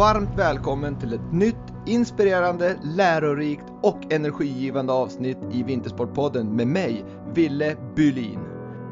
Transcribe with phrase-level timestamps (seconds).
[0.00, 1.56] Varmt välkommen till ett nytt
[1.86, 7.04] inspirerande, lärorikt och energigivande avsnitt i Vintersportpodden med mig,
[7.34, 8.38] Ville Bylin.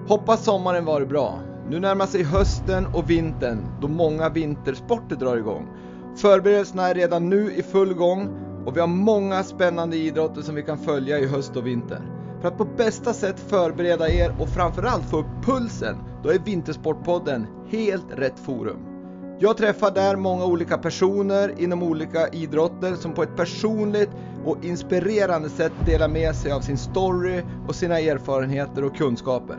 [0.08, 1.40] Hoppas sommaren varit bra.
[1.70, 5.68] Nu närmar sig hösten och vintern då många vintersporter drar igång.
[6.16, 8.28] Förberedelserna är redan nu i full gång
[8.66, 12.02] och vi har många spännande idrotter som vi kan följa i höst och vinter.
[12.40, 17.46] För att på bästa sätt förbereda er och framförallt få upp pulsen, då är Vintersportpodden
[17.70, 18.87] helt rätt forum.
[19.40, 24.10] Jag träffar där många olika personer inom olika idrotter som på ett personligt
[24.44, 29.56] och inspirerande sätt delar med sig av sin story och sina erfarenheter och kunskaper.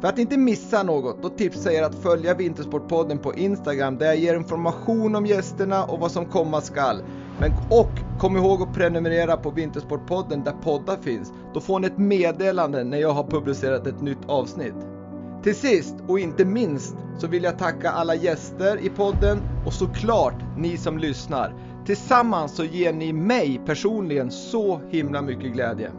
[0.00, 4.06] För att inte missa något, då tipsar jag er att följa Vintersportpodden på Instagram där
[4.06, 7.02] jag ger information om gästerna och vad som komma skall.
[7.38, 11.32] Men, och kom ihåg att prenumerera på Vintersportpodden där poddar finns.
[11.54, 14.93] Då får ni ett meddelande när jag har publicerat ett nytt avsnitt.
[15.44, 20.34] Till sist och inte minst så vill jag tacka alla gäster i podden och såklart
[20.56, 21.54] ni som lyssnar.
[21.86, 25.90] Tillsammans så ger ni mig personligen så himla mycket glädje.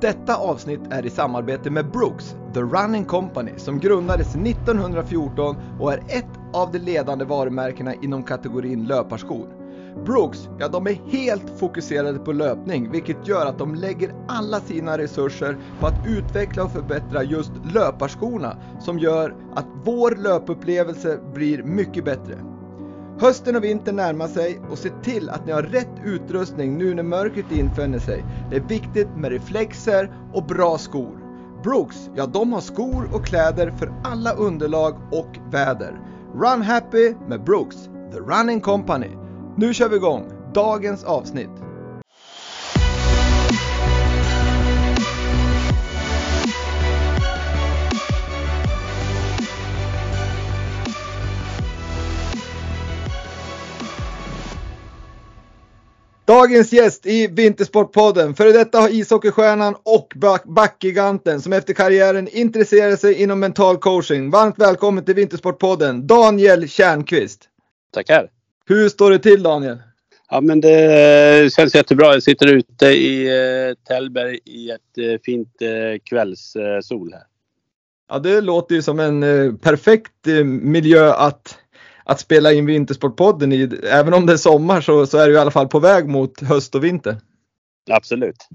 [0.00, 5.98] Detta avsnitt är i samarbete med Brooks, The Running Company, som grundades 1914 och är
[5.98, 9.55] ett av de ledande varumärkena inom kategorin löparskor.
[10.04, 14.98] Brooks, ja de är helt fokuserade på löpning, vilket gör att de lägger alla sina
[14.98, 22.04] resurser på att utveckla och förbättra just löparskorna, som gör att vår löpupplevelse blir mycket
[22.04, 22.38] bättre.
[23.20, 27.02] Hösten och vintern närmar sig och se till att ni har rätt utrustning nu när
[27.02, 28.24] mörkret infinner sig.
[28.50, 31.18] Det är viktigt med reflexer och bra skor.
[31.62, 36.00] Brooks, ja de har skor och kläder för alla underlag och väder.
[36.34, 37.76] Run happy med Brooks,
[38.12, 39.25] The Running Company.
[39.58, 41.50] Nu kör vi igång dagens avsnitt.
[56.24, 60.12] Dagens gäst i Vintersportpodden, före detta ishockeystjärnan och
[60.44, 64.30] backgiganten som efter karriären intresserar sig inom mental coaching.
[64.30, 67.48] Varmt välkommen till Vintersportpodden, Daniel Tjärnqvist.
[67.94, 68.35] Tackar.
[68.68, 69.78] Hur står det till Daniel?
[70.30, 72.12] Ja men det känns jättebra.
[72.12, 77.22] Jag sitter ute i eh, Tällberg i ett eh, fint eh, kvällssol här.
[78.08, 81.58] Ja det låter ju som en perfekt miljö att,
[82.04, 83.70] att spela in Vintersportpodden i.
[83.90, 86.40] Även om det är sommar så, så är det i alla fall på väg mot
[86.40, 87.16] höst och vinter.
[87.90, 88.48] Absolut.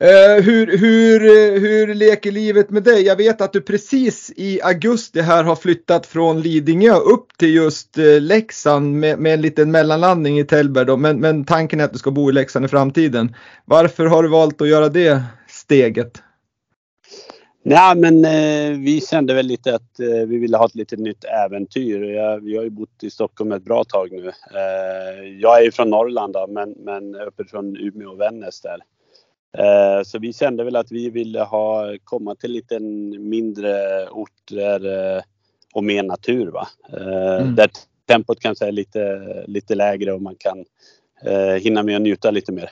[0.00, 3.02] Eh, hur, hur, eh, hur leker livet med dig?
[3.02, 7.98] Jag vet att du precis i augusti här har flyttat från Lidingö upp till just
[7.98, 10.96] eh, Leksand med, med en liten mellanlandning i Tällberg.
[10.96, 13.34] Men, men tanken är att du ska bo i Leksand i framtiden.
[13.64, 16.22] Varför har du valt att göra det steget?
[17.62, 21.24] Nej men eh, vi kände väl lite att eh, vi ville ha ett lite nytt
[21.24, 22.02] äventyr.
[22.02, 24.26] Jag, vi har ju bott i Stockholm ett bra tag nu.
[24.28, 28.78] Eh, jag är ju från Norrland då, men, men uppifrån Umeå och Vännäs där.
[29.58, 34.86] Eh, så vi kände väl att vi ville ha, komma till lite mindre orter
[35.16, 35.22] eh,
[35.74, 36.46] och mer natur.
[36.46, 36.68] Va?
[36.92, 37.54] Eh, mm.
[37.54, 37.70] Där
[38.08, 40.64] tempot kanske är lite, lite lägre och man kan
[41.60, 42.70] hinna med att njuta lite mer.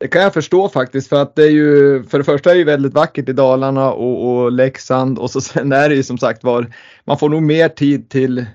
[0.00, 2.64] Det kan jag förstå faktiskt för att det är ju för det första är det
[2.64, 6.44] väldigt vackert i Dalarna och, och Leksand och så sen är det ju som sagt
[6.44, 6.66] var
[7.04, 8.46] man får nog mer tid till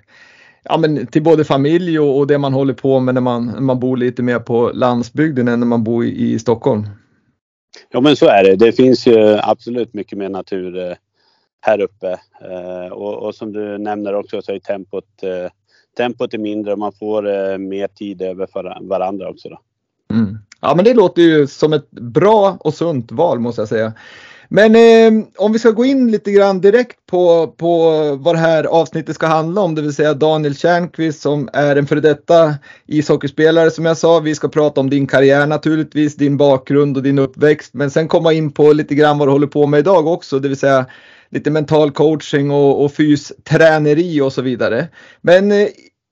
[0.70, 3.62] ja, men till både familj och, och, det man håller på med när man, när
[3.62, 6.88] man bor lite mer på landsbygden än när man bor i, i Stockholm.
[7.92, 8.56] Ja men så är det.
[8.56, 10.96] Det finns ju absolut mycket mer natur eh,
[11.62, 12.20] här uppe.
[12.42, 15.52] Eh, och, och, som du nämner också så är tempot, eh,
[15.98, 19.50] tempot är mindre och man får mer tid över för varandra också.
[19.50, 19.60] Då.
[20.14, 20.38] Mm.
[20.62, 23.94] Ja men det låter ju som ett bra och sunt val måste jag säga.
[24.50, 28.64] Men eh, om vi ska gå in lite grann direkt på, på vad det här
[28.64, 32.56] avsnittet ska handla om, det vill säga Daniel Tjärnqvist som är en före detta
[32.88, 34.20] ishockeyspelare som jag sa.
[34.20, 38.34] Vi ska prata om din karriär naturligtvis, din bakgrund och din uppväxt, men sen komma
[38.34, 40.86] in på lite grann vad du håller på med idag också, det vill säga
[41.30, 44.88] lite mental coaching och, och fysträneri och så vidare.
[45.22, 45.68] Men eh,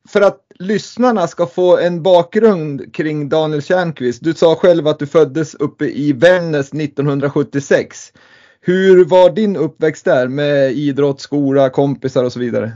[0.09, 4.23] för att lyssnarna ska få en bakgrund kring Daniel Tjärnqvist.
[4.23, 8.13] Du sa själv att du föddes uppe i Vännäs 1976.
[8.61, 12.71] Hur var din uppväxt där med idrott, skola, kompisar och så vidare?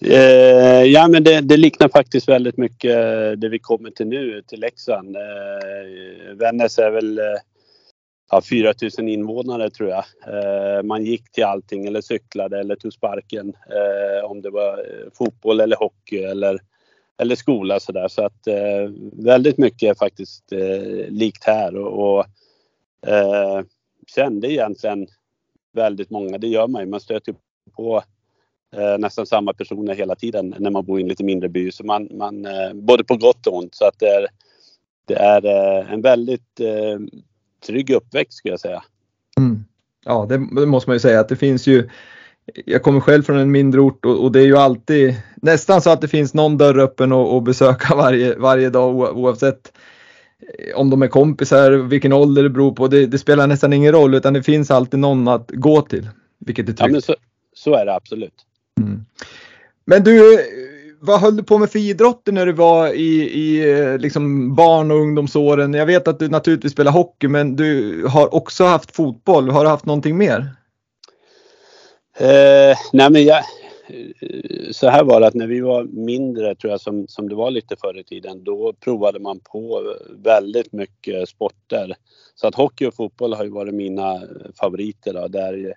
[0.00, 2.96] Eh, ja men det, det, liknar faktiskt väldigt mycket
[3.40, 5.16] det vi kommer till nu, till Leksand.
[5.16, 7.24] Eh, Vännäs är väl eh,
[8.30, 10.04] ja, 4000 invånare tror jag.
[10.26, 13.48] Eh, man gick till allting eller cyklade eller tog sparken.
[13.48, 16.60] Eh, om det var eh, fotboll eller hockey eller,
[17.18, 18.08] eller skola sådär.
[18.08, 22.26] Så att eh, väldigt mycket är faktiskt eh, likt här och, och
[23.08, 23.62] eh,
[24.06, 25.06] kände egentligen
[25.72, 26.38] väldigt många.
[26.38, 26.88] Det gör man ju.
[26.88, 27.34] Man stöter
[27.76, 28.02] på
[28.76, 31.72] eh, nästan samma personer hela tiden när man bor i en lite mindre by.
[31.72, 33.74] Så man, man eh, både på gott och ont.
[33.74, 34.26] Så att det är,
[35.04, 36.98] det är eh, en väldigt eh,
[37.66, 38.84] trygg uppväxt skulle jag säga.
[39.38, 39.64] Mm.
[40.04, 41.88] Ja, det, det, måste man ju säga att det finns ju.
[42.64, 45.90] Jag kommer själv från en mindre ort och, och det är ju alltid nästan så
[45.90, 49.72] att det finns någon dörr öppen och, och besöka varje, varje dag oavsett
[50.74, 52.88] om de är kompisar, vilken ålder det beror på.
[52.88, 56.08] Det, det, spelar nästan ingen roll utan det finns alltid någon att gå till.
[56.38, 56.80] Vilket är tryggt.
[56.80, 57.14] Ja, men så,
[57.54, 58.34] så är det absolut.
[58.80, 59.04] Mm.
[59.84, 60.38] Men du,
[61.00, 64.96] vad höll du på med för idrotter när du var i, i liksom barn och
[64.96, 65.74] ungdomsåren?
[65.74, 69.50] Jag vet att du naturligtvis spelar hockey men du har också haft fotboll.
[69.50, 70.50] Har du haft någonting mer?
[72.18, 76.70] Eh, nej men jag, eh, så här var det att när vi var mindre tror
[76.70, 79.94] jag som, som det var lite förr i tiden då provade man på
[80.24, 81.94] väldigt mycket sporter.
[82.34, 84.22] Så att hockey och fotboll har ju varit mina
[84.60, 85.74] favoriter då, där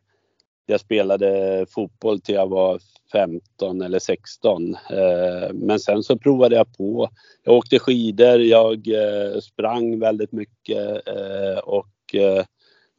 [0.66, 2.80] jag spelade fotboll till jag var
[3.12, 4.76] 15 eller 16.
[4.76, 7.10] Eh, men sen så provade jag på.
[7.44, 11.02] Jag åkte skidor, jag eh, sprang väldigt mycket
[11.64, 12.16] och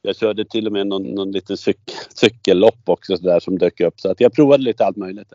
[0.09, 1.79] jag körde till och med någon, någon liten cyk,
[2.15, 4.01] cykellopp också så där som dök upp.
[4.01, 5.33] Så att jag provade lite allt möjligt.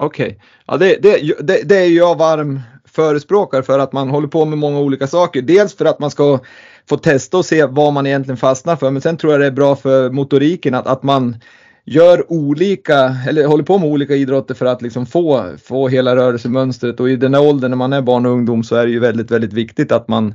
[0.00, 0.38] Okej, okay.
[0.66, 4.58] ja, det, det, det, det är jag varm förespråkare för att man håller på med
[4.58, 5.42] många olika saker.
[5.42, 6.40] Dels för att man ska
[6.88, 8.90] få testa och se vad man egentligen fastnar för.
[8.90, 11.36] Men sen tror jag det är bra för motoriken att, att man
[11.84, 17.00] gör olika, eller håller på med olika idrotter för att liksom få, få hela rörelsemönstret
[17.00, 19.00] och i den här åldern när man är barn och ungdom så är det ju
[19.00, 20.34] väldigt, väldigt viktigt att man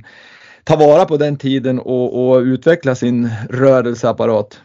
[0.64, 4.60] ta vara på den tiden och, och utveckla sin rörelseapparat.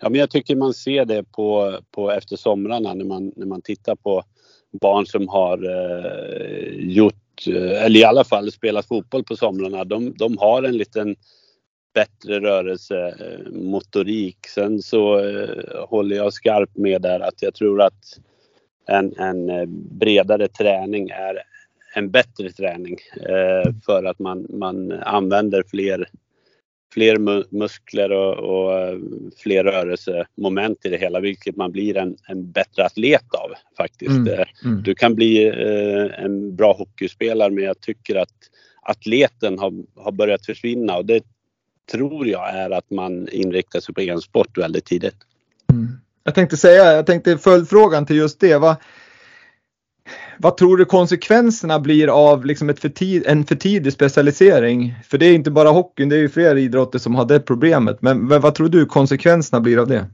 [0.00, 3.62] Ja, men jag tycker man ser det på, på efter somrarna när man, när man
[3.62, 4.22] tittar på
[4.80, 9.84] barn som har eh, gjort, eh, eller i alla fall spelat fotboll på somrarna.
[9.84, 11.16] De, de har en liten
[11.94, 14.38] bättre rörelsemotorik.
[14.46, 15.48] Eh, Sen så eh,
[15.88, 18.18] håller jag skarpt med där att jag tror att
[18.86, 21.42] en, en eh, bredare träning är
[21.94, 26.08] en bättre träning eh, för att man, man använder fler,
[26.94, 29.00] fler muskler och, och,
[29.36, 34.10] fler rörelsemoment i det hela vilket man blir en, en bättre atlet av faktiskt.
[34.10, 34.82] Mm, mm.
[34.82, 35.50] Du kan bli
[36.18, 38.34] en bra hockeyspelare men jag tycker att
[38.82, 41.24] atleten har, har börjat försvinna och det
[41.92, 45.16] tror jag är att man inriktar sig på en sport väldigt tidigt.
[45.72, 45.88] Mm.
[46.24, 48.56] Jag tänkte säga, jag tänkte följdfrågan till just det.
[48.58, 48.76] Vad,
[50.38, 54.94] vad tror du konsekvenserna blir av liksom ett för tid, en för tidig specialisering?
[55.04, 58.02] För det är inte bara hockeyn, det är ju fler idrotter som har det problemet.
[58.02, 60.06] Men, men vad tror du konsekvenserna blir av det?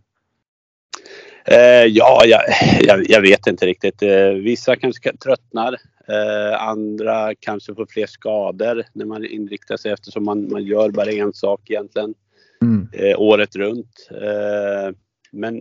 [1.47, 2.41] Eh, ja, jag,
[2.81, 4.03] jag, jag, vet inte riktigt.
[4.03, 5.77] Eh, vissa kanske tröttnar.
[6.09, 11.13] Eh, andra kanske får fler skador när man inriktar sig eftersom man, man gör bara
[11.13, 12.15] en sak egentligen.
[12.63, 12.89] Mm.
[12.93, 14.09] Eh, året runt.
[14.11, 14.97] Eh,
[15.33, 15.55] men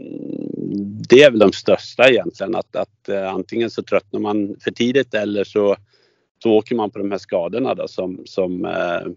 [1.09, 5.13] det är väl de största egentligen att, att eh, antingen så tröttnar man för tidigt
[5.13, 5.75] eller så,
[6.43, 9.11] så åker man på de här skadorna då som, som, eh,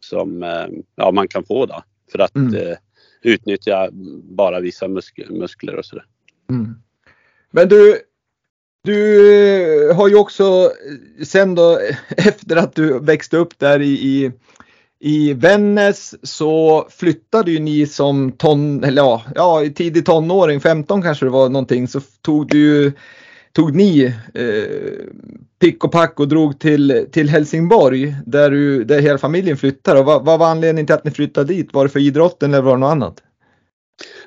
[0.00, 2.76] som eh, ja, man kan få då för att mm.
[3.22, 3.88] utnyttja
[4.22, 6.04] bara vissa musk muskler och sådär.
[6.50, 6.74] Mm.
[7.50, 8.00] Men du,
[8.84, 10.72] du har ju också
[11.24, 11.78] sen då
[12.08, 14.32] efter att du växte upp där i, i,
[15.00, 21.26] i Vännäs så flyttade ju ni som ton, eller ja, ja, tidig tonåring, 15 kanske
[21.26, 22.92] det var någonting, så tog du
[23.52, 24.04] tog ni
[24.34, 25.06] eh,
[25.60, 30.00] pick och pack och drog till, till Helsingborg där, du, där hela familjen flyttade.
[30.00, 31.72] Och vad, vad var anledningen till att ni flyttade dit?
[31.72, 33.22] Var det för idrotten eller var det något annat?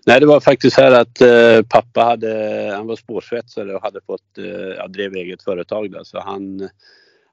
[0.05, 3.99] Nej, det var faktiskt så här att eh, pappa hade, han var spårsvetsare och hade
[4.05, 4.45] fått, eh,
[4.77, 6.69] ja, drev eget företag där, så han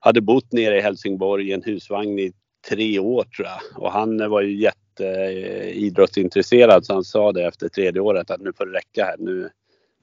[0.01, 2.33] hade bott nere i Helsingborg i en husvagn i
[2.69, 3.61] tre år tror jag.
[3.83, 8.53] Och han var ju jätteidrottsintresserad eh, så han sa det efter tredje året att nu
[8.53, 9.17] får det räcka här.
[9.19, 9.51] Nu,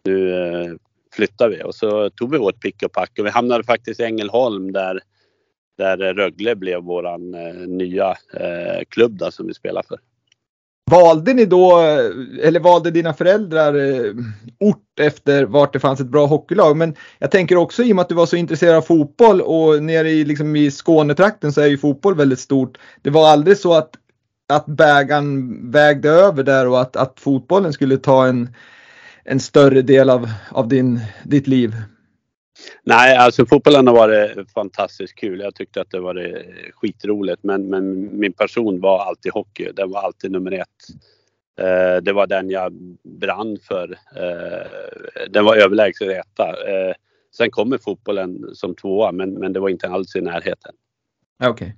[0.03, 0.73] nu eh,
[1.13, 1.63] flyttar vi.
[1.63, 4.99] Och så tog vi vårt pick och pack och vi hamnade faktiskt i Ängelholm där,
[5.77, 8.15] där Rögle blev våran eh, nya
[8.89, 9.99] klubb där, som vi spelar för.
[10.89, 14.13] Valde ni då, eh, eller valde dina föräldrar eh,
[14.59, 16.77] ort efter vart det fanns ett bra hockeylag?
[16.77, 19.83] Men jag tänker också i och med att du var så intresserad av fotboll och
[19.83, 22.77] nere i, liksom i Skånetrakten så är ju fotboll väldigt stort.
[23.01, 23.89] Det var aldrig så att,
[24.49, 28.49] att bägaren vägde över där och att, att fotbollen skulle ta en,
[29.23, 31.75] en större del av, av din, ditt liv?
[32.83, 35.39] Nej, alltså fotbollen har varit fantastiskt kul.
[35.39, 37.43] Jag tyckte att det var eh, skitroligt.
[37.43, 39.71] Men, men min person var alltid hockey.
[39.73, 40.67] Den var alltid nummer ett.
[41.59, 42.73] Eh, det var den jag
[43.03, 43.97] brann för.
[44.15, 44.67] Eh,
[45.29, 46.47] den var överlägset etta.
[46.49, 46.93] Eh,
[47.37, 50.73] sen kommer fotbollen som tvåa, men, men det var inte alls i närheten.
[51.43, 51.51] Okej.
[51.51, 51.71] Okay.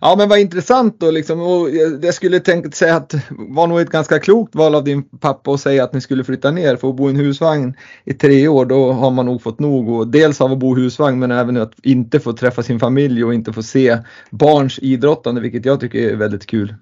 [0.00, 1.40] Ja men vad intressant då liksom.
[1.40, 1.70] Och
[2.02, 5.50] jag skulle tänka säga att det var nog ett ganska klokt val av din pappa
[5.50, 6.76] att säga att ni skulle flytta ner.
[6.76, 7.74] För att bo i en husvagn
[8.04, 9.88] i tre år då har man nog fått nog.
[9.88, 13.24] Och dels av att bo i husvagn men även att inte få träffa sin familj
[13.24, 13.98] och inte få se
[14.30, 16.74] barns idrottande vilket jag tycker är väldigt kul.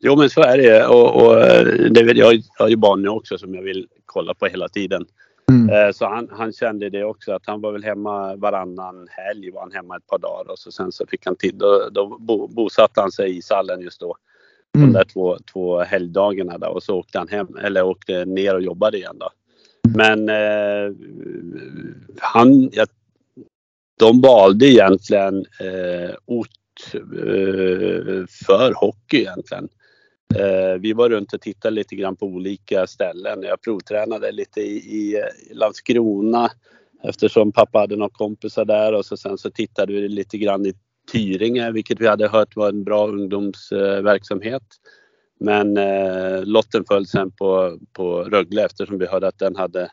[0.00, 3.02] Jo men så är det och, och eh, det vill, jag, jag har ju barn
[3.02, 5.06] nu också som jag vill kolla på hela tiden.
[5.48, 5.70] Mm.
[5.70, 9.60] Eh, så han, han, kände det också att han var väl hemma varannan helg var
[9.60, 11.54] han hemma ett par dagar och så sen så fick han tid.
[11.54, 14.16] Då, då bosatte han sig i Sallen just då.
[14.76, 14.86] Mm.
[14.86, 18.62] De där två, två helgdagarna där och så åkte han hem eller åkte ner och
[18.62, 19.30] jobbade igen då.
[19.88, 20.92] Men eh,
[22.20, 22.86] han, ja,
[23.98, 29.68] de valde egentligen eh, ort eh, för hockey egentligen.
[30.34, 33.42] Eh, vi var runt och tittade lite grann på olika ställen.
[33.42, 36.50] Jag provtränade lite i, i Landskrona
[37.02, 40.74] eftersom pappa hade några kompisar där och så sen så tittade vi lite grann i
[41.12, 44.62] Tyringe vilket vi hade hört var en bra ungdomsverksamhet.
[45.40, 49.90] Men eh, lotten föll sen på, på Rögle eftersom vi hörde att den hade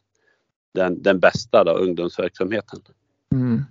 [0.73, 2.79] den, den bästa då, ungdomsverksamheten.
[3.35, 3.63] Mm.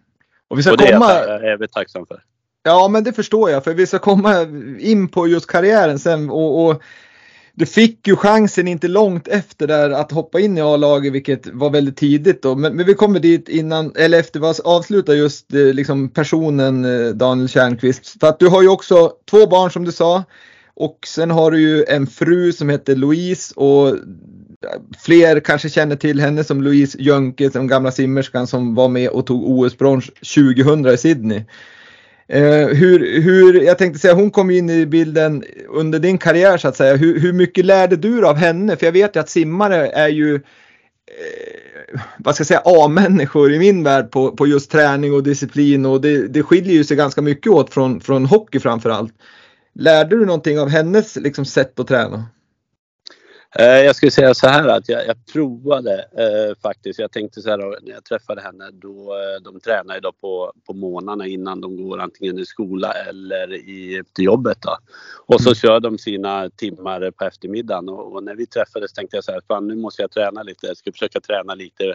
[0.48, 1.12] Och, vi ska och det komma...
[1.12, 2.24] är vi tacksamma för.
[2.62, 4.42] Ja, men det förstår jag för vi ska komma
[4.78, 6.82] in på just karriären sen och, och
[7.54, 11.70] du fick ju chansen inte långt efter där att hoppa in i A-laget vilket var
[11.70, 12.54] väldigt tidigt då.
[12.54, 17.08] Men, men, vi kommer dit innan, eller efter vi avslutar just eh, liksom personen eh,
[17.10, 18.20] Daniel Tjärnqvist.
[18.20, 20.24] För att du har ju också två barn som du sa.
[20.74, 23.96] Och sen har du ju en fru som heter Louise och
[24.98, 29.26] fler kanske känner till henne som Louise Jönke, den gamla simmerskan som var med och
[29.26, 31.44] tog OS-brons 2000 i Sydney.
[32.32, 36.68] Eh, hur, hur, jag tänkte säga, hon kom in i bilden under din karriär så
[36.68, 36.96] att säga.
[36.96, 38.76] Hur, hur mycket lärde du av henne?
[38.76, 43.58] För jag vet ju att simmare är ju, eh, vad ska jag säga, A-människor i
[43.58, 47.22] min värld på, på just träning och disciplin och det, det skiljer ju sig ganska
[47.22, 49.14] mycket åt från, från hockey framförallt.
[49.74, 52.24] Lärde du någonting av hennes liksom, sätt att träna?
[53.58, 56.98] Eh, jag skulle säga så här att jag, jag provade eh, faktiskt.
[56.98, 60.72] Jag tänkte så här när jag träffade henne då eh, de tränar då på, på
[60.74, 64.58] morgnarna innan de går antingen i skola eller i, till jobbet.
[64.60, 64.76] Då.
[65.26, 65.54] Och så mm.
[65.54, 69.40] kör de sina timmar på eftermiddagen och, och, när vi träffades tänkte jag så här,
[69.48, 70.66] fan nu måste jag träna lite.
[70.66, 71.94] Jag ska försöka träna lite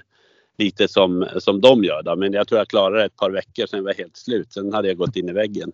[0.58, 2.16] lite som, som de gör då.
[2.16, 4.54] Men jag tror jag klarade ett par veckor sen var jag helt slut.
[4.54, 5.72] Sen hade jag gått in i väggen.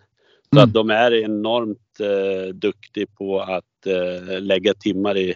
[0.50, 0.64] Så mm.
[0.64, 5.36] att de är enormt eh, duktiga på att eh, lägga timmar i,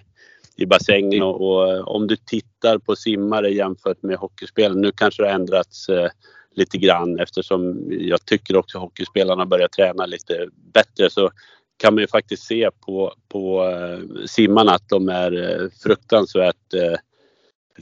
[0.55, 5.29] i bassängen och, och, om du tittar på simmare jämfört med hockeyspelare, nu kanske det
[5.29, 6.09] har ändrats eh,
[6.55, 11.31] lite grann eftersom jag tycker också hockeyspelarna börjar träna lite bättre så
[11.77, 16.97] kan man ju faktiskt se på, på eh, simmarna att de är eh, fruktansvärt eh,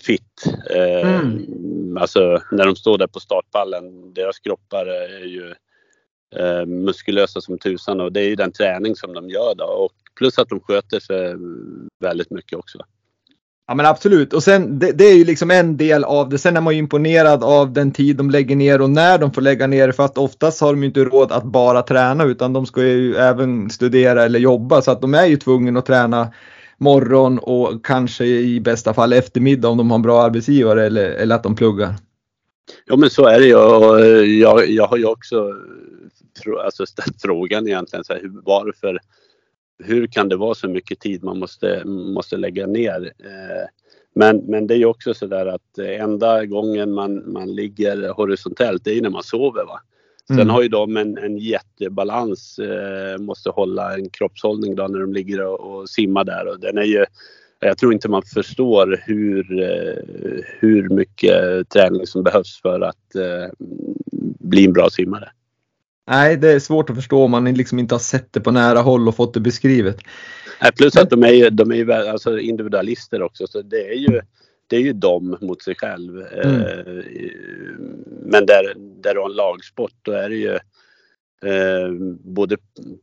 [0.02, 0.44] fit.
[0.70, 1.98] Eh, mm.
[1.98, 5.54] Alltså när de står där på startpallen, deras kroppar är ju
[6.40, 9.66] eh, muskulösa som tusan och det är ju den träning som de gör då.
[9.66, 11.36] Och plus att de sköter sig
[12.00, 12.80] väldigt mycket också.
[13.68, 16.38] Ja men absolut och sen det, det, är ju liksom en del av det.
[16.38, 19.42] Sen är man ju imponerad av den tid de lägger ner och när de får
[19.42, 22.66] lägga ner för att oftast har de ju inte råd att bara träna utan de
[22.66, 26.34] ska ju även studera eller jobba så att de är ju tvungna att träna
[26.78, 31.36] morgon och kanske i bästa fall eftermiddag om de har en bra arbetsgivare eller, eller
[31.36, 31.96] att de pluggar.
[32.86, 35.54] Ja men så är det ju och jag, jag har ju också
[36.64, 39.00] alltså ställt frågan egentligen så här, varför
[39.84, 43.14] hur kan det vara så mycket tid man måste, måste lägga ner?
[43.20, 43.68] Eh,
[44.16, 48.84] men, men det är ju också så där att enda gången man, man ligger horisontellt
[48.84, 49.66] det är ju när man sover.
[49.66, 49.80] Va?
[50.28, 50.50] Sen mm.
[50.50, 55.46] har ju de en, en jättebalans, eh, måste hålla en kroppshållning då när de ligger
[55.46, 57.06] och, och simmar där och den är ju
[57.66, 60.04] jag tror inte man förstår hur, eh,
[60.60, 63.70] hur mycket träning som behövs för att eh,
[64.40, 65.32] bli en bra simmare.
[66.08, 68.80] Nej, det är svårt att förstå om man liksom inte har sett det på nära
[68.80, 69.98] håll och fått det beskrivet.
[70.62, 73.98] Nej, plus att de är ju, de är ju alltså individualister också så det är
[73.98, 74.22] ju
[74.68, 76.18] det är ju de mot sig själv.
[76.18, 76.62] Mm.
[76.62, 77.04] Eh,
[78.26, 80.54] men där, där du har en lagsport då är det ju
[81.50, 82.58] eh, både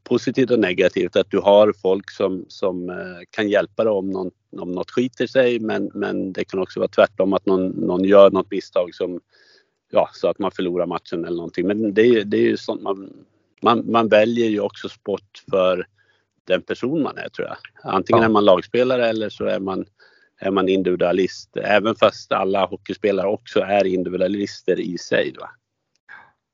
[0.05, 2.97] positivt och negativt att du har folk som, som eh,
[3.31, 6.89] kan hjälpa dig om, någon, om något skiter sig men, men det kan också vara
[6.89, 9.21] tvärtom att någon, någon gör något misstag som
[9.91, 11.67] ja, så att man förlorar matchen eller någonting.
[11.67, 13.13] Men det är, det är ju sånt man,
[13.63, 15.87] man, man väljer ju också sport för
[16.45, 17.57] den person man är tror jag.
[17.95, 18.29] Antingen ja.
[18.29, 19.85] är man lagspelare eller så är man,
[20.41, 21.57] är man individualist.
[21.57, 25.35] Även fast alla hockeyspelare också är individualister i sig.
[25.41, 25.51] Va?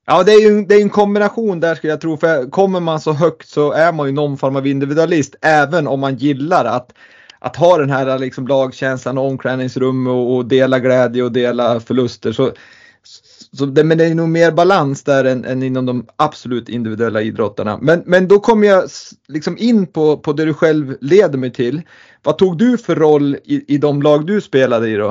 [0.05, 2.17] Ja, det är ju det är en kombination där skulle jag tro.
[2.17, 5.35] För kommer man så högt så är man ju någon form av individualist.
[5.41, 6.93] Även om man gillar att,
[7.39, 12.31] att ha den här liksom lagkänslan, omklädningsrum och, och dela glädje och dela förluster.
[12.31, 12.51] Så
[13.57, 17.21] så det, men det är nog mer balans där än, än, inom de absolut individuella
[17.21, 17.79] idrotterna.
[17.81, 18.83] Men, men då kommer jag
[19.27, 21.81] liksom in på, på det du själv leder mig till.
[22.23, 25.09] Vad tog du för roll i, i de lag du spelade i då?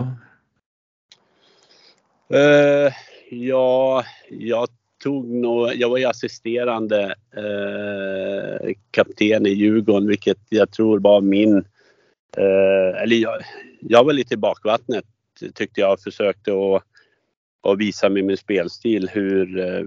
[2.35, 2.93] Uh,
[3.31, 4.69] ja, jag
[5.03, 11.57] tog nog, jag var ju assisterande uh, kapten i Djurgården vilket jag tror var min,
[12.38, 13.43] uh, eller jag,
[13.81, 15.05] jag var lite i bakvattnet
[15.55, 16.83] tyckte jag försökte att
[17.61, 19.85] och visa med min spelstil hur, eh,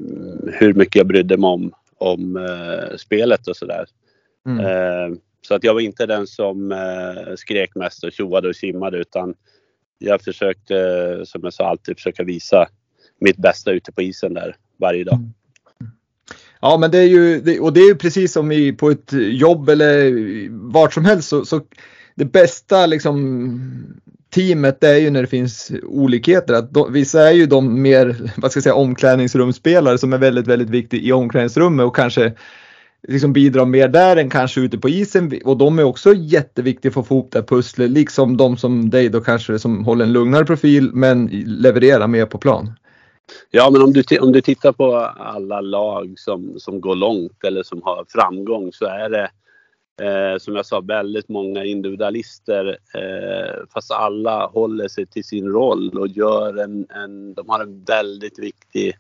[0.54, 3.86] hur mycket jag brydde mig om, om uh, spelet och sådär.
[4.46, 4.66] Mm.
[4.66, 6.74] Uh, så att jag var inte den som
[7.36, 9.34] skrek mest och tjoade och simmade utan
[9.98, 10.76] jag försökte,
[11.26, 12.68] som jag sa, alltid försöka visa
[13.20, 15.16] mitt bästa ute på isen där varje dag.
[15.16, 15.34] Mm.
[16.62, 19.70] Ja men det är ju, och det är ju precis som i, på ett jobb
[19.70, 20.12] eller
[20.72, 21.62] vart som helst så, så
[22.16, 26.54] det bästa liksom teamet det är ju när det finns olikheter.
[26.54, 30.48] Att de, vissa är ju de mer, vad ska jag säga, omklädningsrumsspelare som är väldigt,
[30.48, 32.34] väldigt viktiga i omklädningsrummet och kanske
[33.08, 37.02] liksom bidrar mer där än kanske ute på isen och de är också jätteviktiga för
[37.02, 40.14] att få ihop det här pusslet liksom de som dig då kanske som håller en
[40.14, 42.74] lugnare profil men levererar mer på plan.
[43.52, 47.64] Ja men om du, om du tittar på alla lag som, som går långt eller
[47.64, 49.30] som har framgång så är det
[50.02, 55.98] Eh, som jag sa, väldigt många individualister eh, fast alla håller sig till sin roll
[55.98, 58.96] och gör en, en de har en väldigt viktig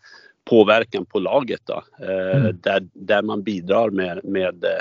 [0.49, 2.57] påverkan på laget då, eh, mm.
[2.61, 4.79] där, där man bidrar med, med eh,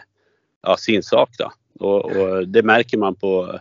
[0.62, 1.30] ja, sin sak.
[1.38, 1.52] Då.
[1.86, 3.58] Och, och, det märker man på,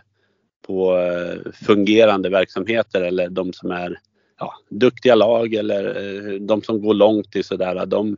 [0.66, 3.98] på eh, fungerande verksamheter eller de som är
[4.38, 7.86] ja, duktiga lag eller eh, de som går långt i sådär.
[7.86, 8.16] De,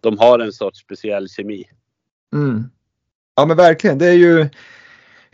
[0.00, 1.64] de har en sorts speciell kemi.
[2.34, 2.64] Mm.
[3.34, 4.48] Ja men verkligen, det är ju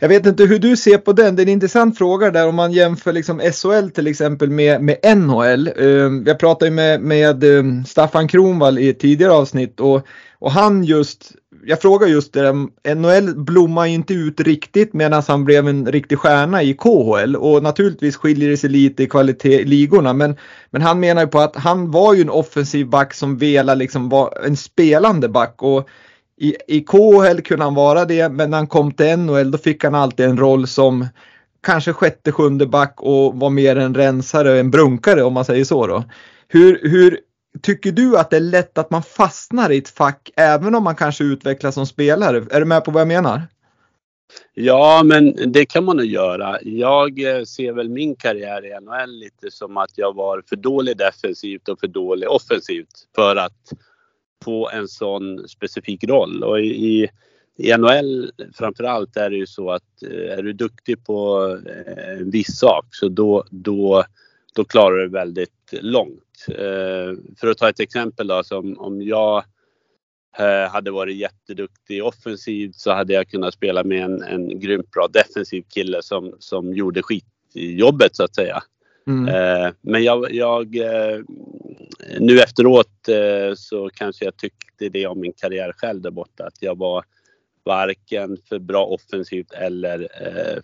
[0.01, 1.35] jag vet inte hur du ser på den.
[1.35, 5.17] Det är en intressant fråga där om man jämför liksom SHL till exempel med, med
[5.17, 5.67] NHL.
[5.67, 10.07] Ehm, jag pratade ju med, med ehm, Staffan Kronvall i ett tidigare avsnitt och,
[10.39, 11.31] och han just,
[11.65, 15.85] jag frågar just det där, NHL blommar ju inte ut riktigt medan han blev en
[15.85, 20.35] riktig stjärna i KHL och naturligtvis skiljer det sig lite i kvalitet i ligorna men,
[20.69, 24.09] men han menar ju på att han var ju en offensiv back som velade liksom
[24.09, 25.89] vara en spelande back och
[26.39, 29.83] i, I KHL kunde han vara det, men när han kom till NHL då fick
[29.83, 31.07] han alltid en roll som
[31.63, 35.87] kanske sjätte, sjunde back och var mer en rensare, en brunkare om man säger så
[35.87, 36.03] då.
[36.47, 37.19] Hur, hur
[37.61, 40.95] tycker du att det är lätt att man fastnar i ett fack även om man
[40.95, 42.45] kanske utvecklas som spelare?
[42.51, 43.41] Är du med på vad jag menar?
[44.53, 46.59] Ja, men det kan man nog göra.
[46.61, 50.97] Jag eh, ser väl min karriär i NHL lite som att jag var för dålig
[50.97, 53.73] defensivt och för dålig offensivt för att
[54.39, 56.43] på en sån specifik roll.
[56.43, 57.09] Och i,
[57.57, 62.29] i NHL framförallt är det ju så att eh, är du duktig på eh, en
[62.31, 64.03] viss sak så då, då,
[64.55, 66.45] då klarar du väldigt långt.
[66.47, 69.43] Eh, för att ta ett exempel då, som om jag
[70.71, 75.63] hade varit jätteduktig offensivt så hade jag kunnat spela med en, en grymt bra defensiv
[75.69, 78.63] kille som, som gjorde skitjobbet så att säga.
[79.09, 79.27] Mm.
[79.27, 81.19] Eh, men jag, jag, eh,
[82.19, 86.61] nu efteråt eh, så kanske jag tyckte det om min karriär själv där borta att
[86.61, 87.03] jag var
[87.63, 90.07] varken för bra offensivt eller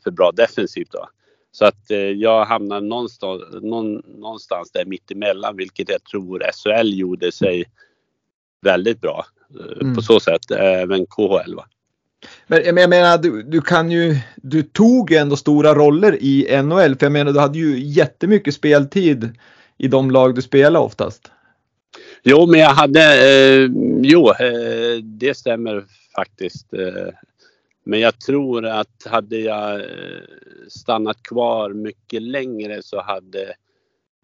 [0.03, 0.91] för bra defensivt.
[0.91, 1.09] Då.
[1.51, 7.65] Så att jag hamnade någonstans, någonstans där mittemellan vilket jag tror SHL gjorde sig
[8.61, 9.25] väldigt bra
[9.81, 9.95] mm.
[9.95, 11.55] på så sätt, även KHL.
[11.55, 11.65] Va?
[12.47, 16.95] Men jag menar, du, du, kan ju, du tog ju ändå stora roller i NHL,
[16.95, 19.29] för jag menar du hade ju jättemycket speltid
[19.77, 21.31] i de lag du spelade oftast.
[22.23, 23.69] Jo, men jag hade, eh,
[24.01, 26.73] jo, eh, det stämmer faktiskt.
[26.73, 27.13] Eh,
[27.83, 29.85] men jag tror att hade jag eh,
[30.67, 33.43] stannat kvar mycket längre så hade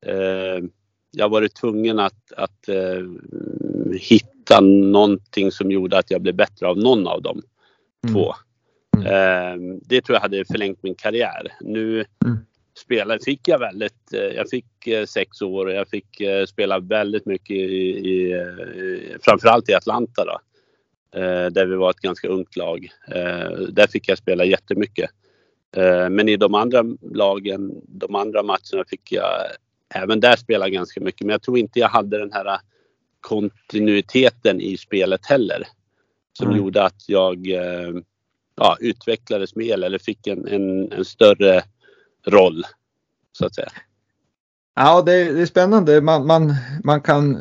[0.06, 0.64] eh,
[1.12, 3.06] jag varit tvungen att, att eh,
[4.00, 7.42] hitta någonting som gjorde att jag blev bättre av någon av dem
[8.08, 8.34] två.
[8.98, 9.08] Mm.
[9.08, 11.48] Eh, det tror jag hade förlängt min karriär.
[11.62, 12.38] Nu mm.
[12.78, 16.80] spelade, fick jag väldigt, eh, jag fick eh, sex år och jag fick eh, spela
[16.80, 17.62] väldigt mycket i,
[18.10, 20.40] i, i framförallt i Atlanta då.
[21.52, 22.90] Där vi var ett ganska ungt lag.
[23.70, 25.10] Där fick jag spela jättemycket.
[26.10, 29.26] Men i de andra lagen, de andra matcherna fick jag
[29.96, 31.22] även där spela ganska mycket.
[31.22, 32.60] Men jag tror inte jag hade den här
[33.20, 35.68] kontinuiteten i spelet heller
[36.34, 36.58] som mm.
[36.58, 38.02] gjorde att jag eh,
[38.56, 41.64] ja, utvecklades mer eller fick en, en, en, större
[42.28, 42.64] roll
[43.32, 43.70] så att säga.
[44.76, 46.02] Ja, det är, det är spännande.
[46.02, 47.36] Man, man, man kan...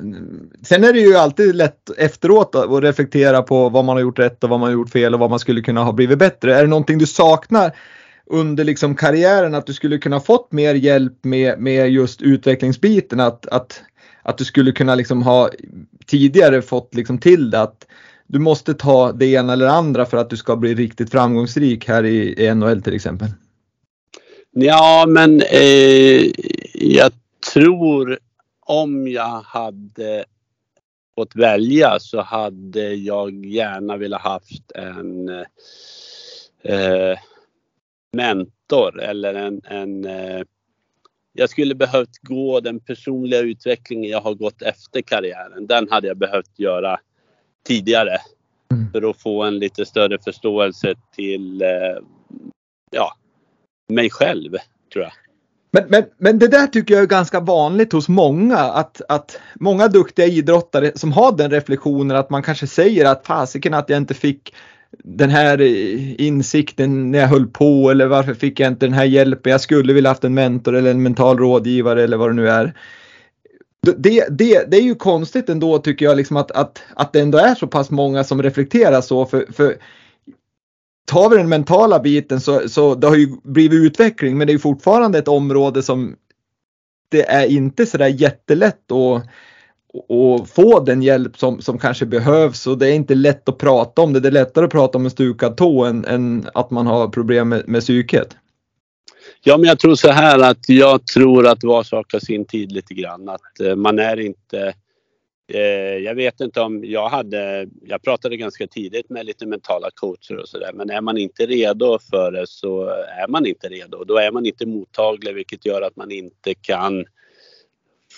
[0.63, 4.45] Sen är det ju alltid lätt efteråt att reflektera på vad man har gjort rätt
[4.45, 6.57] och vad man har gjort fel och vad man skulle kunna ha blivit bättre.
[6.57, 7.77] Är det någonting du saknar
[8.27, 13.21] under liksom karriären att du skulle kunna fått mer hjälp med, med just utvecklingsbiten?
[13.21, 13.83] Att, att
[14.23, 15.51] att du skulle kunna liksom ha
[16.07, 17.87] tidigare fått liksom till det att
[18.33, 22.05] du måste ta det ena eller andra för att du ska bli riktigt framgångsrik här
[22.05, 23.29] i, i NHL till exempel?
[24.51, 26.31] Ja, men eh,
[26.75, 27.13] jag
[27.53, 28.19] tror
[28.61, 30.25] om jag hade
[31.15, 35.29] fått välja så hade jag gärna velat haft en
[36.63, 37.19] eh,
[38.13, 40.43] mentor eller en, en eh,
[41.33, 45.67] jag skulle behövt gå den personliga utvecklingen jag har gått efter karriären.
[45.67, 47.01] Den hade jag behövt göra
[47.67, 48.19] tidigare
[48.73, 48.93] mm.
[48.93, 51.69] för att få en lite större förståelse till eh,
[52.91, 53.17] ja,
[53.89, 54.51] mig själv
[54.93, 55.13] tror jag.
[55.73, 59.89] Men, men, men det där tycker jag är ganska vanligt hos många att, att många
[59.89, 64.15] duktiga idrottare som har den reflektionen att man kanske säger att fasiken att jag inte
[64.15, 64.55] fick
[64.99, 65.61] den här
[66.21, 69.53] insikten när jag höll på eller varför fick jag inte den här hjälpen?
[69.53, 72.75] Jag skulle vilja haft en mentor eller en mental rådgivare eller vad det nu är.
[73.83, 77.39] Det, det, det är ju konstigt ändå tycker jag liksom att, att, att det ändå
[77.39, 79.77] är så pass många som reflekterar så för, för
[81.07, 84.59] tar vi den mentala biten så, så det har ju blivit utveckling men det är
[84.59, 86.17] fortfarande ett område som
[87.09, 89.27] det är inte sådär jättelätt att
[89.93, 94.03] och få den hjälp som, som kanske behövs och det är inte lätt att prata
[94.03, 94.21] om det.
[94.21, 97.49] Det är lättare att prata om en stukad tå än, än att man har problem
[97.49, 98.37] med, med psyket.
[99.43, 102.73] Ja, men jag tror så här att jag tror att var sak har sin tid
[102.73, 103.29] lite grann.
[103.29, 104.75] Att eh, man är inte
[105.53, 110.37] Eh, jag vet inte om jag hade, jag pratade ganska tidigt med lite mentala coacher
[110.37, 112.85] och sådär men är man inte redo för det så
[113.23, 114.05] är man inte redo.
[114.05, 117.05] Då är man inte mottaglig vilket gör att man inte kan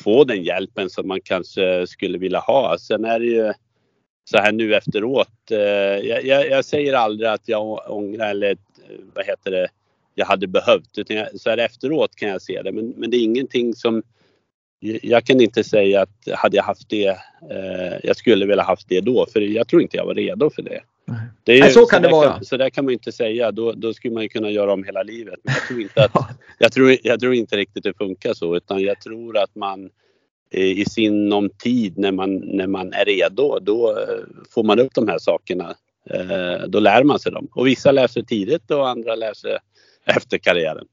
[0.04, 2.78] få den hjälpen som man kanske skulle vilja ha.
[2.78, 3.52] Sen är det ju
[4.24, 5.50] så här nu efteråt.
[5.50, 5.58] Eh,
[6.08, 8.56] jag, jag, jag säger aldrig att jag ångrar eller eh,
[9.14, 9.68] vad heter det,
[10.14, 10.98] jag hade behövt.
[10.98, 12.72] Utan jag, så här efteråt kan jag se det.
[12.72, 14.03] Men, men det är ingenting som
[15.03, 17.07] jag kan inte säga att hade jag haft det,
[17.51, 20.62] eh, jag skulle vilja haft det då, för jag tror inte jag var redo för
[20.62, 20.81] det.
[21.42, 22.33] det är, Nej, så kan så det vara.
[22.33, 24.85] Kan, så där kan man inte säga, då, då skulle man ju kunna göra om
[24.85, 25.40] hela livet.
[25.42, 26.12] Men jag tror inte, att,
[26.59, 29.90] jag tror, jag tror inte riktigt det funkar så, utan jag tror att man
[30.51, 34.94] eh, i sinom tid när man, när man är redo, då eh, får man upp
[34.94, 35.75] de här sakerna.
[36.11, 37.48] Eh, då lär man sig dem.
[37.53, 39.59] Och vissa läser tidigt och andra läser
[40.07, 40.85] efter karriären.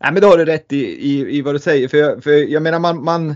[0.00, 1.88] Nej, men då har du rätt i, i, i vad du säger.
[1.88, 3.34] För jag, för jag menar man, man,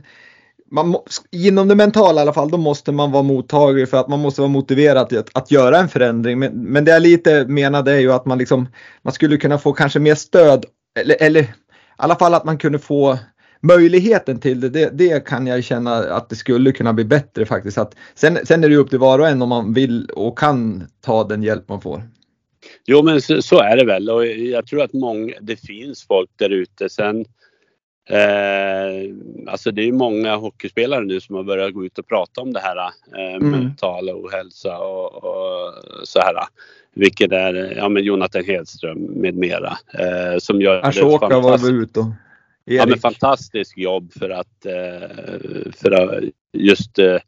[0.71, 0.97] man,
[1.31, 4.41] inom det mentala i alla fall, då måste man vara mottaglig för att man måste
[4.41, 6.39] vara motiverad att, att göra en förändring.
[6.39, 8.69] Men, men det jag lite menade är ju att man liksom,
[9.03, 10.65] man skulle kunna få kanske mer stöd
[11.01, 11.49] eller, eller i
[11.97, 13.19] alla fall att man kunde få
[13.61, 17.79] möjligheten till det, det, det, kan jag känna att det skulle kunna bli bättre faktiskt.
[17.79, 20.87] Att, sen, sen är det upp till var och en om man vill och kan
[21.01, 22.03] ta den hjälp man får.
[22.87, 26.31] Jo men så, så, är det väl och jag tror att många, det finns folk
[26.37, 26.89] där ute.
[26.89, 27.25] Sen
[28.11, 29.15] eh,
[29.47, 32.61] alltså det är många hockeyspelare nu som har börjat gå ut och prata om det
[32.61, 32.77] här
[33.17, 33.51] eh, mm.
[33.51, 36.35] mentala ohälsa och, och, så här.
[36.95, 39.79] Vilket är ja, men Jonathan Hedström med mera.
[39.95, 42.07] Eh, som gör Ashoka var väl ute och
[42.71, 47.19] Ja, men fantastiskt jobb för att, eh, för att just eh,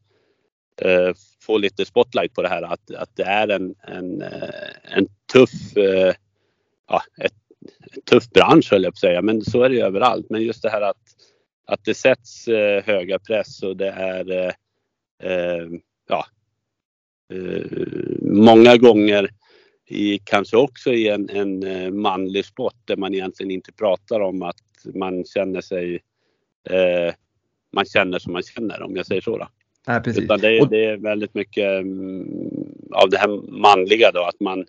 [0.83, 4.25] eh, få lite spotlight på det här att, att det är en, en,
[4.83, 6.15] en tuff, eh,
[6.89, 7.35] ja, ett,
[8.05, 10.27] tuff bransch höll jag på att säga, men så är det ju överallt.
[10.31, 11.03] Men just det här att,
[11.67, 14.55] att det sätts eh, höga press och det är
[16.09, 16.27] ja,
[18.23, 19.31] många gånger
[19.87, 24.57] i, kanske också i en, en manlig sport där man egentligen inte pratar om att
[24.95, 26.01] man känner sig
[26.71, 27.15] eh,
[27.73, 29.39] man känner som man känner om jag säger så.
[29.39, 29.49] Då.
[29.87, 30.23] Nej, precis.
[30.23, 32.27] Utan det, är, det är väldigt mycket mm,
[32.93, 34.67] av det här manliga då att man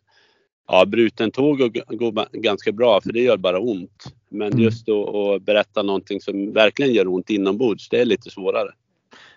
[0.73, 1.57] Ja, bruten tåg
[1.87, 4.03] går ganska bra för det gör bara ont.
[4.29, 4.59] Men mm.
[4.59, 8.69] just att berätta någonting som verkligen gör ont inombords, det är lite svårare.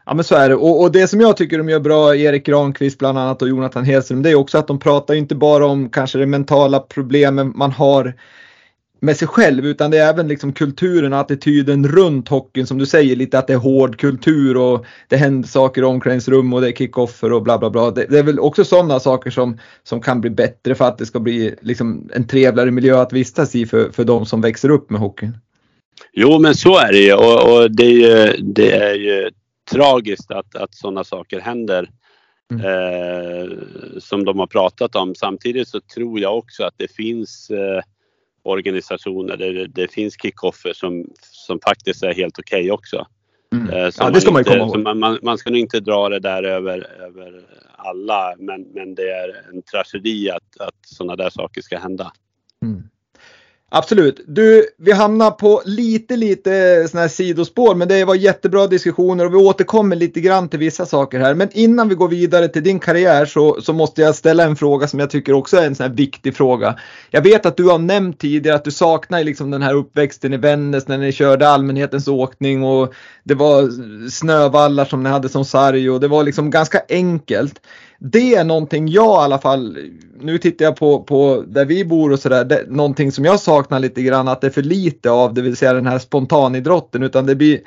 [0.07, 2.47] Ja men så är det och, och, det som jag tycker de gör bra, Erik
[2.47, 5.90] Granqvist bland annat och Jonathan Hedström, det är också att de pratar inte bara om
[5.90, 8.14] kanske det mentala problemen man har
[9.04, 12.86] med sig själv utan det är även liksom kulturen och attityden runt hockeyn som du
[12.86, 16.68] säger lite att det är hård kultur och det händer saker i omklädningsrum och det
[16.68, 17.90] är kickoffer och bla bla bla.
[17.90, 21.06] Det, det, är väl också sådana saker som, som kan bli bättre för att det
[21.06, 24.90] ska bli liksom en trevligare miljö att vistas i för, för de som växer upp
[24.90, 25.38] med hockeyn.
[26.12, 29.30] Jo men så är det ju och, och det, är ju, det är ju
[29.70, 31.90] tragiskt att, att sådana saker händer.
[32.52, 32.66] Mm.
[32.66, 33.58] Eh,
[33.98, 35.14] som de har pratat om.
[35.14, 37.82] Samtidigt så tror jag också att det finns eh,
[38.44, 43.07] organisationer där det, det finns kickoffer som, som faktiskt är helt okej okay också.
[43.52, 43.70] Mm.
[43.70, 44.78] Eh, ja, det ska man ju komma ihåg.
[44.78, 47.42] Man, man, man, ska nog inte dra det där över, över
[47.76, 52.12] alla men, men det är en tragedi att, att sådana där saker ska hända.
[52.62, 52.83] Mm.
[53.76, 54.20] Absolut.
[54.26, 59.32] Du, vi hamnar på lite, lite sådana här sidospår, men det var jättebra diskussioner och
[59.32, 61.34] vi återkommer lite grann till vissa saker här.
[61.34, 64.88] Men innan vi går vidare till din karriär så, så måste jag ställa en fråga
[64.88, 66.78] som jag tycker också är en sån här viktig fråga.
[67.10, 70.37] Jag vet att du har nämnt tidigare att du saknar liksom den här uppväxten i
[70.37, 73.70] Vännäs när ni körde allmänhetens åkning och det var
[74.10, 77.60] snövallar som ni hade som sarg och det var liksom ganska enkelt
[77.98, 79.78] det är någonting jag i alla fall,
[80.20, 84.02] nu tittar jag på, på där vi bor och sådär, någonting som jag saknar lite
[84.02, 87.35] grann att det är för lite av, det vill säga den här spontanidrotten, utan det
[87.35, 87.61] blir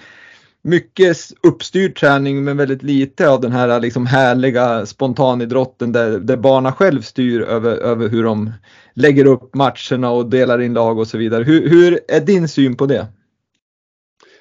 [0.61, 6.71] mycket uppstyrd träning men väldigt lite av den här liksom härliga spontanidrotten där, där barnen
[6.71, 8.51] själv styr över, över hur de
[8.93, 11.43] lägger upp matcherna och delar in lag och så vidare.
[11.43, 13.07] Hur, hur är din syn på det?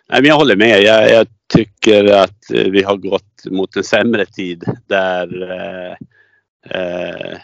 [0.08, 0.82] Nej, men jag håller med.
[0.82, 5.92] Jag, jag tycker att eh, vi har gått mot en sämre tid där eh,
[6.80, 7.38] eh,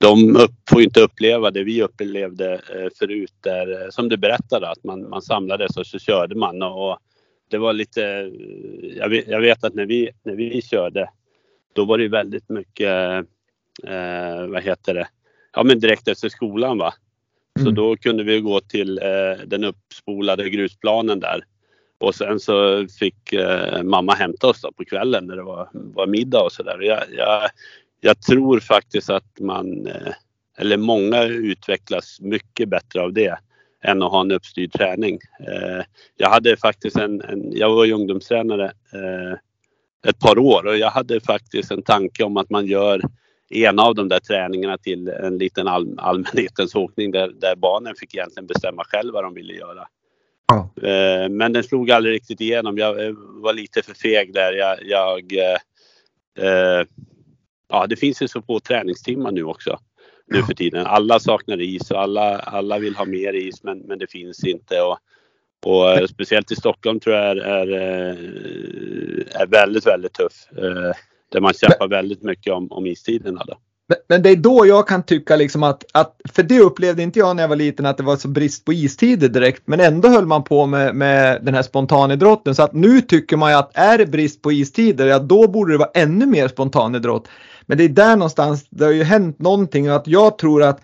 [0.00, 3.32] de upp, får inte uppleva det vi upplevde eh, förut.
[3.40, 6.62] Där, som du berättade, att man, man samlades och så körde man.
[6.62, 6.98] Och
[7.50, 8.30] det var lite,
[8.96, 11.10] jag vet, jag vet att när vi, när vi körde,
[11.72, 13.26] då var det väldigt mycket,
[13.86, 15.08] eh, vad heter det,
[15.52, 16.94] ja men direkt efter skolan va.
[17.58, 17.74] Så mm.
[17.74, 21.44] då kunde vi gå till eh, den uppspolade grusplanen där
[21.98, 26.42] och sen så fick eh, mamma hämta oss på kvällen när det var, var middag
[26.42, 26.78] och sådär.
[26.80, 27.50] Jag, jag,
[28.00, 30.12] jag, tror faktiskt att man, eh,
[30.58, 33.38] eller många utvecklas mycket bättre av det
[33.84, 35.18] än att ha en uppstyrd träning.
[35.40, 35.84] Eh,
[36.16, 39.38] jag hade faktiskt en, en jag var ju ungdomstränare eh,
[40.10, 43.02] ett par år och jag hade faktiskt en tanke om att man gör
[43.50, 48.14] ena av de där träningarna till en liten all, allmänhetens åkning där, där barnen fick
[48.14, 49.88] egentligen bestämma själva vad de ville göra.
[50.46, 50.88] Ja.
[50.88, 52.78] Eh, men den slog aldrig riktigt igenom.
[52.78, 54.52] Jag eh, var lite för feg där.
[54.52, 55.32] Jag, jag
[56.38, 56.86] eh,
[57.68, 59.78] ja, det finns ju så få träningstimmar nu också.
[60.26, 60.86] Nu för tiden.
[60.86, 64.82] Alla saknar is och alla, alla vill ha mer is men, men det finns inte.
[64.82, 64.98] Och,
[65.66, 67.68] och speciellt i Stockholm tror jag är, är,
[69.34, 70.48] är väldigt, väldigt tuff.
[71.32, 73.44] Där man kämpar väldigt mycket om, om istiderna.
[73.46, 73.58] Då.
[73.86, 77.18] Men, men, det är då jag kan tycka liksom att, att, för det upplevde inte
[77.18, 80.08] jag när jag var liten att det var så brist på istider direkt, men ändå
[80.08, 82.54] höll man på med, med den här spontanidrotten.
[82.54, 85.72] Så att nu tycker man ju att är det brist på istider, ja då borde
[85.72, 87.28] det vara ännu mer spontanidrott.
[87.66, 90.80] Men det är där någonstans, det har ju hänt någonting och att jag tror att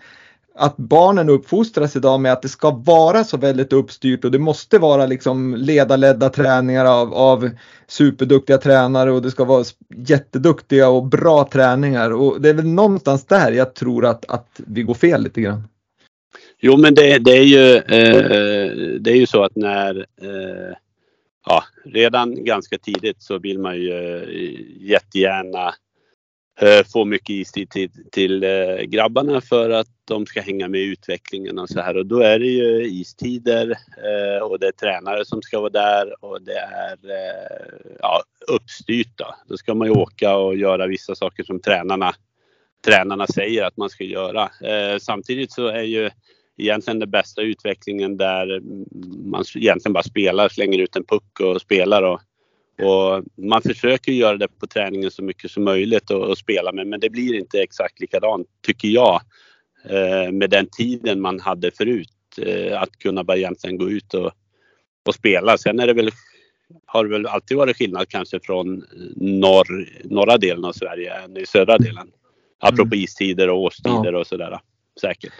[0.55, 4.79] att barnen uppfostras idag med att det ska vara så väldigt uppstyrt och det måste
[4.79, 7.49] vara liksom ledarledda träningar av, av
[7.87, 9.63] superduktiga tränare och det ska vara
[10.07, 14.83] jätteduktiga och bra träningar och det är väl någonstans där jag tror att, att vi
[14.83, 15.63] går fel lite grann.
[16.59, 20.75] Jo men det, det är ju eh, det är ju så att när eh,
[21.45, 25.73] ja, redan ganska tidigt så vill man ju eh, jättegärna
[26.59, 30.91] Eh, få mycket istid till, till eh, grabbarna för att de ska hänga med i
[30.91, 31.97] utvecklingen och så här.
[31.97, 36.25] Och då är det ju istider eh, och det är tränare som ska vara där
[36.25, 36.97] och det är
[37.99, 39.17] ja, uppstyrt.
[39.17, 39.35] Då.
[39.47, 42.13] då ska man ju åka och göra vissa saker som tränarna,
[42.85, 44.49] tränarna säger att man ska göra.
[44.99, 46.09] Samtidigt så är ju
[46.57, 48.61] egentligen den bästa utvecklingen där
[49.25, 52.21] man egentligen bara spelar, slänger ut en puck och spelar och
[52.81, 56.87] och man försöker göra det på träningen så mycket som möjligt och, och spela med
[56.87, 59.21] men det blir inte exakt likadant tycker jag
[59.89, 62.09] eh, med den tiden man hade förut.
[62.37, 64.31] Eh, att kunna bara egentligen gå ut och,
[65.05, 65.57] och spela.
[65.57, 66.09] Sen är det väl,
[66.85, 71.45] har det väl alltid varit skillnad kanske från norr, norra delen av Sverige än i
[71.45, 72.07] södra delen.
[72.59, 73.03] Apropå mm.
[73.03, 74.19] istider och årstider ja.
[74.19, 74.59] och sådär.
[75.01, 75.33] Säkert.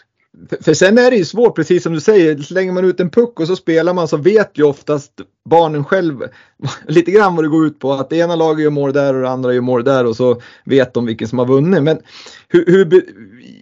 [0.62, 3.40] För, sen är det ju svårt, precis som du säger, slänger man ut en puck
[3.40, 5.12] och så spelar man så vet ju oftast
[5.50, 6.24] barnen själv
[6.88, 7.94] lite grann vad det går ut på.
[7.94, 10.42] Att det ena laget gör mål där och det andra gör mål där och så
[10.66, 11.84] vet de vilken som har vunnit.
[11.84, 12.00] Men
[12.48, 13.04] hur, hur,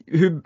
[0.08, 0.42] hur,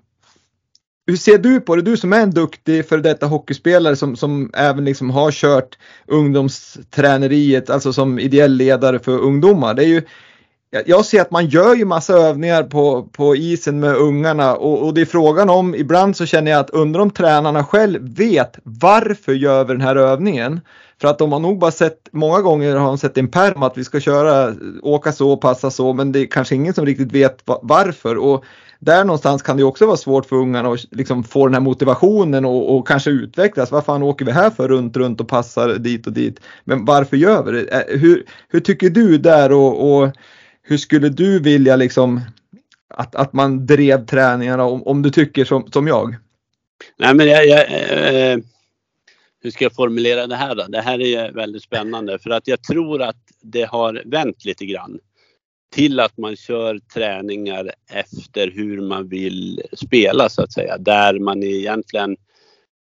[1.07, 1.81] hur ser du på det?
[1.81, 7.69] Du som är en duktig för detta hockeyspelare som, som även liksom har kört ungdomsträneriet,
[7.69, 9.73] alltså som ideell ledare för ungdomar.
[9.73, 10.01] Det är ju
[10.85, 14.93] jag ser att man gör ju massa övningar på, på isen med ungarna och, och,
[14.93, 19.33] det är frågan om, ibland så känner jag att undrar om tränarna själv vet varför
[19.33, 20.61] gör vi den här övningen?
[21.01, 23.77] För att de har nog bara sett, många gånger har de sett en perm att
[23.77, 27.43] vi ska köra, åka så, passa så, men det är kanske ingen som riktigt vet
[27.61, 28.17] varför.
[28.17, 28.45] Och
[28.79, 32.45] där någonstans kan det också vara svårt för ungarna att liksom få den här motivationen
[32.45, 33.71] och, och, kanske utvecklas.
[33.71, 36.39] Vad fan åker vi här för runt, runt och passar dit och dit?
[36.63, 37.85] Men varför gör vi det?
[37.87, 40.09] Hur, hur tycker du där och, och
[40.63, 42.21] hur skulle du vilja liksom
[42.89, 46.15] att, att man drev träningarna om, om du tycker som, som jag?
[46.97, 47.61] Nej men jag, jag
[48.31, 48.37] eh,
[49.43, 50.65] hur ska jag formulera det här då?
[50.67, 54.99] Det här är väldigt spännande för att jag tror att det har vänt lite grann
[55.73, 60.77] till att man kör träningar efter hur man vill spela så att säga.
[60.77, 62.17] Där man egentligen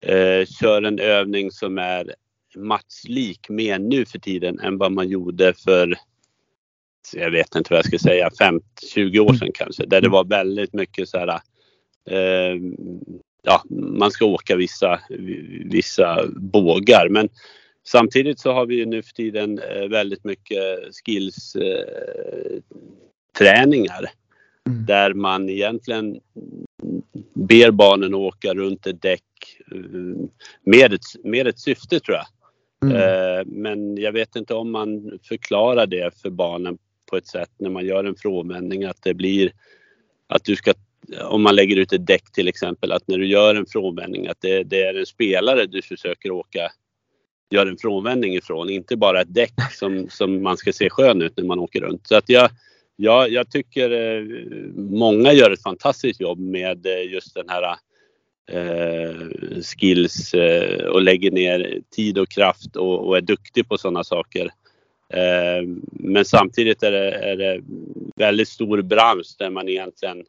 [0.06, 2.16] eh, kör en övning som är
[2.56, 5.96] matchlik mer nu för tiden än vad man gjorde för
[7.14, 9.86] jag vet inte vad jag ska säga, 50-20 år sedan kanske.
[9.86, 11.40] Där det var väldigt mycket så här
[12.10, 12.56] eh,
[13.46, 15.00] ja, man ska åka vissa,
[15.66, 17.10] vissa bågar.
[17.10, 17.30] Men
[17.88, 22.60] samtidigt så har vi ju nu för tiden eh, väldigt mycket skills eh,
[23.38, 24.06] träningar.
[24.68, 24.86] Mm.
[24.86, 26.20] Där man egentligen
[27.34, 29.24] ber barnen åka runt ett däck
[29.72, 29.78] eh,
[30.64, 32.26] med ett, med ett syfte tror jag.
[32.92, 33.48] Mm.
[33.48, 37.86] Men jag vet inte om man förklarar det för barnen på ett sätt när man
[37.86, 39.52] gör en frånvändning att det blir
[40.28, 40.74] att du ska
[41.24, 44.42] om man lägger ut ett däck till exempel, att när du gör en frånvändning att
[44.42, 46.72] det, det, är en spelare du försöker åka,
[47.52, 51.38] gör en frånvändning ifrån, inte bara ett däck som, som man ska se skön ut
[51.38, 52.08] när man åker runt.
[52.08, 52.50] Så att jag,
[52.96, 54.24] jag, jag tycker eh,
[54.76, 57.76] många gör ett fantastiskt jobb med eh, just den här
[58.52, 59.16] eh,
[59.62, 64.50] skills eh, och lägger ner tid och kraft och, och är duktig på sådana saker.
[65.14, 67.62] Eh, men samtidigt är det, är det
[68.16, 70.26] väldigt stor bransch där man egentligen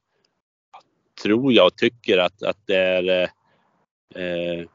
[1.23, 3.23] tror jag och tycker att, att det är
[4.15, 4.67] eh,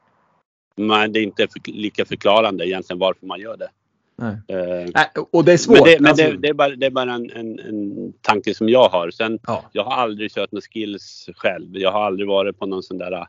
[0.78, 3.70] man, det är inte för, lika förklarande egentligen varför man gör det.
[4.16, 4.32] Nej.
[4.32, 5.78] Uh, Nej, och det är svårt.
[5.78, 6.26] Men, det, men alltså...
[6.26, 9.12] det, det, är bara, det är bara en, en, en tanke som jag har.
[9.12, 9.66] Sen, ja.
[9.72, 11.78] Jag har aldrig kört några skills själv.
[11.78, 13.28] Jag har aldrig varit på någon sån där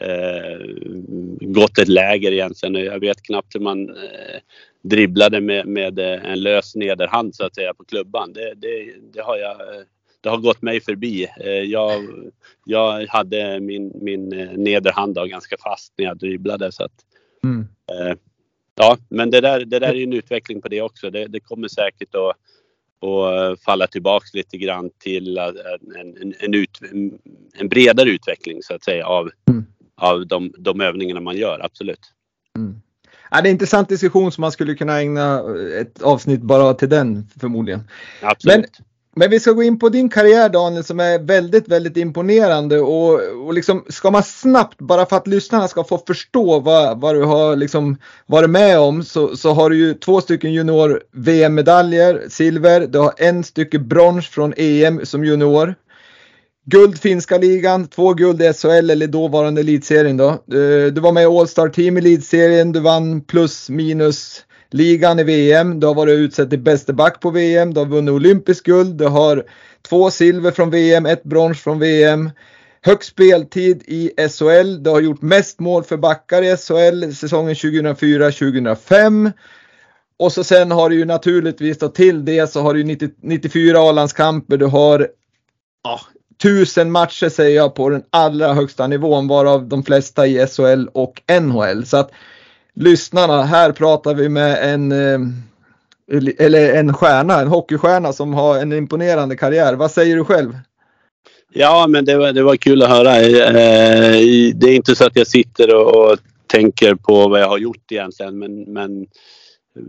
[0.00, 0.58] eh,
[1.40, 2.74] gått ett läger egentligen.
[2.74, 4.40] Jag vet knappt hur man eh,
[4.84, 8.32] dribblade med, med en lös nederhand så att säga på klubban.
[8.32, 9.56] Det, det, det har jag
[10.24, 11.26] det har gått mig förbi.
[11.40, 12.02] Eh, jag,
[12.64, 16.72] jag hade min, min eh, nederhand ganska fast när jag dribblade.
[16.72, 16.92] Så att,
[17.44, 17.66] mm.
[17.92, 18.16] Eh,
[18.74, 21.10] ja, men det där, det där är en utveckling på det också.
[21.10, 22.36] Det, det kommer säkert att
[23.00, 26.78] och falla tillbaks lite grann till en, en, en, ut,
[27.54, 29.64] en bredare utveckling så att säga av, mm.
[29.94, 32.00] av de, de övningarna man gör, absolut.
[32.56, 32.80] Mm.
[33.30, 35.42] Ja, det är en intressant diskussion som man skulle kunna ägna
[35.80, 37.88] ett avsnitt bara till den förmodligen.
[38.22, 38.56] Absolut.
[38.56, 38.64] Men
[39.16, 43.20] men vi ska gå in på din karriär Daniel som är väldigt, väldigt imponerande och,
[43.46, 47.24] och liksom ska man snabbt, bara för att lyssnarna ska få förstå vad, vad du
[47.24, 52.86] har liksom varit med om så, så har du ju två stycken junior VM-medaljer, silver,
[52.86, 55.74] du har en stycke brons från EM som junior.
[56.66, 60.42] Guld finska ligan, två guld i SHL eller dåvarande elitserien då.
[60.46, 65.22] Du, du var med i All-Star Team i elitserien, du vann plus minus ligan i
[65.22, 65.80] VM.
[65.80, 67.74] Du har varit utsedd till bäste back på VM.
[67.74, 68.96] Du har vunnit olympisk guld.
[68.96, 69.44] Du har
[69.88, 72.30] två silver från VM, ett brons från VM.
[72.82, 74.82] Högst speltid i SHL.
[74.82, 79.32] Du har gjort mest mål för backar i SHL säsongen 2004-2005.
[80.16, 83.78] Och så sen har du ju naturligtvis då till det så har du 90, 94
[83.78, 84.56] A-landskamper.
[84.56, 85.08] Du har
[85.84, 86.00] ja,
[86.44, 91.22] tusen matcher säger jag på den allra högsta nivån varav de flesta i SHL och
[91.40, 91.86] NHL.
[91.86, 92.10] Så att
[92.74, 95.18] lyssnarna, här pratar vi med en, eh,
[96.38, 99.74] eller en stjärna, en hockeystjärna som har en imponerande karriär.
[99.74, 100.58] Vad säger du själv?
[101.52, 103.16] Ja, men det var, det var kul att höra.
[103.16, 107.92] Eh, det är inte så att jag sitter och tänker på vad jag har gjort
[107.92, 109.06] egentligen, men, men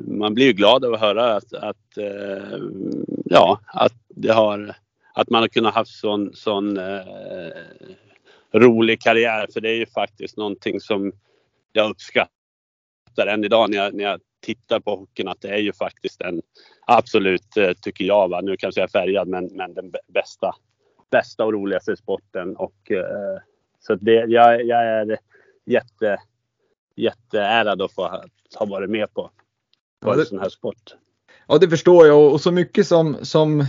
[0.08, 2.60] man blir ju glad av att höra att, att eh,
[3.26, 4.76] ja, att det har,
[5.16, 6.80] att man har kunnat haft sån, sån
[8.54, 9.48] rolig karriär.
[9.54, 11.12] För det är ju faktiskt någonting som
[11.72, 12.36] jag uppskattar
[13.16, 16.22] uppskattar än idag när jag, när jag tittar på hockeyn att det är ju faktiskt
[16.22, 16.42] en
[16.88, 18.42] absolut, eh, tycker jag, va?
[18.42, 20.56] nu kanske jag är färgad, men, men den bästa,
[21.12, 22.56] bästa och roligaste sporten.
[22.56, 23.40] Och, eh,
[23.80, 25.18] så det, jag, jag är
[25.66, 26.18] jätte,
[26.96, 28.08] jätteärad att få
[28.56, 29.32] ha varit med på,
[30.02, 30.96] på ja, det, en sån här sport.
[31.48, 33.66] Ja, det förstår jag och så mycket som, som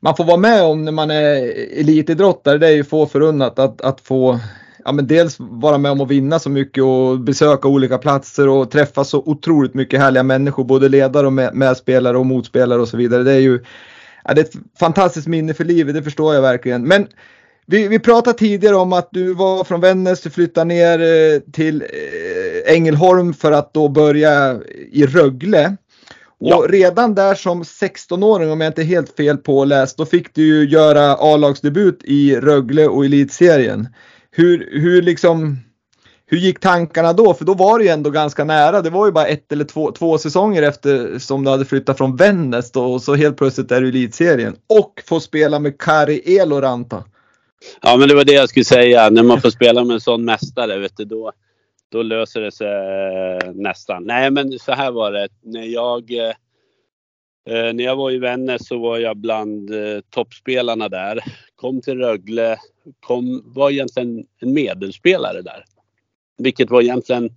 [0.00, 1.36] man får vara med om när man är
[1.80, 4.38] elitidrottare, det är ju få förunnat att, att få
[4.84, 8.70] ja, men dels vara med om att vinna så mycket och besöka olika platser och
[8.70, 13.22] träffa så otroligt mycket härliga människor, både ledare och medspelare och motspelare och så vidare.
[13.22, 13.64] Det är ju
[14.24, 16.88] ja, det är ett fantastiskt minne för livet, det förstår jag verkligen.
[16.88, 17.06] Men
[17.66, 21.82] vi, vi pratade tidigare om att du var från Vännäs, du flyttade ner eh, till
[21.82, 24.60] eh, Ängelholm för att då börja
[24.92, 25.76] i Rögle.
[26.40, 26.66] Och ja.
[26.68, 30.68] redan där som 16-åring, om jag inte är helt fel påläst, då fick du ju
[30.68, 33.88] göra A-lagsdebut i Rögle och Elitserien
[34.30, 35.56] hur, hur liksom
[36.26, 37.34] hur gick tankarna då?
[37.34, 38.82] För då var det ju ändå ganska nära.
[38.82, 42.16] Det var ju bara ett eller två, två säsonger efter som du hade flyttat från
[42.16, 44.56] Vännäs då och så helt plötsligt är du i elitserien.
[44.66, 47.04] Och får spela med Kari Eloranta.
[47.82, 49.10] Ja men det var det jag skulle säga.
[49.10, 51.32] När man får spela med en sån mästare vet du, då,
[51.88, 54.04] då löser det sig eh, nästan.
[54.04, 55.28] Nej men så här var det.
[55.42, 56.34] När jag, eh,
[57.50, 59.70] eh när jag var i Vännäs så var jag bland
[60.10, 61.24] toppspelarna där.
[61.54, 62.56] Kom till Rögle
[63.00, 65.64] kom, var egentligen en medelspelare där.
[66.38, 67.30] vilket var egentligen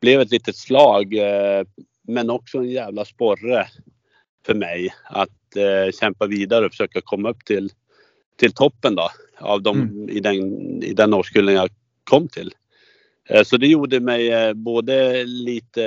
[0.00, 1.14] blev ett litet slag
[2.08, 3.66] men också en jävla sporre
[4.46, 7.70] för mig att eh, kämpa vidare och försöka komma upp till,
[8.36, 10.08] till toppen då av de, mm.
[10.08, 10.36] i, den,
[10.82, 11.70] i den årskullen jag
[12.04, 12.50] kom till.
[13.28, 15.82] Eh, så det gjorde mig eh, både lite,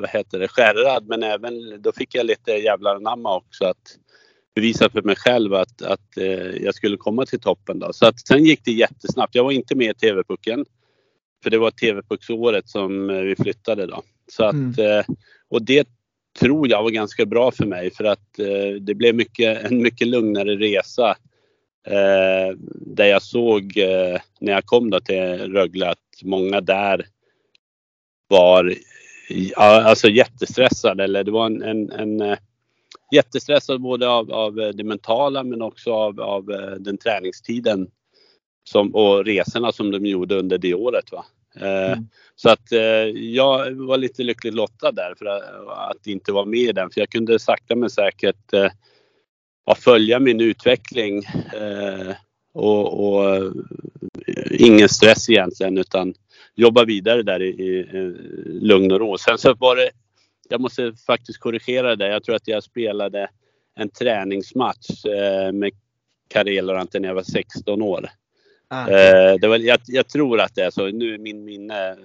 [0.00, 3.98] vad heter det, skärrad men även då fick jag lite jävlar anamma också att
[4.54, 7.92] bevisa för mig själv att, att eh, jag skulle komma till toppen då.
[7.92, 9.34] Så att sen gick det jättesnabbt.
[9.34, 10.64] Jag var inte med i TV-pucken.
[11.42, 14.02] För det var TV-pucksåret som vi flyttade då.
[14.32, 15.04] Så att, mm.
[15.48, 15.88] och det
[16.40, 18.32] tror jag var ganska bra för mig för att
[18.80, 21.16] det blev mycket, en mycket lugnare resa
[21.86, 27.06] Eh, där jag såg eh, när jag kom då till Rögle att många där
[28.28, 28.74] var
[29.56, 31.04] alltså jättestressade.
[31.04, 32.38] Eller det var en, en, en eh,
[33.14, 36.46] jättestressad både av, av det mentala men också av, av
[36.78, 37.90] den träningstiden
[38.64, 41.12] som, och resorna som de gjorde under det året.
[41.12, 41.24] Va?
[41.56, 42.08] Mm.
[42.36, 42.72] Så att
[43.14, 45.42] jag var lite lyckligt lottad där för att,
[45.90, 46.90] att inte vara med i den.
[46.90, 48.52] För jag kunde sakta men säkert
[49.64, 52.14] ja, följa min utveckling eh,
[52.52, 53.52] och, och, eh,
[54.50, 56.14] ingen stress egentligen utan
[56.54, 58.14] jobba vidare där i, i, i
[58.60, 59.18] lugn och ro.
[59.18, 59.90] Sen så var det,
[60.48, 62.08] jag måste faktiskt korrigera det.
[62.08, 63.28] Jag tror att jag spelade
[63.76, 65.72] en träningsmatch eh, med
[66.28, 68.08] Karelorante när jag var 16 år.
[68.68, 68.88] Ah.
[68.88, 70.86] Eh, det var, jag, jag, tror att det är så.
[70.86, 71.96] Nu är min minne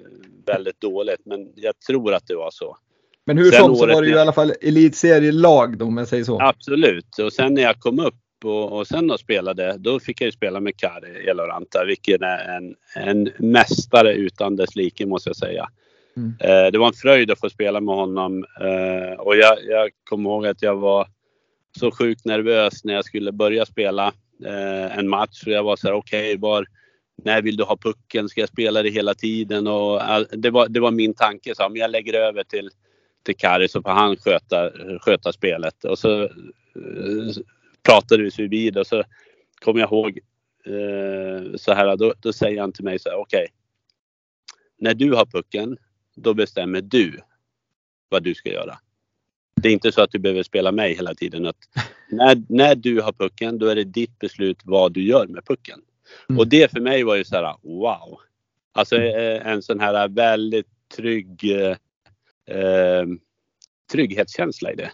[0.45, 2.78] väldigt dåligt men jag tror att det var så.
[3.26, 6.24] Men hur som så var det ju i alla fall elitserielag då om jag säger
[6.24, 6.41] så.
[6.41, 10.26] Absolut och sen när jag kom upp och, och sen då spelade, då fick jag
[10.26, 15.36] ju spela med Kari Eloranta vilken är en, en mästare utan dess like måste jag
[15.36, 15.70] säga.
[16.17, 16.34] Mm.
[16.39, 20.30] Eh, det var en fröjd att få spela med honom eh, och jag, jag kommer
[20.30, 21.07] ihåg att jag var
[21.80, 24.07] så sjukt nervös när jag skulle börja spela
[24.45, 25.43] eh, en match.
[25.45, 26.65] Och jag var så här, okej, okay,
[27.24, 28.30] när vill du ha pucken?
[28.30, 29.67] Ska jag spela det hela tiden?
[29.67, 30.01] Och,
[30.32, 31.55] det, var, det var min tanke.
[31.55, 32.70] Så, om jag lägger över till
[33.24, 35.86] till Kari så får han sköta, sköta spelet.
[35.86, 36.30] Och så eh,
[37.84, 39.03] pratade vi vid och så
[39.59, 40.20] kommer jag ihåg
[40.65, 43.41] eh, så här, då, då, säger han till mig så här, okej.
[43.43, 43.47] Okay,
[44.78, 45.78] när du har pucken,
[46.15, 47.20] då bestämmer du
[48.09, 48.80] vad du ska göra.
[49.55, 51.45] Det är inte så att du behöver spela mig hela tiden.
[51.45, 51.57] Att
[52.09, 55.82] när, när du har pucken, då är det ditt beslut vad du gör med pucken.
[56.30, 56.39] Mm.
[56.39, 58.20] Och det för mig var ju så här, wow.
[58.72, 61.43] Alltså eh, en sån här väldigt trygg
[62.50, 63.06] eh,
[63.91, 64.91] trygghetskänsla i det.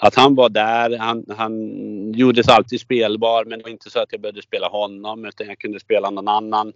[0.00, 4.12] Att han var där, han, han gjordes alltid spelbar men det var inte så att
[4.12, 6.72] jag behövde spela honom utan jag kunde spela någon annan.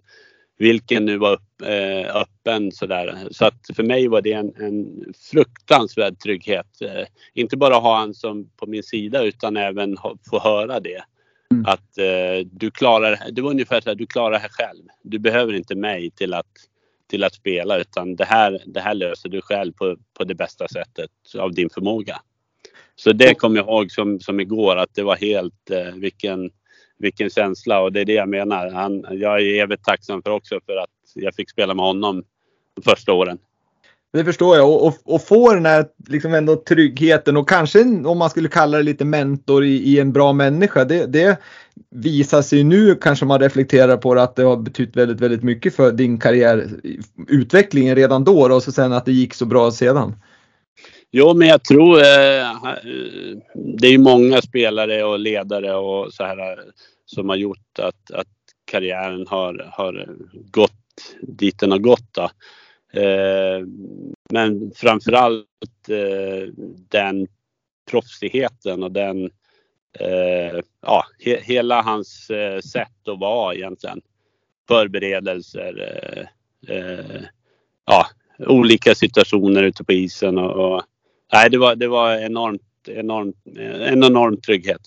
[0.57, 3.17] Vilken nu var upp, eh, öppen sådär.
[3.31, 6.81] Så att för mig var det en, en fruktansvärd trygghet.
[6.81, 11.03] Eh, inte bara ha han som på min sida utan även ha, få höra det.
[11.51, 11.65] Mm.
[11.65, 14.83] Att eh, du klarar det var ungefär så att du klarar det här själv.
[15.01, 16.51] Du behöver inte mig till att
[17.13, 20.67] till att spela utan det här, det här löser du själv på, på det bästa
[20.67, 22.21] sättet av din förmåga.
[22.95, 26.51] Så det kommer jag ihåg som, som igår att det var helt eh, vilken,
[26.97, 28.71] vilken känsla och det är det jag menar.
[28.71, 32.23] Han, jag är evigt tacksam för också för att jag fick spela med honom
[32.75, 33.37] de första åren.
[34.13, 38.17] Det förstår jag och, och, och få den här liksom ändå tryggheten och kanske om
[38.17, 40.85] man skulle kalla det lite mentor i, i en bra människa.
[40.85, 41.39] Det, det
[41.89, 45.75] visar sig nu kanske man reflekterar på det att det har betytt väldigt, väldigt mycket
[45.75, 46.69] för din karriär,
[47.27, 50.15] utvecklingen redan då och så sen att det gick så bra sedan.
[51.11, 52.75] Jo, men jag tror eh,
[53.53, 56.57] det är ju många spelare och ledare och så här eh,
[57.05, 58.27] som har gjort att, att
[58.65, 60.07] karriären har, har
[60.51, 60.71] gått
[61.21, 62.07] dit den har gått.
[62.11, 62.29] Då.
[62.93, 63.65] Eh,
[64.29, 66.53] men framförallt eh,
[66.89, 67.27] den
[67.91, 69.31] proffsigheten och den
[69.99, 74.01] eh, ja, he, hela hans eh, sätt att vara egentligen.
[74.67, 77.21] Förberedelser, eh, eh,
[77.85, 78.07] ja,
[78.39, 80.83] olika situationer ute på isen och, och
[81.33, 84.81] nej, det var, det var enormt, enormt, en enorm trygghet.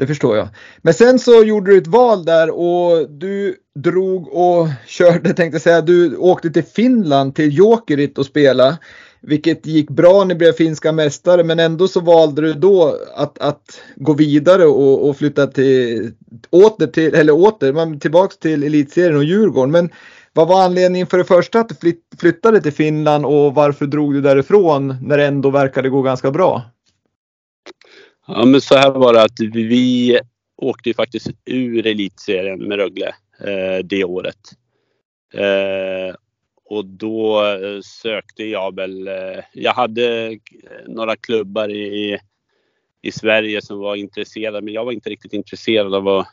[0.00, 0.48] Det förstår jag.
[0.82, 5.62] Men sen så gjorde du ett val där och du drog och körde, tänkte jag
[5.62, 8.78] säga, du åkte till Finland till Jokerit och spela.
[9.22, 13.80] Vilket gick bra, ni blev finska mästare men ändå så valde du då att, att
[13.96, 16.10] gå vidare och, och flytta till,
[16.50, 19.70] åter till, eller åter, tillbaks till elitserien och Djurgården.
[19.70, 19.90] Men
[20.32, 24.20] vad var anledningen för det första att du flyttade till Finland och varför drog du
[24.20, 26.62] därifrån när det ändå verkade gå ganska bra?
[28.34, 30.18] Ja men så här var det att vi
[30.56, 33.08] åkte ju faktiskt ur elitserien med Rögle
[33.40, 34.36] eh, det året.
[35.34, 36.14] Eh,
[36.64, 40.38] och då eh, sökte jag väl, eh, jag hade eh,
[40.86, 42.18] några klubbar i,
[43.02, 46.26] i Sverige som var intresserade men jag var inte riktigt intresserad av att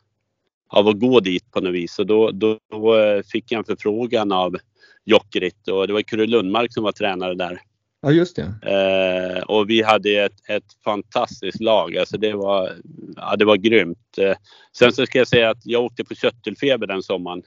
[0.70, 1.94] av att gå dit på något vis.
[1.94, 4.58] Så då, då, då eh, fick jag en förfrågan av
[5.06, 7.60] Jokerit och det var Kurre Lundmark som var tränare där.
[8.02, 8.54] Ja, just det.
[8.72, 11.98] Eh, och vi hade ett, ett fantastiskt lag.
[11.98, 12.72] Alltså det var,
[13.16, 14.18] ja, det var grymt.
[14.18, 14.36] Eh,
[14.78, 17.44] sen så ska jag säga att jag åkte på köttelfeber den sommaren.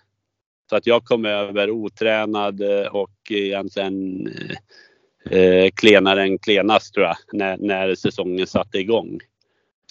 [0.71, 4.29] Så att jag kom över otränad eh, och egentligen
[5.31, 9.19] eh, klenare än klenast tror jag när, när säsongen satte igång.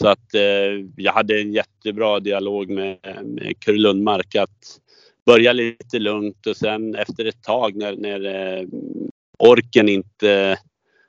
[0.01, 4.79] Så att eh, jag hade en jättebra dialog med, med Kurre Lundmark att
[5.25, 8.65] börja lite lugnt och sen efter ett tag när, när eh,
[9.39, 10.57] orken inte,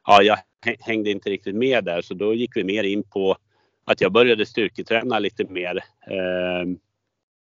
[0.06, 0.38] ja jag
[0.80, 3.36] hängde inte riktigt med där så då gick vi mer in på
[3.84, 5.76] att jag började styrketräna lite mer.
[6.10, 6.68] Eh,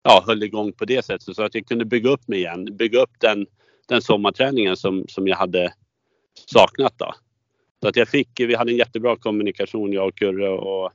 [0.03, 2.77] ja, höll igång på det sättet så att jag kunde bygga upp mig igen.
[2.77, 3.47] Bygga upp den,
[3.87, 5.73] den sommarträningen som, som jag hade
[6.45, 7.13] saknat då.
[7.81, 10.91] Så att jag fick, vi hade en jättebra kommunikation jag och Kurre och,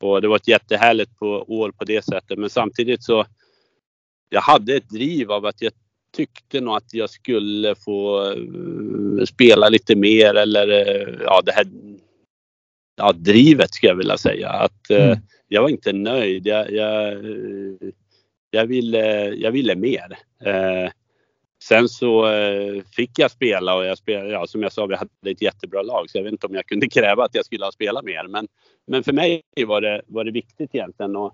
[0.00, 2.38] och det var ett jättehärligt på, år på det sättet.
[2.38, 3.26] Men samtidigt så
[4.28, 5.72] jag hade ett driv av att jag
[6.16, 11.66] tyckte nog att jag skulle få eh, spela lite mer eller eh, ja, det här
[12.96, 14.48] ja, drivet skulle jag vilja säga.
[14.48, 15.18] Att, eh, mm.
[15.48, 16.46] Jag var inte nöjd.
[16.46, 17.24] Jag, jag,
[18.50, 20.18] jag, ville, jag ville mer.
[21.64, 22.28] Sen så
[22.96, 26.10] fick jag spela och jag spelade, ja, som jag sa, vi hade ett jättebra lag
[26.10, 28.28] så jag vet inte om jag kunde kräva att jag skulle ha spelat mer.
[28.28, 28.48] Men,
[28.86, 31.32] men för mig var det, var det viktigt egentligen att,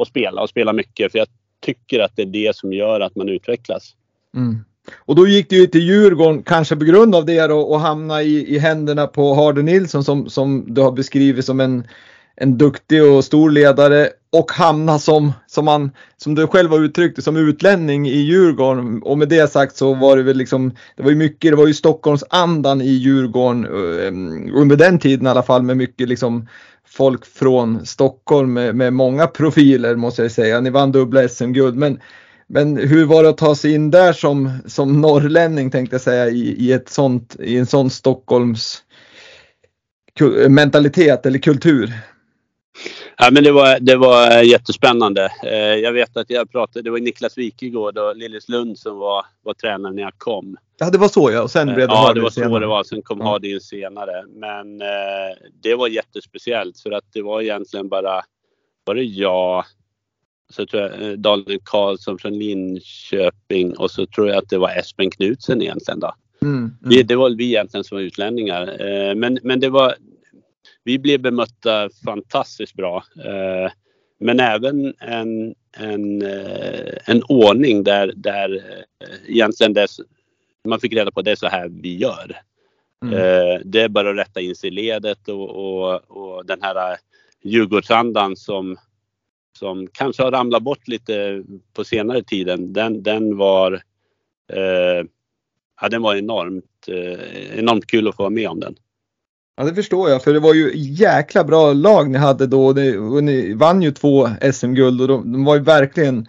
[0.00, 1.28] att spela och spela mycket för jag
[1.60, 3.96] tycker att det är det som gör att man utvecklas.
[4.36, 4.64] Mm.
[4.98, 8.22] Och då gick du ju till Djurgården, kanske på grund av det då, och hamna
[8.22, 11.84] i, i händerna på Harder Nilsson som, som du har beskrivit som en,
[12.36, 17.16] en duktig och stor ledare och hamna som, som, man, som du själv har uttryckt
[17.16, 19.02] det, som utlänning i Djurgården.
[19.02, 21.66] Och med det sagt så var det väl liksom, det var ju mycket, det var
[21.66, 26.48] ju Stockholmsandan i Djurgården eh, under den tiden i alla fall med mycket liksom
[26.86, 30.60] folk från Stockholm med, med många profiler måste jag säga.
[30.60, 32.00] Ni vann dubbla SM-guld men
[32.50, 36.28] men hur var det att ta sig in där som, som norrlänning tänkte jag säga
[36.28, 38.82] i, i, ett sånt, i en sån Stockholms
[40.48, 41.92] mentalitet eller kultur?
[43.18, 45.32] Ja, men det, var, det var jättespännande.
[45.44, 49.54] Eh, jag vet att jag pratade, det var Niklas Wikegård och Liljeslund som var, var
[49.54, 50.56] tränare när jag kom.
[50.78, 51.42] Ja, det var så ja.
[51.42, 52.84] Och sen blev det Ja, det var så det var.
[52.84, 53.24] Sen kom ja.
[53.24, 54.24] Hardin senare.
[54.28, 58.22] Men eh, det var jättespeciellt för att det var egentligen bara,
[58.84, 59.64] var det jag,
[60.50, 64.70] så tror jag eh, Daniel Karlsson från Linköping och så tror jag att det var
[64.70, 66.14] Espen Knutsen egentligen då.
[66.42, 66.72] Mm, mm.
[66.80, 68.86] Vi, det var vi egentligen som var utlänningar.
[68.86, 69.94] Eh, men, men det var,
[70.84, 73.04] vi blev bemötta fantastiskt bra.
[73.24, 73.72] Eh,
[74.20, 76.22] men även en, en,
[77.04, 78.62] en ordning där, där
[79.26, 79.86] egentligen det,
[80.68, 82.36] man fick reda på det är så här vi gör.
[83.04, 83.62] Mm.
[83.64, 86.96] Det är bara att rätta in sig i ledet och, och, och den här
[87.42, 88.76] Djurgårdsandan som
[89.60, 91.42] som kanske har ramlat bort lite
[91.74, 93.72] på senare tiden, den, den var
[94.52, 95.06] eh,
[95.80, 98.74] ja, den var enormt, eh, enormt kul att få vara med om den.
[99.56, 102.74] Ja det förstår jag för det var ju jäkla bra lag ni hade då och,
[102.74, 106.26] det, och ni vann ju två SM-guld och de, de, var ju verkligen,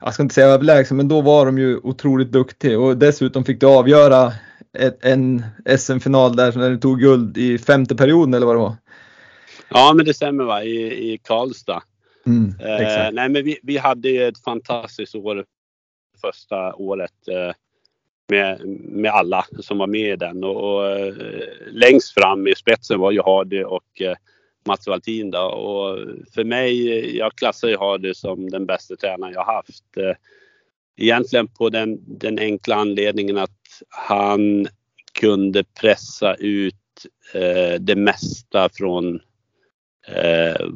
[0.00, 3.60] jag ska inte säga överlägsna men då var de ju otroligt duktiga och dessutom fick
[3.60, 4.32] du avgöra
[4.78, 5.44] ett, en
[5.78, 8.76] SM-final där när du tog guld i femte perioden eller vad det var.
[9.68, 11.82] Ja men det stämmer va, i, i Karlstad.
[12.26, 15.44] Mm, eh, nej, men vi, vi hade ett fantastiskt år
[16.20, 17.54] första året eh,
[18.28, 20.44] med, med alla som var med i den.
[20.44, 21.14] Och, och eh,
[21.72, 24.16] längst fram i spetsen var ju Hardy och eh,
[24.66, 25.30] Mats Valtin.
[25.30, 25.40] Då.
[25.40, 25.98] Och
[26.34, 29.96] för mig, jag klassar ju Hardy som den bästa tränaren jag haft.
[29.96, 30.16] Eh,
[30.96, 34.66] egentligen på den, den enkla anledningen att han
[35.20, 36.74] kunde pressa ut
[37.80, 39.20] det mesta från
[40.06, 40.66] eh,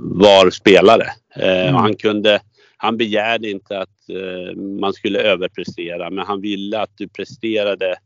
[0.00, 1.06] var spelare.
[1.36, 1.74] Eh, mm.
[1.74, 2.40] han, kunde,
[2.76, 7.96] han begärde inte att eh, man skulle överprestera men han ville att du presterade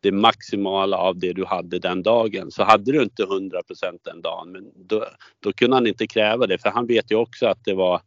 [0.00, 2.50] det maximala av det du hade den dagen.
[2.50, 3.60] Så hade du inte 100
[4.04, 5.04] den dagen, men då,
[5.42, 8.00] då kunde han inte kräva det för han vet ju också att det var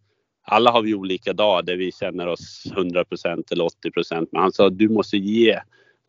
[0.44, 4.70] alla har vi olika dagar där vi känner oss 100% eller 80% Men han sa
[4.70, 5.60] du måste ge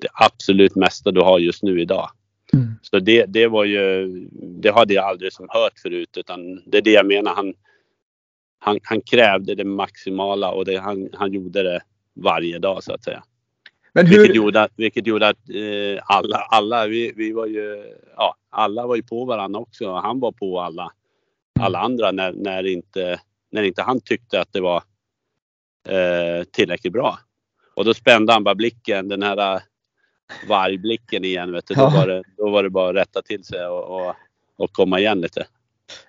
[0.01, 2.11] det absolut mesta du har just nu idag.
[2.55, 2.75] Mm.
[2.83, 6.83] Så det, det var ju, det hade jag aldrig som hört förut utan det är
[6.83, 7.35] det jag menar.
[7.35, 7.55] Han,
[8.59, 11.81] han, han krävde det maximala och det, han, han gjorde det
[12.15, 13.25] varje dag så att säga.
[13.93, 14.19] Men hur...
[14.19, 18.87] vilket, gjorde att, vilket gjorde att eh, alla, alla vi, vi var ju, ja, alla
[18.87, 19.93] var ju på varandra också.
[19.93, 20.93] Han var på alla,
[21.61, 24.83] alla andra när, när, inte, när inte han tyckte att det var
[25.89, 27.19] eh, tillräckligt bra.
[27.75, 29.61] Och då spände han bara blicken, den här
[30.49, 31.53] vargblicken igen.
[31.53, 31.75] Vet du.
[31.75, 34.15] Då, var det, då var det bara att rätta till sig och, och,
[34.57, 35.47] och komma igen lite.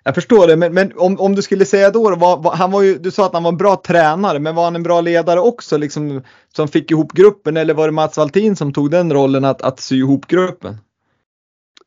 [0.03, 2.71] Jag förstår det, men, men om, om du skulle säga då, då var, var, han
[2.71, 5.01] var ju, du sa att han var en bra tränare, men var han en bra
[5.01, 6.23] ledare också, liksom,
[6.55, 9.79] som fick ihop gruppen, eller var det Mats Valtin som tog den rollen att, att
[9.79, 10.77] sy ihop gruppen?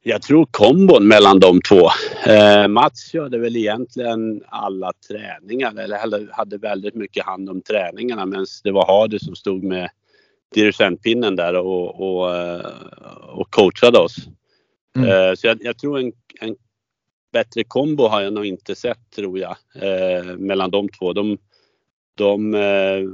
[0.03, 1.89] Jag tror kombon mellan de två.
[2.27, 8.47] Eh, Mats körde väl egentligen alla träningar eller hade väldigt mycket hand om träningarna medan
[8.65, 9.91] det var Hardy som stod med
[10.55, 12.67] dirigentpinnen där och, och, eh,
[13.23, 14.17] och coachade oss.
[14.97, 15.09] Mm.
[15.09, 16.57] Eh, så jag, jag, tror en, en
[17.33, 21.13] bättre kombo har jag nog inte sett tror jag eh, mellan de två.
[21.13, 21.39] De,
[22.15, 22.53] de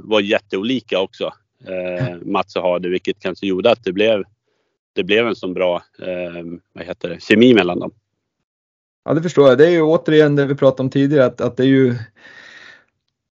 [0.03, 1.33] var jätteolika också,
[1.67, 4.23] eh, Mats och Hardy, vilket kanske gjorde att det blev
[4.95, 5.83] det blev en så bra
[6.73, 7.91] vad heter det, kemi mellan dem.
[9.05, 9.57] Ja, det förstår jag.
[9.57, 11.95] Det är ju återigen det vi pratade om tidigare, att, att det är ju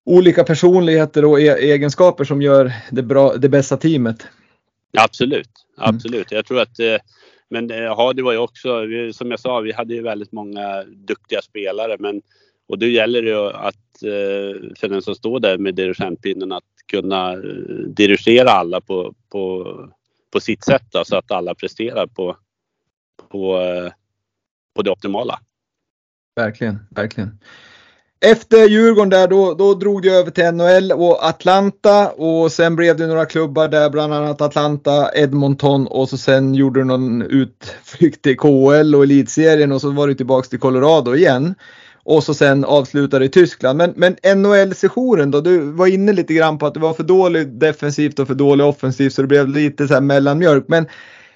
[0.05, 4.27] olika personligheter och e egenskaper som gör det, bra, det bästa teamet.
[4.99, 5.95] Absolut, mm.
[5.95, 6.33] absolut.
[6.33, 6.37] Mm.
[6.37, 6.97] Jag tror att eh,
[7.51, 11.43] men ja, det var ju också, som jag sa, vi hade ju väldigt många duktiga
[11.43, 11.97] spelare.
[11.99, 12.23] Men,
[12.69, 16.65] och då gäller det ju att, eh, för den som står där med dirigentpinnen, att
[16.87, 17.39] kunna eh,
[17.87, 19.67] dirigera alla på, på
[20.33, 22.37] på sitt sätt då, så att alla presterar på,
[23.29, 23.93] på, eh,
[24.75, 25.41] på det optimala.
[26.37, 27.39] Verkligen, verkligen.
[28.25, 32.97] Efter Djurgården där då, då drog det över till NHL och Atlanta och sen blev
[32.97, 38.23] det några klubbar där bland annat Atlanta, Edmonton och så sen gjorde du någon utflykt
[38.23, 41.55] till KHL och elitserien och så var du tillbaks till Colorado igen
[42.05, 43.79] och så sen avslutade i Tyskland.
[43.79, 45.41] Men, men NHL-sessionen då?
[45.41, 48.67] Du var inne lite grann på att det var för dåligt defensivt och för dåligt
[48.67, 50.65] offensivt så det blev lite så här mellanmjölk.
[50.69, 50.87] Men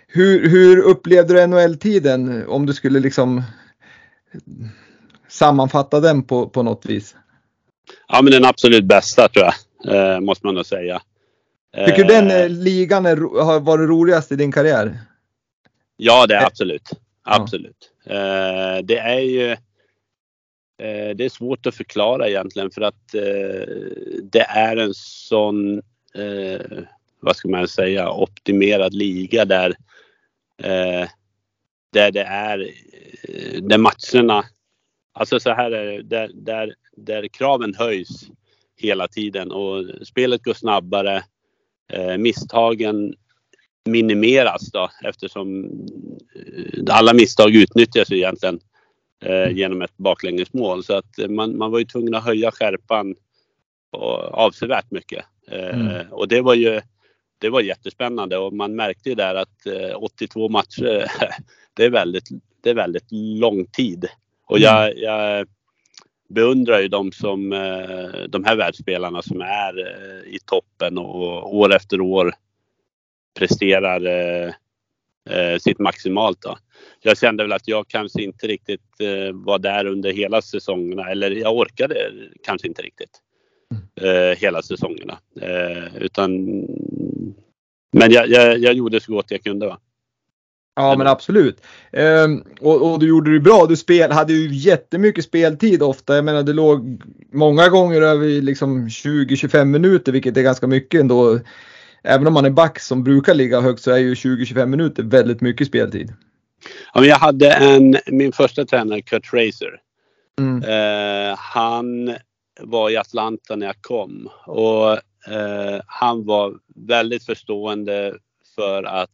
[0.09, 3.43] hur, hur upplevde du NHL-tiden om du skulle liksom
[5.37, 7.17] sammanfatta den på, på något vis?
[8.09, 11.03] Ja, men den absolut bästa tror jag, eh, måste man nog säga.
[11.87, 14.99] Tycker du den eh, ligan är, har varit roligast i din karriär?
[15.97, 16.91] Ja, det är absolut.
[17.23, 17.91] Absolut.
[18.05, 18.13] Ja.
[18.15, 19.57] Eh, det är ju
[20.79, 23.75] Eh, det är svårt att förklara egentligen för att eh,
[24.23, 25.79] det är en sån,
[26.15, 26.79] eh,
[27.21, 29.75] vad ska man säga, optimerad liga där,
[31.93, 32.71] där det är,
[33.61, 34.45] där matcherna,
[35.17, 38.31] alltså så här är det, där, där, där kraven höjs
[38.77, 41.23] hela tiden och spelet går snabbare.
[42.19, 43.15] misstagen
[43.87, 45.71] minimeras då eftersom
[46.91, 48.61] alla misstag utnyttjas egentligen
[49.25, 50.85] eh, genom ett baklängesmål.
[50.85, 53.15] Så att man, man var ju tvungen att höja skärpan
[54.31, 55.25] avsevärt mycket.
[55.51, 56.13] Eh, mm.
[56.13, 56.81] Och det var ju
[57.39, 61.07] det var jättespännande och man märkte ju där att eh, 82 matcher,
[61.75, 62.29] det är väldigt,
[62.61, 64.07] det är väldigt lång tid.
[64.47, 65.03] Och jag, mm.
[65.03, 65.47] jag
[66.29, 71.75] beundrar ju de som, eh, de här världsspelarna som är eh, i toppen och år
[71.75, 72.35] efter år
[73.39, 76.43] presterar eh, sitt maximalt.
[76.43, 76.59] Då.
[77.03, 78.81] Jag kände väl att jag kanske inte riktigt
[79.33, 83.21] var där under hela säsongerna eller jag orkade kanske inte riktigt
[84.01, 85.19] eh, hela säsongerna.
[85.95, 86.31] Utan,
[87.93, 89.67] men jag, jag, jag, gjorde så gott jag kunde.
[89.67, 89.79] Va?
[90.77, 91.61] Ja men absolut.
[91.93, 93.67] Ehm, och, och, du gjorde det bra.
[93.67, 96.15] Du spel, hade ju jättemycket speltid ofta.
[96.15, 97.03] Jag menar det låg
[97.33, 101.39] många gånger över liksom 20-25 minuter vilket är ganska mycket ändå
[102.03, 105.41] även om man är back som brukar ligga högt så är ju 20-25 minuter väldigt
[105.41, 106.13] mycket speltid.
[106.95, 109.81] Ja, jag hade en, min första tränare Kurt Fraser.
[110.39, 110.63] Mm.
[110.63, 112.17] Eh, han
[112.61, 114.93] var i Atlanta när jag kom och
[115.33, 118.15] eh, han var väldigt förstående
[118.55, 119.11] för att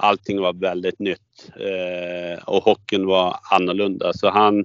[0.00, 4.12] allting var väldigt nytt eh, och hockeyn var annorlunda.
[4.12, 4.64] Så han,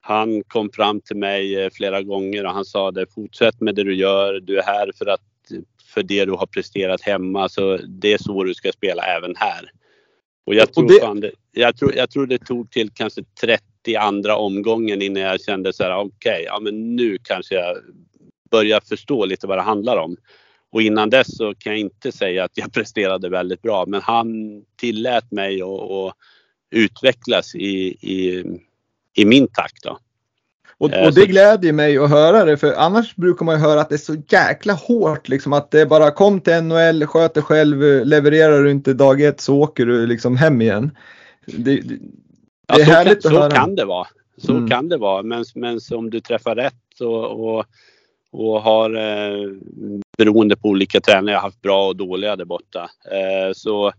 [0.00, 3.84] han kom fram till mig eh, flera gånger och han sa det, fortsätt med det
[3.84, 4.40] du gör.
[4.40, 5.20] Du är här för att
[5.96, 7.48] för det du har presterat hemma.
[7.48, 9.70] Så det är så du ska spela även här.
[10.46, 11.00] Och jag tror, och det...
[11.00, 15.72] fan, jag tror, jag tror det tog till kanske 30 andra omgången innan jag kände
[15.72, 17.76] så här, okej, okay, ja men nu kanske jag
[18.50, 20.16] börjar förstå lite vad det handlar om.
[20.76, 24.62] Och innan dess så kan jag inte säga att jag presterade väldigt bra, men han
[24.80, 26.14] tillät mig att
[26.70, 28.44] utvecklas i, i,
[29.14, 29.82] i min takt.
[29.82, 29.98] Då.
[30.78, 33.80] Och, eh, och det glädjer mig att höra det för annars brukar man ju höra
[33.80, 37.42] att det är så jäkla hårt liksom att det bara kom till NHL, sköt dig
[37.42, 40.90] själv, levererar du inte dag ett så åker du liksom hem igen.
[41.46, 41.98] Det, det,
[42.66, 43.50] ja, är härligt kan, att höra.
[43.50, 44.06] Så kan det vara.
[44.38, 44.70] Så mm.
[44.70, 47.64] kan det vara men, men om du träffar rätt och, och,
[48.32, 49.50] och har eh,
[50.18, 52.90] beroende på olika tränare, jag har haft bra och dåliga där borta.
[53.12, 53.92] Eh, så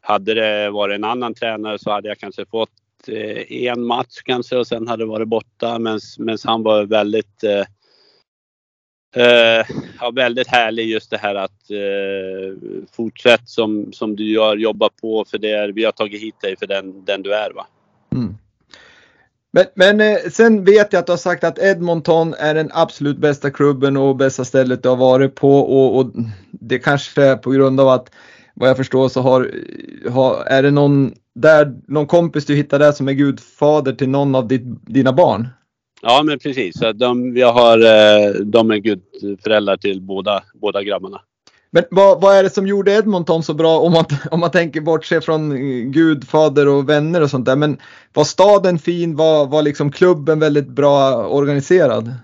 [0.00, 2.70] hade det varit en annan tränare så hade jag kanske fått
[3.08, 5.78] Eh, en match kanske och sen hade varit borta.
[5.78, 6.00] Men
[6.44, 7.64] han var väldigt eh,
[9.16, 9.64] Uh,
[10.00, 12.56] ja, väldigt härlig just det här att uh,
[12.92, 16.56] fortsätt som, som du gör, jobba på för det är, vi har tagit hit dig
[16.56, 17.50] för den, den du är.
[17.50, 17.66] Va?
[18.12, 18.34] Mm.
[19.54, 23.18] Men, men eh, sen vet jag att du har sagt att Edmonton är den absolut
[23.18, 26.12] bästa klubben och bästa stället du har varit på och, och
[26.50, 28.10] det kanske är på grund av att
[28.54, 29.50] vad jag förstår så har,
[30.10, 34.34] har, är det någon, där, någon kompis du hittar där som är gudfader till någon
[34.34, 35.48] av ditt, dina barn?
[36.02, 41.20] Ja men precis, de, jag har, eh, de är gudföräldrar till båda, båda grabbarna.
[41.74, 44.80] Men vad, vad, är det som gjorde Edmonton så bra om man, om man tänker
[44.80, 45.50] bortse från
[45.92, 47.56] Gud, fader och vänner och sånt där.
[47.56, 47.78] Men
[48.12, 49.16] var staden fin?
[49.16, 52.14] Var, var liksom klubben väldigt bra organiserad?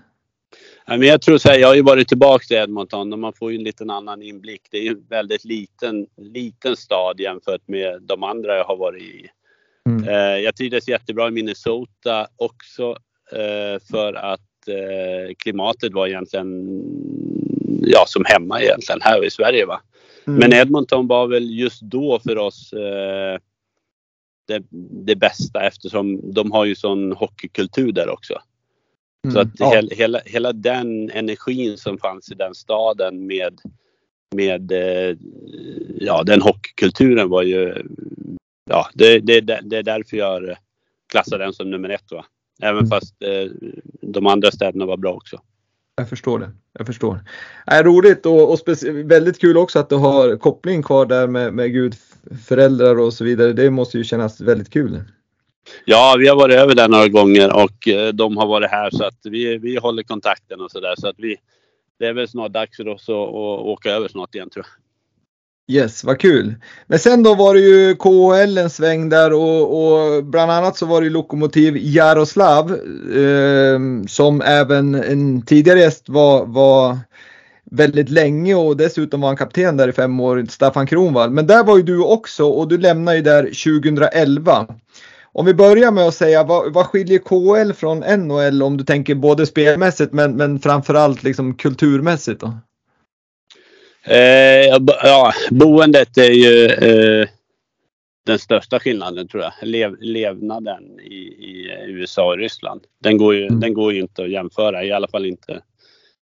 [0.85, 3.33] Ja, men jag tror så här, jag har ju varit tillbaka i Edmonton och man
[3.33, 4.61] får ju en liten annan inblick.
[4.71, 9.03] Det är ju en väldigt liten, liten stad jämfört med de andra jag har varit
[9.03, 9.27] i.
[9.89, 10.09] Mm.
[10.09, 12.95] Eh, jag trivdes jättebra i Minnesota också
[13.31, 16.67] eh, för att eh, klimatet var egentligen
[17.81, 19.65] ja, som hemma egentligen här i Sverige.
[19.65, 19.81] Va?
[20.27, 20.39] Mm.
[20.39, 23.39] Men Edmonton var väl just då för oss eh,
[24.47, 24.63] det,
[25.05, 28.41] det, bästa eftersom de har ju sån hockeykultur där också.
[29.25, 29.33] Mm.
[29.33, 29.71] Så att ja.
[29.71, 33.61] hela, hela, hela, den energin som fanns i den staden med,
[34.35, 35.17] med eh,
[35.99, 37.85] ja, den hockeykulturen var ju,
[38.69, 40.55] ja det, det, det är därför jag
[41.11, 42.11] klassar den som nummer ett.
[42.11, 42.25] Va?
[42.61, 42.89] Även mm.
[42.89, 43.51] fast eh,
[44.01, 45.41] de andra städerna var bra också.
[46.01, 46.51] Jag förstår det.
[46.77, 47.19] Jag förstår.
[47.71, 48.59] Äh, roligt och, och
[49.03, 53.53] väldigt kul också att du har koppling kvar där med, med gudföräldrar och så vidare.
[53.53, 55.03] Det måste ju kännas väldigt kul.
[55.85, 59.03] Ja, vi har varit över där några gånger och eh, de har varit här så
[59.03, 60.93] att vi, vi håller kontakten och sådär.
[60.97, 61.35] Så att vi,
[61.99, 64.80] det är väl snart dags för oss att, att åka över snart igen tror jag.
[65.67, 66.55] Yes, vad kul.
[66.87, 70.85] Men sen då var det ju KHL en sväng där och, och bland annat så
[70.85, 72.71] var det Lokomotiv Jaroslav
[73.15, 76.97] eh, som även en tidigare gäst var, var
[77.71, 81.29] väldigt länge och dessutom var han kapten där i fem år, Staffan Kronvall.
[81.29, 84.67] Men där var ju du också och du lämnade ju där 2011.
[85.33, 89.15] Om vi börjar med att säga vad, vad skiljer KHL från NHL om du tänker
[89.15, 92.53] både spelmässigt men, men framförallt liksom kulturmässigt då?
[94.03, 97.27] Eh, ja, boendet är ju eh,
[98.25, 99.53] den största skillnaden tror jag.
[99.61, 102.81] Lev, levnaden i, i, USA och Ryssland.
[102.99, 103.59] Den går, ju, mm.
[103.59, 105.61] den går ju inte att jämföra, i alla fall inte,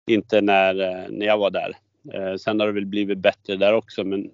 [0.10, 1.78] inte när, eh, när jag var där.
[2.14, 4.30] Eh, sen har det väl blivit bättre där också men,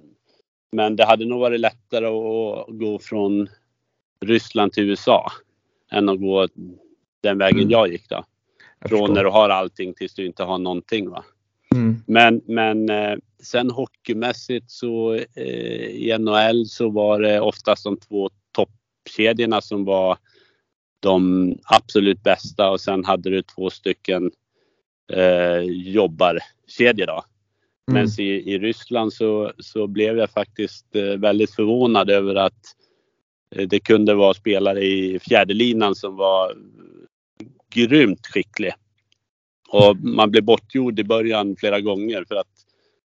[0.72, 3.50] men det hade nog varit lättare att gå från
[4.26, 5.32] Ryssland till USA
[5.92, 6.48] än att gå
[7.24, 7.72] den vägen mm.
[7.72, 8.26] jag gick då.
[8.86, 11.10] Från när du har allting tills du inte har någonting.
[11.10, 11.24] Va?
[11.76, 12.04] Mm.
[12.08, 18.30] Men, men eh, sen hockeymässigt så eh, i NHL så var det oftast de två
[18.52, 20.18] toppkedjorna som var
[21.00, 24.32] de absolut bästa och sen hade du två stycken
[25.14, 27.24] eh, jobbarkedjor då.
[27.92, 28.04] Mm.
[28.04, 32.76] Men i, i Ryssland så, så blev jag faktiskt eh, väldigt förvånad över att
[33.56, 36.58] eh, det kunde vara spelare i fjärdelinan som var
[37.74, 38.74] grymt skicklig.
[39.70, 42.57] Och man blev bortgjord i början flera gånger för att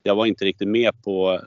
[0.07, 1.41] jag var inte riktigt med på,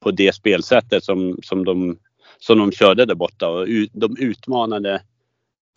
[0.00, 1.98] på det spelsättet som, som, de,
[2.38, 3.48] som de körde där borta.
[3.48, 5.02] Och de utmanade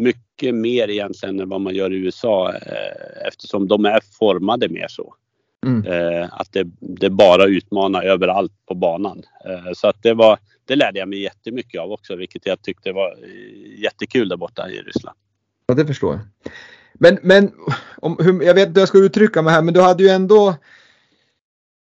[0.01, 4.87] mycket mer egentligen än vad man gör i USA eh, eftersom de är formade mer
[4.89, 5.15] så.
[5.65, 5.85] Mm.
[5.85, 9.23] Eh, att det, det bara utmanar överallt på banan.
[9.45, 12.91] Eh, så att det, var, det lärde jag mig jättemycket av också vilket jag tyckte
[12.91, 13.15] var
[13.77, 15.17] jättekul där borta i Ryssland.
[15.65, 16.51] Ja det förstår jag.
[16.93, 17.51] Men, men
[17.97, 20.09] om, hur, jag vet inte hur jag ska uttrycka mig här men du hade ju
[20.09, 20.55] ändå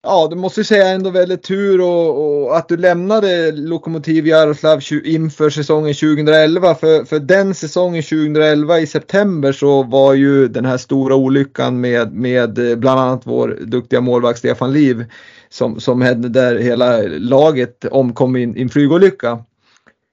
[0.01, 5.49] Ja, du måste säga ändå väldigt tur och, och, att du lämnade Lokomotiv Jaroslav inför
[5.49, 6.75] säsongen 2011.
[6.75, 12.13] För, för den säsongen 2011 i september så var ju den här stora olyckan med,
[12.13, 15.05] med eh, bland annat vår duktiga målvakt Stefan Liv
[15.49, 19.43] som, som hände där hela laget omkom i en flygolycka.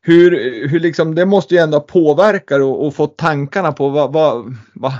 [0.02, 0.30] Hur,
[0.68, 4.92] hur liksom, det måste ju ändå påverka och, och få tankarna på vad, vad, vad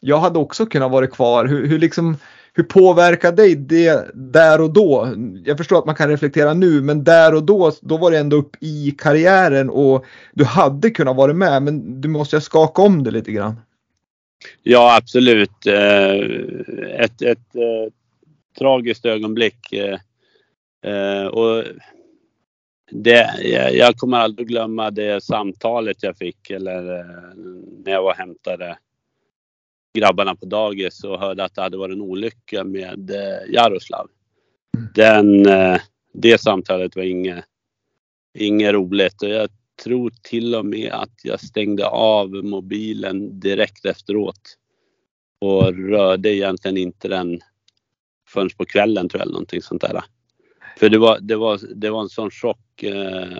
[0.00, 1.44] jag hade också kunnat vara kvar.
[1.44, 2.16] Hur, hur liksom
[2.56, 5.14] hur påverkar dig det där och då?
[5.44, 8.36] Jag förstår att man kan reflektera nu, men där och då, då var det ändå
[8.36, 13.10] upp i karriären och du hade kunnat vara med, men du måste skaka om det
[13.10, 13.60] lite grann.
[14.62, 15.66] Ja, absolut.
[15.66, 16.14] Eh,
[17.04, 17.92] ett, ett, ett
[18.58, 19.72] tragiskt ögonblick.
[20.84, 21.64] Eh, och
[22.90, 23.30] det,
[23.72, 26.82] jag kommer aldrig glömma det samtalet jag fick eller
[27.84, 28.76] när jag var och hämtade
[29.96, 34.08] grabbarna på dagis och hörde att det hade varit en olycka med eh, Jaroslav.
[34.94, 35.80] Den, eh,
[36.14, 37.44] det samtalet var inget,
[38.34, 39.48] inget roligt och jag
[39.84, 44.56] tror till och med att jag stängde av mobilen direkt efteråt.
[45.40, 47.40] Och rörde egentligen inte den
[48.28, 50.02] förrän på kvällen tror jag eller någonting sånt där.
[50.78, 53.38] För det var, det var, det var en sån chock eh,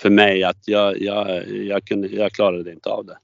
[0.00, 3.18] för mig att jag, jag, jag, kunde, jag klarade inte av det.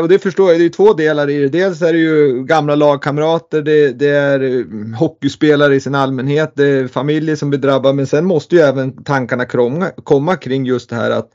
[0.00, 1.48] Och det förstår jag, det är två delar i det.
[1.48, 4.64] Dels är det ju gamla lagkamrater, det, det är eh,
[4.98, 9.04] hockeyspelare i sin allmänhet, det är familjer som blir drabbade, men sen måste ju även
[9.04, 11.30] tankarna komma, komma kring just det här att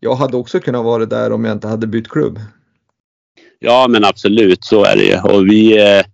[0.00, 2.38] jag hade också kunnat vara där om jag inte hade bytt klubb.
[3.58, 5.20] Ja men absolut, så är det ju.
[5.20, 6.04] Och vi, eh,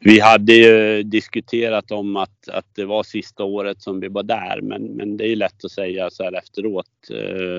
[0.00, 4.60] vi hade ju diskuterat om att, att det var sista året som vi var där,
[4.62, 6.86] men, men det är ju lätt att säga så här efteråt.
[7.10, 7.58] Eh,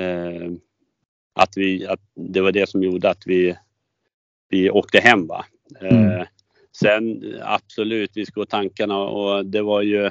[0.00, 0.50] eh,
[1.38, 3.56] att, vi, att det var det som gjorde att vi,
[4.48, 5.26] vi åkte hem.
[5.26, 5.44] Va?
[5.80, 6.10] Mm.
[6.10, 6.26] Eh,
[6.80, 10.10] sen absolut, vi skulle tankarna och det var ju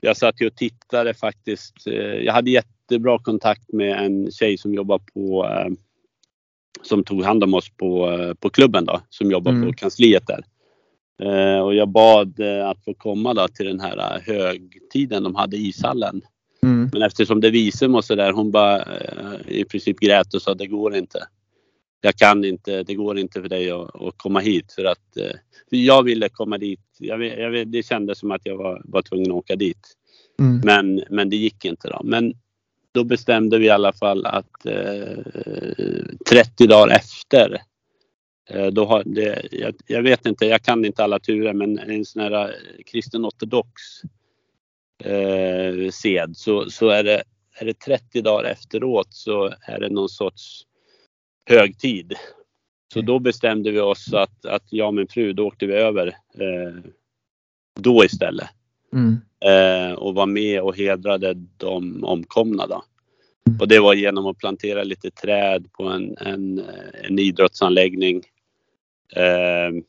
[0.00, 1.86] jag satt ju och tittade faktiskt.
[1.86, 5.72] Eh, jag hade jättebra kontakt med en tjej som jobbar på eh,
[6.82, 9.68] som tog hand om oss på, på klubben då, som jobbar mm.
[9.68, 10.44] på kansliet där.
[11.62, 16.22] och jag bad att få komma då till den här högtiden de hade i ishallen.
[16.62, 16.90] Mm.
[16.92, 18.84] Men eftersom det visum och sådär, hon bara
[19.48, 21.26] i princip grät och sa det går inte.
[22.00, 25.16] Jag kan inte, det går inte för dig att, att komma hit för att
[25.70, 26.80] för jag ville komma dit.
[26.98, 29.96] Jag, jag, det kändes som att jag var, var tvungen att åka dit.
[30.38, 30.60] Mm.
[30.64, 32.00] Men, men det gick inte då.
[32.04, 32.34] Men
[32.92, 35.18] då bestämde vi i alla fall att eh,
[36.30, 37.62] 30 dagar efter
[38.50, 42.04] eh, då har det, jag, jag, vet inte, jag kan inte alla turer men en
[42.04, 42.54] sån här eh,
[42.86, 43.70] kristen ortodox
[45.00, 47.22] eh, sed så, så är, det,
[47.58, 50.62] är det 30 dagar efteråt så är det någon sorts
[51.46, 52.14] högtid.
[52.92, 56.06] Så då bestämde vi oss att, att jag och min fru, då åkte vi över
[56.34, 56.92] eh,
[57.80, 58.48] då istället.
[58.92, 59.16] Mm.
[59.44, 62.66] Eh, och var med och hedrade de omkomna.
[62.66, 62.82] Då.
[63.60, 66.64] Och det var genom att plantera lite träd på en, en,
[67.02, 68.22] en idrottsanläggning.
[69.16, 69.82] Eh,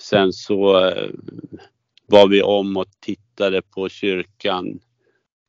[0.00, 0.92] sen så
[2.08, 4.80] var vi om och tittade på kyrkan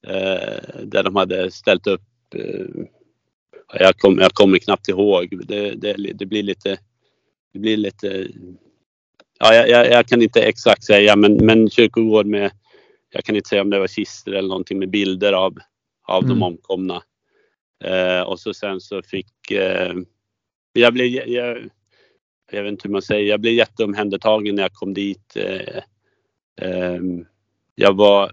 [0.08, 2.02] eh, där de hade ställt upp
[2.36, 2.86] eh,
[3.74, 5.48] jag, kom, jag kommer knappt ihåg.
[5.48, 6.80] Det, det, det, blir lite...
[7.54, 8.28] Det blir lite...
[9.40, 12.52] Ja, jag, jag, kan inte exakt säga men, men kyrkogård med...
[13.10, 15.58] Jag kan inte säga om det var kistor eller någonting med bilder av,
[16.08, 16.40] av mm.
[16.40, 17.04] de omkomna.
[17.84, 19.52] Eh, och så sen så fick...
[19.52, 19.94] Eh,
[20.74, 21.08] jag blev...
[21.08, 21.70] Jag,
[22.52, 23.30] jag vet inte hur man säger.
[23.30, 25.36] Jag blev jätteomhändertagen när jag kom dit.
[25.36, 25.84] Eh,
[27.76, 28.32] jag var,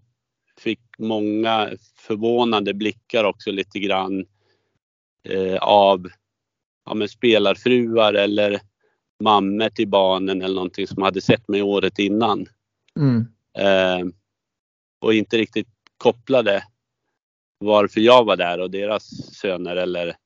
[0.59, 4.27] fick många förvånande blickar också lite grann
[5.25, 6.09] eh, av
[6.87, 8.61] ja, men spelarfruar eller
[9.21, 12.47] mammor till barnen eller någonting som hade sett mig året innan.
[12.99, 13.27] Mm.
[13.59, 14.07] Eh,
[15.01, 15.69] och inte riktigt
[15.99, 16.65] kopplade
[17.59, 20.17] varför jag var där och deras söner eller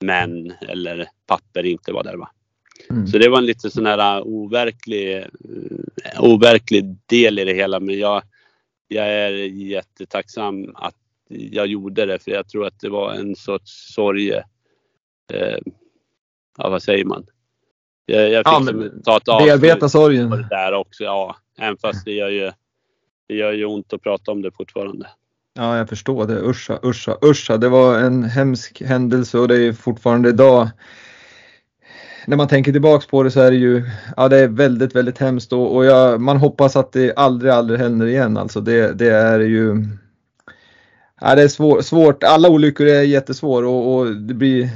[0.00, 2.16] män eller papper inte var där.
[2.16, 2.30] Va?
[2.90, 3.06] Mm.
[3.06, 7.98] Så det var en lite sån här overklig, uh, overklig del i det hela men
[7.98, 8.22] jag,
[8.88, 10.94] jag är jättetacksam att
[11.28, 14.32] jag gjorde det för jag tror att det var en sorts sorg.
[14.32, 15.58] Eh,
[16.58, 17.26] ja, vad säger man?
[18.06, 20.30] Jag, jag fick ja, ta ett avslut bearbeta sorgen.
[20.30, 21.36] Det där också, ja.
[21.58, 22.52] Även fast det gör, ju,
[23.28, 25.08] det gör ju ont att prata om det fortfarande.
[25.54, 26.40] Ja, jag förstår det.
[26.40, 27.56] Uscha, uscha, uscha.
[27.56, 30.68] Det var en hemsk händelse och det är fortfarande idag.
[32.26, 33.82] När man tänker tillbaks på det så är det ju,
[34.16, 37.80] ja det är väldigt, väldigt hemskt och, och jag, man hoppas att det aldrig, aldrig
[37.80, 38.36] händer igen.
[38.36, 39.86] Alltså det, det är ju,
[41.20, 42.22] ja, det är svår, svårt.
[42.22, 44.68] Alla olyckor är jättesvåra och, och det blir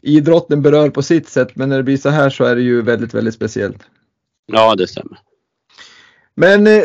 [0.00, 2.82] idrotten berör på sitt sätt men när det blir så här så är det ju
[2.82, 3.82] väldigt, väldigt speciellt.
[4.46, 5.18] Ja, det stämmer.
[6.34, 6.82] Men eh,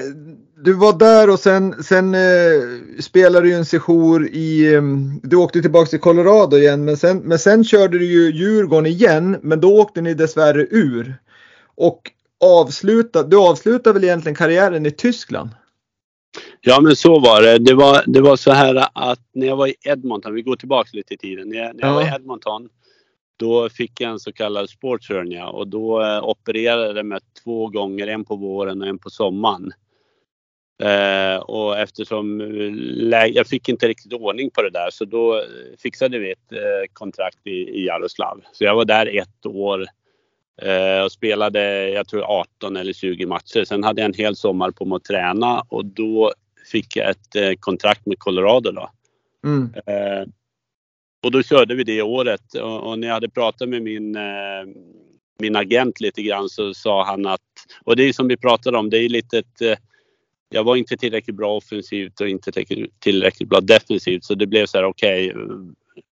[0.64, 4.82] du var där och sen, sen eh, spelade du en sejour i, eh,
[5.24, 9.39] du åkte tillbaka till Colorado igen men sen, men sen körde du ju Djurgården igen
[9.41, 11.16] men då åkte ni dessvärre ur.
[11.76, 12.12] Och
[12.43, 15.49] avslutade, du avslutade väl egentligen karriären i Tyskland?
[16.62, 17.57] Ja men så var det.
[17.57, 20.89] Det var, det var så här att när jag var i Edmonton, vi går tillbaka
[20.93, 21.49] lite i tiden.
[21.49, 22.70] När jag, när jag var i Edmonton
[23.41, 27.68] då fick jag en så kallad sports hernia och då eh, opererade jag mig två
[27.68, 29.72] gånger, en på våren och en på sommaren.
[30.82, 35.44] Eh, och eftersom eh, jag fick inte riktigt ordning på det där så då
[35.78, 38.42] fixade vi ett eh, kontrakt i, i Jaroslav.
[38.52, 39.86] Så jag var där ett år
[40.62, 43.64] eh, och spelade, jag tror 18 eller 20 matcher.
[43.64, 46.34] Sen hade jag en hel sommar på mig att träna och då
[46.72, 48.90] fick jag ett eh, kontrakt med Colorado då.
[49.46, 49.74] Mm.
[49.86, 50.28] Eh,
[51.24, 54.18] och då körde vi det året och, och när jag hade pratat med min,
[55.40, 57.42] min agent lite grann så sa han att,
[57.84, 59.80] och det är som vi pratade om, det är lite ett,
[60.54, 62.52] jag var inte tillräckligt bra offensivt och inte
[62.99, 65.58] tillräckligt bra defensivt så det blev så här okej, okay,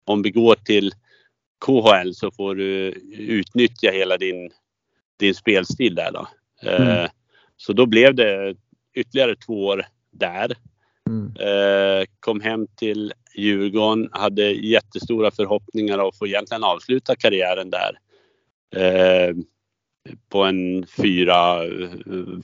[0.06, 0.92] om vi går till
[1.66, 4.52] KHL så får du utnyttja hela din,
[5.20, 6.28] din spelstil där då.
[6.62, 6.88] Mm.
[6.88, 7.10] Eh,
[7.58, 8.56] så då blev det
[8.94, 10.58] ytterligare två år där.
[11.10, 11.34] Mm.
[11.40, 14.10] Eh, kom hem till Djurgården.
[14.12, 18.00] Hade jättestora förhoppningar att få egentligen avsluta karriären där.
[18.76, 19.36] Eh,
[20.30, 21.62] på en fyra,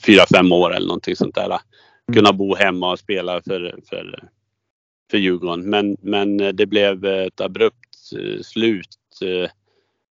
[0.05, 1.59] fyra, fem år eller någonting sånt där.
[2.13, 4.29] Kunna bo hemma och spela för, för,
[5.11, 5.69] för Djurgården.
[5.69, 9.49] Men, men det blev ett abrupt eh, slut eh,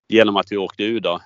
[0.09, 1.21] genom att vi åkte ur då,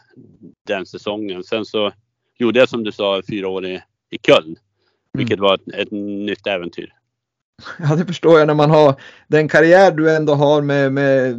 [0.66, 1.44] den säsongen.
[1.44, 1.92] Sen så
[2.38, 4.56] gjorde jag som du sa fyra år i, i Köln.
[5.12, 5.42] Vilket mm.
[5.42, 6.93] var ett, ett nytt äventyr.
[7.78, 8.94] Ja, det förstår jag när man har
[9.28, 11.34] den karriär du ändå har med, med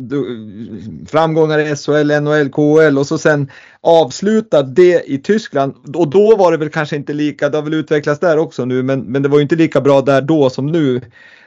[1.07, 3.51] framgångar i SHL, NHL, KHL och så sen
[3.81, 5.95] avsluta det i Tyskland.
[5.95, 8.83] Och då var det väl kanske inte lika, det har väl utvecklats där också nu,
[8.83, 11.01] men, men det var ju inte lika bra där då som nu.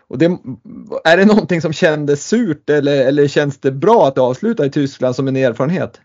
[0.08, 0.38] Och det,
[1.04, 5.16] är det någonting som kändes surt eller, eller känns det bra att avsluta i Tyskland
[5.16, 6.00] som en erfarenhet?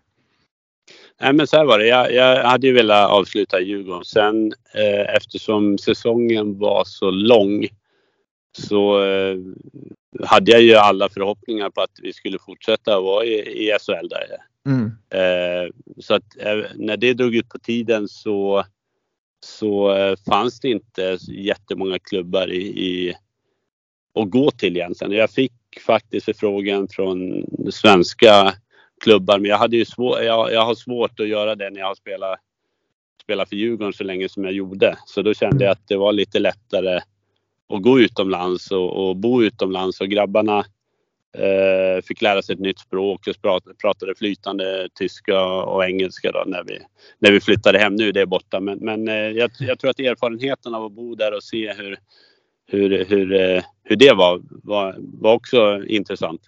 [1.22, 1.88] Nej men så här var det.
[1.88, 4.06] Jag, jag hade ju velat avsluta i Djurgården.
[4.06, 7.68] Sen eh, eftersom säsongen var så lång
[8.58, 9.38] så eh,
[10.26, 14.28] hade jag ju alla förhoppningar på att vi skulle fortsätta vara i, i SHL där.
[14.66, 14.92] Mm.
[15.10, 18.66] Eh, så att eh, när det drog ut på tiden så,
[19.46, 23.14] så eh, fanns det inte jättemånga klubbar i, i,
[24.16, 25.14] att gå till egentligen.
[25.14, 25.54] Jag fick
[25.86, 28.54] faktiskt förfrågan från svenska
[29.04, 31.88] klubbar men jag, hade ju svår, jag, jag har svårt att göra det när jag
[31.88, 32.40] har spelat,
[33.24, 34.98] spelat för Djurgården så länge som jag gjorde.
[35.06, 37.02] Så då kände jag att det var lite lättare
[37.68, 40.66] och gå utomlands och, och bo utomlands och grabbarna
[41.38, 46.64] eh, fick lära sig ett nytt språk och pratade flytande tyska och engelska då när
[46.64, 46.80] vi,
[47.20, 47.96] när vi flyttade hem.
[47.96, 51.16] Nu är det borta men, men eh, jag, jag, tror att erfarenheten av att bo
[51.16, 51.98] där och se hur,
[52.68, 56.42] hur, hur, eh, hur det var, var, var också intressant.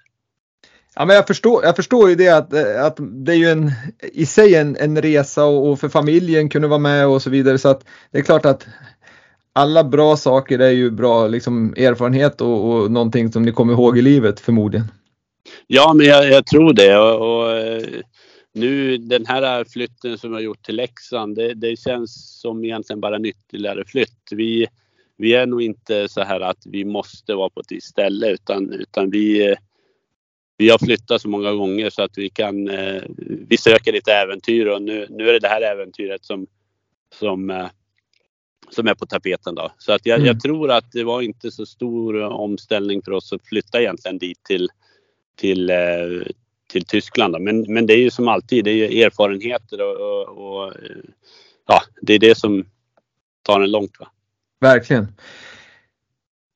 [0.96, 3.72] Ja, men jag, förstår, jag förstår ju det att, eh, att det är ju en,
[4.14, 7.58] i sig en, en resa och, och för familjen kunde vara med och så vidare
[7.58, 8.68] så att det är klart att
[9.56, 13.98] alla bra saker är ju bra liksom, erfarenhet och, och någonting som ni kommer ihåg
[13.98, 14.88] i livet förmodligen.
[15.68, 16.98] Ja, men jag, jag tror det.
[16.98, 17.84] Och, och, eh,
[18.54, 23.02] nu den här eh, flytten som jag gjort till Leksand, det, det, känns som egentligen
[23.02, 24.32] bara en ytterligare flytt.
[24.32, 24.68] Vi,
[25.18, 28.74] vi är nog inte så här att vi måste vara på ett visst ställe utan,
[28.74, 29.58] utan vi, eh,
[30.58, 32.70] vi har flyttat så många gånger så att vi kan,
[33.48, 36.48] vi söker lite äventyr och nu, nu är det det här äventyret som,
[37.20, 37.68] som
[38.70, 39.72] som är på tapeten då.
[39.78, 40.28] Så att jag, mm.
[40.28, 44.44] jag, tror att det var inte så stor omställning för oss att flytta egentligen dit
[44.44, 44.70] till,
[45.36, 45.78] till, eh,
[46.72, 47.34] till Tyskland.
[47.34, 47.40] Då.
[47.40, 50.74] Men, men det är ju som alltid, det är erfarenheter och, och, och
[51.68, 52.66] ja, det är det som
[53.42, 54.00] tar en långt.
[54.00, 54.08] Va?
[54.60, 55.08] Verkligen.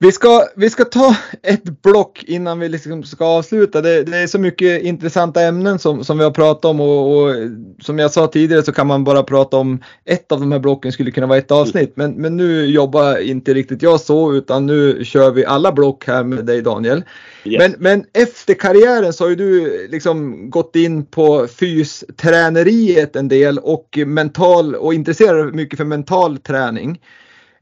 [0.02, 3.82] Vi ska, vi ska ta ett block innan vi liksom ska avsluta.
[3.82, 7.36] Det, det, är så mycket intressanta ämnen som, som vi har pratat om och, och,
[7.82, 10.92] som jag sa tidigare så kan man bara prata om ett av de här blocken
[10.92, 11.92] skulle kunna vara ett avsnitt.
[11.96, 16.24] Men, men nu jobbar inte riktigt jag så utan nu kör vi alla block här
[16.24, 17.04] med dig Daniel.
[17.46, 17.60] Yes.
[17.60, 23.60] Men, men efter karriären så har ju du liksom gått in på fysträneriet en del
[23.60, 27.00] och mental och intresserar mycket för mental träning.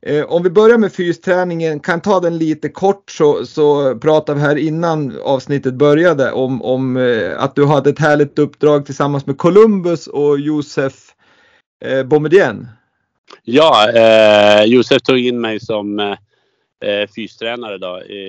[0.01, 4.45] Eh, om vi börjar med fysträningen, kan ta den lite kort så, så pratade vi
[4.45, 9.37] här innan avsnittet började om, om eh, att du hade ett härligt uppdrag tillsammans med
[9.37, 10.93] Columbus och Josef
[11.85, 12.67] eh, Boumedienne.
[13.43, 16.17] Ja, eh, Josef tog in mig som eh,
[16.89, 18.21] eh, fystränare då, i,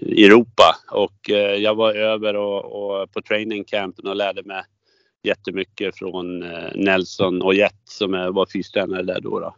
[0.00, 4.62] i Europa och eh, jag var över och, och på training campen och lärde mig
[5.22, 9.40] jättemycket från eh, Nelson och Jett som eh, var fystränare där då.
[9.40, 9.54] då.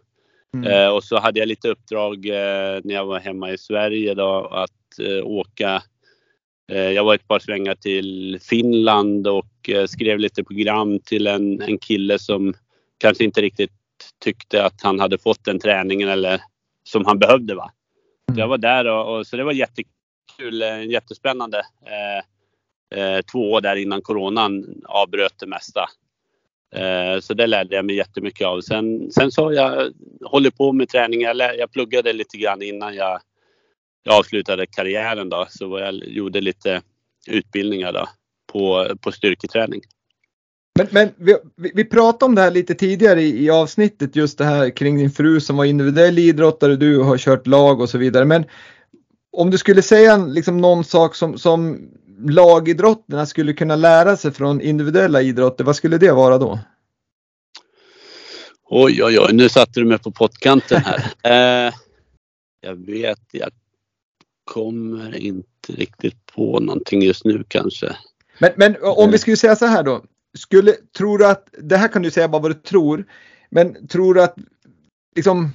[0.55, 0.73] Mm.
[0.73, 4.47] Eh, och så hade jag lite uppdrag eh, när jag var hemma i Sverige då
[4.47, 5.83] att eh, åka.
[6.73, 11.63] Eh, jag var ett par svängar till Finland och eh, skrev lite program till en,
[11.63, 12.55] en kille som
[12.99, 13.73] kanske inte riktigt
[14.25, 16.41] tyckte att han hade fått den träningen eller
[16.85, 17.55] som han behövde.
[17.55, 17.71] Va?
[18.27, 18.49] Så jag mm.
[18.49, 21.63] var där och, och så det var jättekul, eh, jättespännande.
[23.33, 25.89] två år där innan coronan avbröt det mesta.
[26.75, 28.61] Eh, så det lärde jag mig jättemycket av.
[28.61, 29.93] Sen, sen så har jag
[30.25, 31.21] hållit på med träning.
[31.21, 33.21] Jag, jag pluggade lite grann innan jag,
[34.03, 35.29] jag avslutade karriären.
[35.29, 36.83] Då, så jag gjorde lite
[37.29, 38.09] utbildningar då,
[38.53, 39.81] på, på styrketräning.
[40.79, 41.37] Men, men vi,
[41.75, 45.11] vi pratade om det här lite tidigare i, i, avsnittet, just det här kring din
[45.11, 48.25] fru som var individuell idrottare, du har kört lag och så vidare.
[48.25, 48.45] Men
[49.33, 51.89] om du skulle säga liksom någon sak som, som
[52.19, 56.59] lagidrotterna skulle kunna lära sig från individuella idrotter, vad skulle det vara då?
[58.71, 61.13] Oj, oj, oj, nu satte du mig på pottkanten här.
[61.69, 61.75] eh,
[62.61, 63.51] jag vet, jag
[64.45, 67.97] kommer inte riktigt på någonting just nu kanske.
[68.39, 70.05] Men, men om vi skulle säga så här då.
[70.39, 73.05] Skulle, tror du att, det här kan du säga bara vad du tror,
[73.51, 74.37] men tror du att
[75.17, 75.53] liksom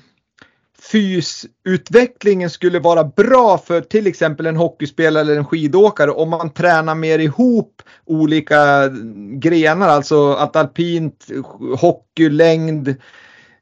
[0.93, 6.95] fysutvecklingen skulle vara bra för till exempel en hockeyspelare eller en skidåkare om man tränar
[6.95, 8.89] mer ihop olika
[9.39, 11.27] grenar, alltså att alpint,
[11.79, 12.95] hockey, längd,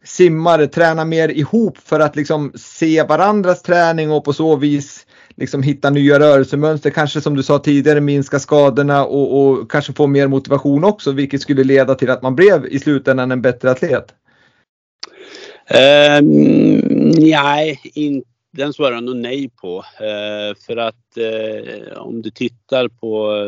[0.03, 5.05] simmare tränar mer ihop för att liksom se varandras träning och på så vis
[5.35, 10.07] liksom hitta nya rörelsemönster, kanske som du sa tidigare minska skadorna och, och kanske få
[10.07, 14.05] mer motivation också, vilket skulle leda till att man blev i slutändan en bättre atlet?
[15.71, 19.77] Um, nej, in, den svarar jag nog nej på.
[19.77, 23.45] Uh, för att uh, om du tittar på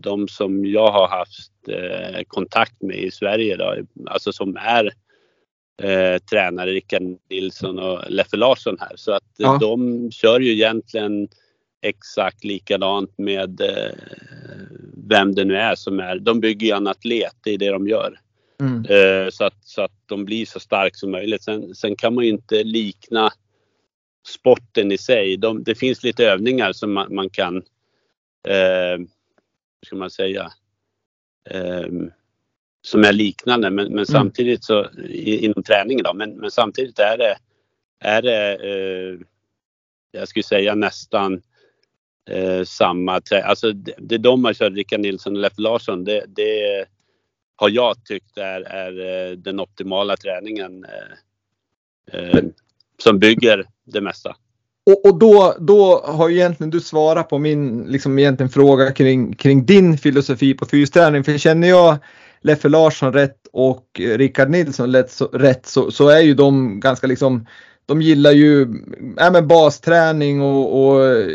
[0.00, 3.74] de som jag har haft uh, kontakt med i Sverige då,
[4.06, 4.92] alltså som är
[6.30, 8.92] tränare, Rickard Nilsson och Leffe Larsson här.
[8.96, 9.58] Så att ja.
[9.60, 11.28] de kör ju egentligen
[11.82, 13.60] exakt likadant med
[15.08, 16.18] vem det nu är som är.
[16.18, 18.18] De bygger ju en atlet, det är det de gör.
[18.60, 18.84] Mm.
[18.84, 21.42] Eh, så, att, så att de blir så starka som möjligt.
[21.42, 23.30] Sen, sen kan man ju inte likna
[24.28, 25.36] sporten i sig.
[25.36, 27.56] De, det finns lite övningar som man, man kan,
[28.48, 30.52] eh, hur ska man säga,
[31.50, 31.86] eh,
[32.86, 34.06] som är liknande men, men mm.
[34.06, 34.86] samtidigt så
[35.18, 36.14] inom träningen då.
[36.14, 37.36] Men, men samtidigt är det,
[38.00, 39.18] är det eh,
[40.10, 41.42] jag skulle säga nästan
[42.30, 46.86] eh, samma, alltså det, det de har kört, Rickard Nilsson och Leif Larsson, det, det
[47.56, 52.44] har jag tyckt är, är eh, den optimala träningen eh, eh,
[52.98, 54.36] som bygger det mesta.
[54.86, 59.66] Och, och, då, då har egentligen du svarat på min liksom egentligen fråga kring, kring
[59.66, 61.24] din filosofi på fysträning.
[61.24, 61.96] För känner jag
[62.40, 67.06] Leffe Larsson rätt och Rickard Nilsson rätt, så, rätt så, så, är ju de ganska
[67.06, 67.46] liksom
[67.86, 68.62] de gillar ju
[69.20, 71.26] äh, men basträning och, och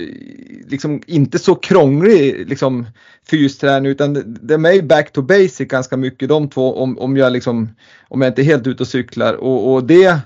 [0.67, 2.85] liksom inte så krånglig liksom,
[3.29, 7.69] fysträning utan de är back to basic ganska mycket de två om, om, jag, liksom,
[8.07, 9.33] om jag inte är helt ute och cyklar.
[9.33, 10.19] Och, och det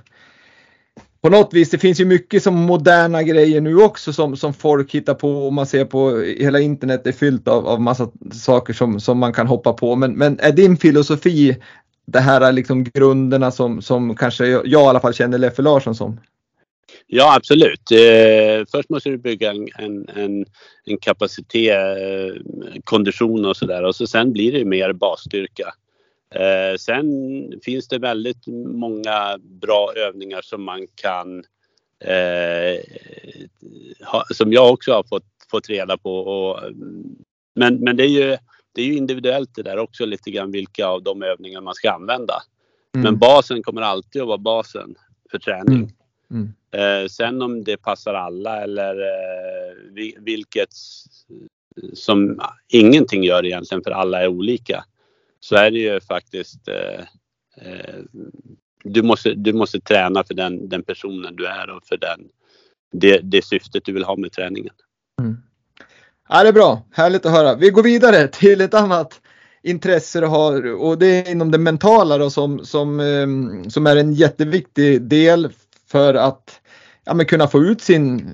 [1.21, 4.91] på något vis, det finns ju mycket som moderna grejer nu också som, som folk
[4.91, 8.99] hittar på och man ser på hela internet är fyllt av, av massa saker som,
[8.99, 9.95] som man kan hoppa på.
[9.95, 11.57] Men, men är din filosofi
[12.05, 15.95] det här liksom grunderna som, som kanske jag, jag i alla fall känner Leffe Larsson
[15.95, 16.19] som?
[17.07, 17.91] Ja absolut.
[17.91, 20.45] Eh, först måste du bygga en, en, en,
[20.85, 22.41] en kapacitet, eh,
[22.83, 25.73] kondition och sådär och så sen blir det mer basstyrka.
[26.35, 27.05] Eh, sen
[27.63, 31.43] finns det väldigt många bra övningar som man kan
[31.99, 32.79] eh,
[34.05, 36.17] ha, som jag också har fått, fått reda på.
[36.19, 37.15] Och, mm,
[37.55, 38.37] men, men det är ju
[38.75, 41.91] det är ju individuellt det där också lite grann vilka av de övningar man ska
[41.91, 42.33] använda.
[42.95, 43.03] Mm.
[43.03, 44.95] Men basen kommer alltid att vara basen
[45.31, 45.93] för träning.
[46.31, 46.53] Mm.
[46.71, 47.03] Mm.
[47.03, 49.75] Eh, sen om det passar alla eller eh,
[50.17, 50.69] vilket
[51.93, 54.85] som ingenting gör egentligen för alla är olika.
[55.39, 56.99] Så är det ju faktiskt eh,
[57.61, 57.99] eh
[58.83, 62.29] du, måste, du måste träna för den, den personen du är och för den,
[62.91, 64.73] det, det syftet du vill ha med träningen.
[65.21, 65.37] Mm.
[66.29, 67.55] Ja, det är bra, härligt att höra.
[67.55, 69.21] Vi går vidare till ett annat
[69.63, 73.95] intresse du har och det är inom det mentala då, som, som, ehm, som är
[73.95, 75.49] en jätteviktig del
[75.91, 76.61] för att
[77.05, 78.31] ja, men kunna få ut sin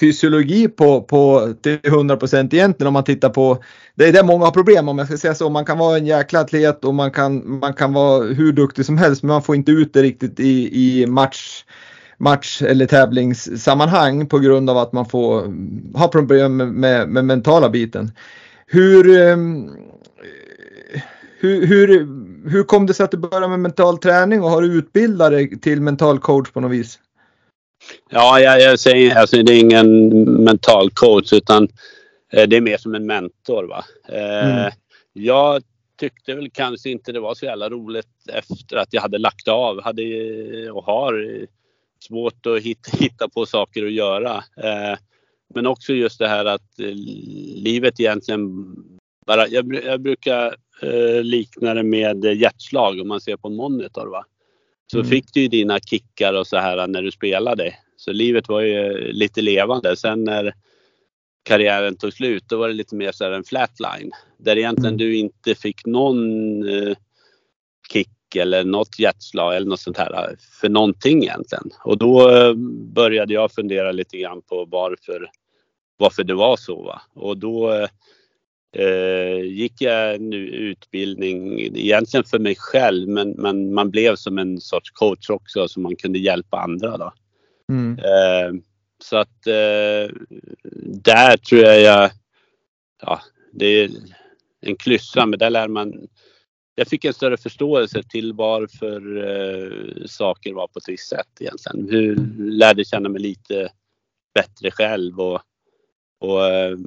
[0.00, 3.62] fysiologi på, på till 100 procent egentligen om man tittar på
[3.94, 5.50] det är där många har problem om jag ska säga så.
[5.50, 8.98] Man kan vara en jäkla atlet och man kan, man kan vara hur duktig som
[8.98, 11.64] helst men man får inte ut det riktigt i, i match
[12.24, 15.54] match eller tävlingssammanhang på grund av att man får
[15.98, 18.10] ha problem med, med, med mentala biten.
[18.66, 19.70] Hur, ehm,
[21.38, 21.88] hur, hur,
[22.50, 25.60] hur kom det sig att du började med mental träning och har du utbildat dig
[25.60, 26.98] till mental coach på något vis?
[28.10, 30.08] Ja, jag, jag säger alltså det är ingen
[30.44, 31.68] mental coach utan
[32.32, 33.64] eh, det är mer som en mentor.
[33.64, 33.84] Va?
[34.08, 34.72] Eh, mm.
[35.12, 35.62] Jag
[36.00, 39.82] tyckte väl kanske inte det var så jävla roligt efter att jag hade lagt av
[39.82, 40.02] hade,
[40.70, 41.46] och har
[42.06, 44.36] svårt att hitta, hitta på saker att göra.
[44.36, 44.98] Eh,
[45.54, 46.94] men också just det här att eh,
[47.56, 48.74] livet egentligen
[49.26, 54.06] bara, jag, jag brukar eh, likna det med hjärtslag om man ser på en monitor.
[54.06, 54.24] Va?
[54.86, 55.10] Så mm.
[55.10, 57.74] fick du ju dina kickar och så här när du spelade.
[57.96, 59.96] Så livet var ju lite levande.
[59.96, 60.54] Sen när
[61.42, 64.10] karriären tog slut då var det lite mer så här en flatline.
[64.38, 64.98] Där egentligen mm.
[64.98, 66.18] du inte fick någon
[66.68, 66.96] eh,
[68.36, 71.70] eller något hjärtslag eller något sånt här för någonting egentligen.
[71.84, 72.54] Och då eh,
[72.94, 75.30] började jag fundera lite grann på varför,
[75.96, 76.82] varför det var så.
[76.82, 77.02] Va?
[77.14, 77.72] Och då
[78.76, 84.60] eh, gick jag en utbildning egentligen för mig själv men, men man blev som en
[84.60, 86.96] sorts coach också så man kunde hjälpa andra.
[86.96, 87.12] Då.
[87.72, 87.98] Mm.
[87.98, 88.60] Eh,
[89.04, 90.16] så att eh,
[91.02, 92.10] där tror jag jag,
[93.02, 93.20] ja
[93.52, 93.90] det är
[94.60, 96.08] en klyscha men där lär man
[96.74, 101.88] jag fick en större förståelse till varför eh, saker var på ett visst sätt egentligen.
[101.90, 103.68] Hur lärde känna mig lite
[104.34, 105.40] bättre själv och,
[106.18, 106.78] och eh,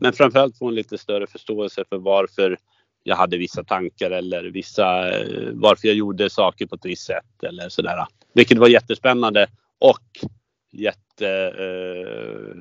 [0.00, 2.58] men framförallt få en lite större förståelse för varför
[3.02, 7.42] jag hade vissa tankar eller vissa, eh, varför jag gjorde saker på ett visst sätt
[7.42, 8.06] eller sådär.
[8.32, 9.46] Vilket var jättespännande
[9.78, 10.26] och
[10.72, 12.56] jätte, eh,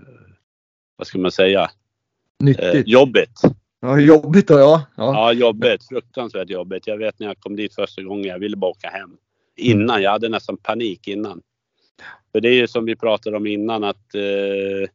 [0.96, 1.70] vad ska man säga,
[2.40, 2.76] Nyttigt.
[2.76, 3.42] eh, jobbigt.
[3.82, 4.86] Ja, jobbigt då ja.
[4.96, 5.14] ja.
[5.14, 5.88] Ja, jobbigt.
[5.88, 6.88] Fruktansvärt jobbigt.
[6.88, 9.10] Jag vet när jag kom dit första gången, jag ville bara åka hem.
[9.58, 11.42] Innan, jag hade nästan panik innan.
[12.32, 14.90] För det är ju som vi pratade om innan att eh,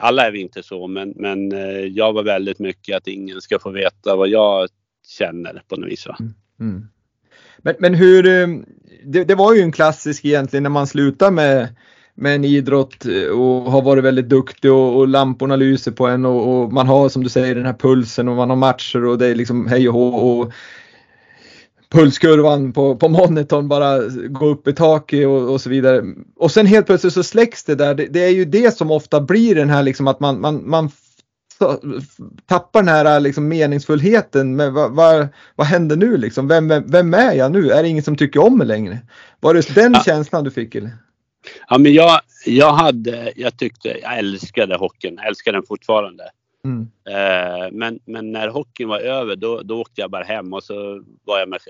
[0.00, 3.58] alla är vi inte så, men, men eh, jag var väldigt mycket att ingen ska
[3.58, 4.68] få veta vad jag
[5.06, 6.06] känner på något vis.
[6.06, 6.16] Va?
[6.60, 6.88] Mm.
[7.58, 8.48] Men, men hur, eh,
[9.04, 11.68] det, det var ju en klassisk egentligen när man slutar med,
[12.20, 16.26] med en idrott eh, och har varit väldigt duktig och, och lamporna lyser på en
[16.26, 19.18] och, och, man har som du säger den här pulsen och man har matcher och
[19.18, 20.52] det är liksom hej och hå och
[21.90, 23.98] pulskurvan på, på monitorn bara
[24.28, 26.02] går upp i taket och, och så vidare.
[26.36, 27.94] Och sen helt plötsligt så släcks det där.
[27.94, 30.90] Det, det, är ju det som ofta blir den här liksom att man, man, man
[32.46, 36.48] tappar den här liksom meningsfullheten med vad, vad, vad händer nu liksom?
[36.48, 37.70] Vem, vem, vem, är jag nu?
[37.70, 38.98] Är det ingen som tycker om mig längre?
[39.40, 40.02] Var det den ja.
[40.04, 40.74] känslan du fick?
[40.74, 40.90] Eller?
[41.68, 46.30] Ja, men jag, jag hade, jag tyckte, jag älskade hockeyn, jag älskar den fortfarande.
[46.64, 46.88] Mm.
[47.08, 51.04] Eh, men, men när hockeyn var över då, då åkte jag bara hem och så
[51.24, 51.60] var jag med,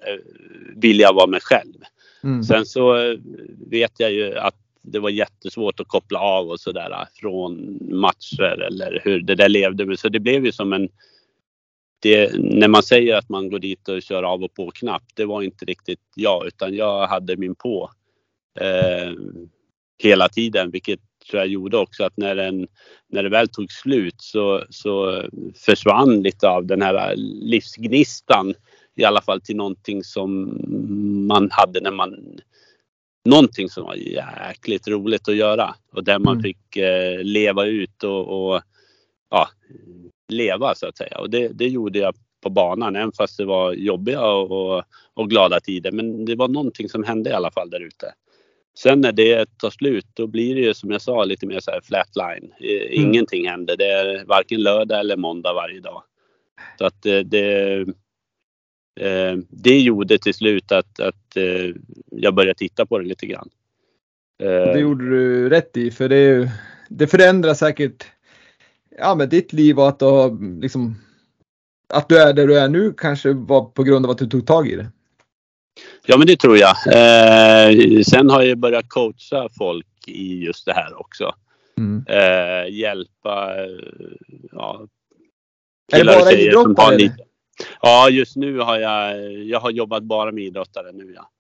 [0.77, 1.75] ville jag vara mig själv.
[2.25, 2.43] Mm.
[2.43, 3.17] Sen så
[3.71, 9.01] vet jag ju att det var jättesvårt att koppla av och sådär från matcher eller
[9.05, 9.97] hur det där levde.
[9.97, 10.89] Så det blev ju som en
[12.03, 15.43] det, när man säger att man går dit och kör av och på-knapp, det var
[15.43, 17.91] inte riktigt jag utan jag hade min på
[18.61, 19.13] eh,
[20.03, 21.01] hela tiden vilket
[21.31, 22.69] tror jag gjorde också att när, den,
[23.09, 25.23] när det väl tog slut så, så
[25.55, 28.55] försvann lite av den här livsgnistan
[28.97, 30.61] i alla fall till någonting som
[31.29, 32.41] man hade när man
[33.25, 36.43] någonting som var jäkligt roligt att göra och där man mm.
[36.43, 38.63] fick eh, leva ut och, och,
[39.31, 39.49] ja,
[40.29, 41.19] leva så att säga.
[41.19, 45.31] Och det, det gjorde jag på banan, även fast det var jobbiga och, och, och,
[45.31, 45.93] glada tider.
[45.93, 48.13] Men det var någonting som hände i alla fall där ute.
[48.83, 51.71] Sen när det tar slut, då blir det ju som jag sa lite mer så
[51.71, 52.53] här flatline.
[52.61, 52.87] Mm.
[52.91, 53.77] Ingenting händer.
[53.77, 56.03] Det är varken lördag eller måndag varje dag.
[56.79, 57.81] Så att det, det
[59.01, 61.75] eh, det gjorde till slut att, att eh,
[62.11, 63.51] jag började titta på det lite grann.
[64.43, 66.51] Eh, det gjorde du rätt i för det,
[66.89, 68.07] det förändrar säkert
[68.99, 70.95] ja, men ditt liv och att du har liksom
[71.89, 74.47] att du är där du är nu kanske var på grund av att du tog
[74.47, 74.87] tag i det.
[76.07, 76.77] Ja men det tror jag.
[76.87, 81.35] Eh, sen har jag börjat coacha folk i just det här också.
[81.79, 82.05] Mm.
[82.09, 83.55] Eh, hjälpa
[84.53, 84.87] ja,
[85.93, 87.13] Är det bara idrottare?
[87.83, 91.31] Ja, just nu har jag, jag har jobbat bara med idrottare nu ja.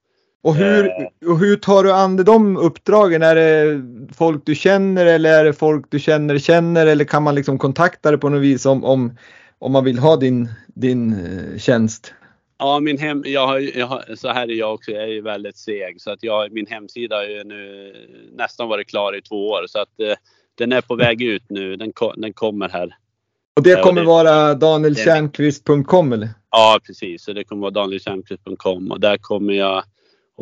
[0.43, 1.31] Och hur, eh.
[1.31, 3.23] och hur tar du an de uppdragen?
[3.23, 3.83] Är det
[4.15, 8.11] folk du känner eller är det folk du känner känner eller kan man liksom kontakta
[8.11, 9.17] dig på något vis om, om,
[9.59, 12.15] om man vill ha din, din eh, tjänst?
[12.61, 14.91] Ja, min hem, jag har, jag har, så här är jag också.
[14.91, 17.93] Jag är väldigt seg så att jag, min hemsida har ju nu
[18.33, 20.15] nästan varit klar i två år så att eh,
[20.55, 21.77] den är på väg ut nu.
[21.77, 22.97] Den, den kommer här
[23.57, 26.29] och det kommer vara danieltjärnqvist.com eller?
[26.51, 29.79] Ja precis, så det kommer vara danieltjärnqvist.com och där kommer jag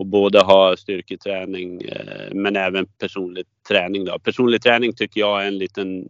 [0.00, 4.04] att både ha styrketräning eh, men även personlig träning.
[4.04, 4.18] Då.
[4.18, 6.04] Personlig träning tycker jag är en liten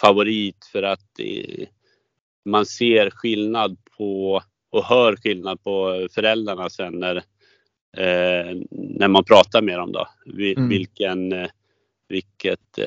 [0.00, 1.20] favorit för att
[2.44, 7.16] man ser skillnad på och hör skillnad på föräldrarna sen när,
[7.96, 9.92] eh, när man pratar med dem.
[9.92, 10.06] Då.
[10.26, 10.68] Mm.
[10.68, 11.48] Vilken, eh,
[12.08, 12.78] vilket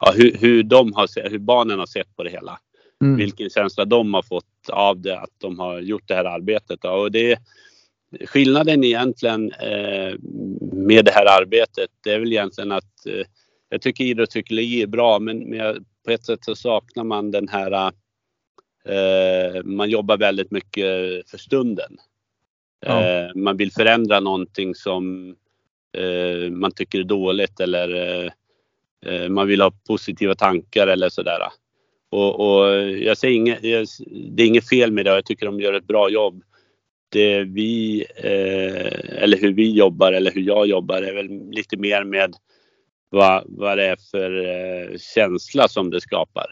[0.00, 2.58] ja, hur, hur, de har, hur barnen har sett på det hela.
[3.02, 3.16] Mm.
[3.16, 6.84] Vilken känsla de har fått av det, att de har gjort det här arbetet.
[6.84, 7.38] Och det,
[8.26, 10.14] skillnaden egentligen eh,
[10.72, 13.26] med det här arbetet, det är väl egentligen att eh,
[13.68, 17.72] jag tycker idrottspsykologi är bra, men, men på ett sätt så saknar man den här
[17.72, 17.90] eh,
[19.64, 20.84] man jobbar väldigt mycket
[21.30, 21.96] för stunden.
[22.86, 23.02] Ja.
[23.02, 25.34] Eh, man vill förändra någonting som
[25.96, 28.32] eh, man tycker är dåligt eller eh,
[29.06, 31.38] Eh, man vill ha positiva tankar eller sådär.
[32.10, 33.62] Och, och jag säger inget,
[34.30, 35.10] det är inget fel med det.
[35.10, 36.42] Jag tycker de gör ett bra jobb.
[37.08, 42.04] Det vi, eh, eller hur vi jobbar eller hur jag jobbar är väl lite mer
[42.04, 42.34] med
[43.10, 46.46] vad, vad det är för eh, känsla som det skapar.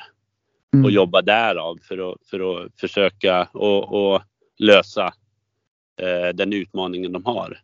[0.74, 0.84] Mm.
[0.84, 4.22] Och jobba därav för att, för att försöka och, och
[4.58, 5.12] lösa
[6.34, 7.60] den utmaningen de har.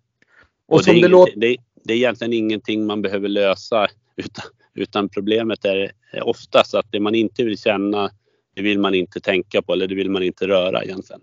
[0.67, 1.33] Och, och det, är låter...
[1.37, 4.45] det, det, är egentligen ingenting man behöver lösa utan
[4.77, 5.93] utan problemet är
[6.23, 8.11] oftast att det man inte vill känna,
[8.55, 11.23] det vill man inte tänka på eller det vill man inte röra egentligen.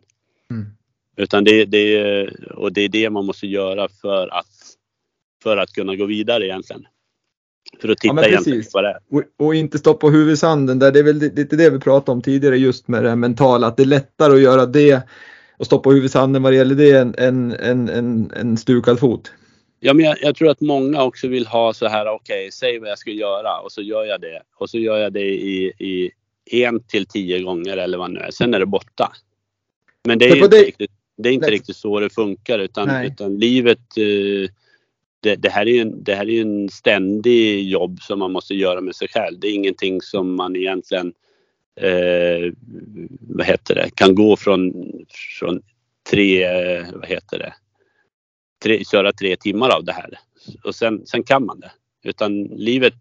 [0.52, 0.66] Mm.
[1.16, 4.78] Utan det, det, och det är det man måste göra för att,
[5.44, 6.88] för att kunna gå vidare egentligen.
[7.82, 9.00] För att titta ja, egentligen på vad det är.
[9.12, 10.92] Och, och, inte stoppa huvudet i sanden där.
[10.92, 13.68] Det är väl lite det vi pratade om tidigare just med det mentala.
[13.68, 15.02] Att det är lättare att göra det
[15.58, 17.52] och stoppa huvudet i sanden vad det gäller det än en,
[17.90, 19.32] en, en, stukad fot.
[19.80, 22.80] Ja, men jag, jag, tror att många också vill ha så här, okej, okay, säg
[22.80, 24.42] vad jag ska göra och så gör jag det.
[24.56, 28.20] Och så gör jag det i, i en till tio gånger eller vad det nu
[28.20, 28.32] är.
[28.32, 29.12] Sen är det borta.
[30.08, 30.64] Men det är, inte, det...
[30.64, 34.50] Riktigt, det är inte riktigt så det funkar utan, utan livet eh,
[35.24, 38.82] det, det, här är en, det här är en ständig jobb som man måste göra
[38.82, 39.40] med sig själv.
[39.40, 41.14] Det är ingenting som man egentligen
[41.76, 42.54] eh,
[43.20, 44.74] vad heter det, kan gå från,
[45.40, 45.62] från
[46.10, 46.48] tre,
[46.94, 47.54] vad heter det,
[48.64, 50.20] tre, köra tre timmar av det här
[50.64, 51.72] och sen, sen kan man det.
[52.04, 52.94] Utan livet,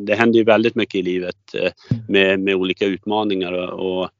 [0.00, 1.72] det händer ju väldigt mycket i livet eh,
[2.08, 4.10] med, med olika utmaningar och, och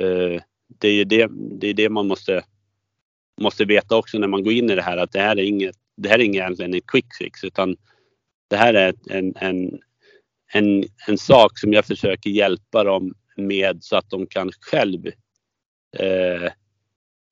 [0.00, 0.42] eh,
[0.78, 2.42] det är ju det, det, är det man måste,
[3.40, 5.76] måste veta också när man går in i det här att det här är inget,
[5.96, 7.76] det här är egentligen en quick fix utan
[8.50, 9.78] det här är en, en,
[10.52, 15.06] en, en sak som jag försöker hjälpa dem med så att de kan själv
[15.98, 16.50] eh,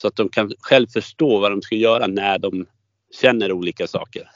[0.02, 2.66] så att de kan själv förstå vad de ska göra när de
[3.20, 4.30] känner olika saker.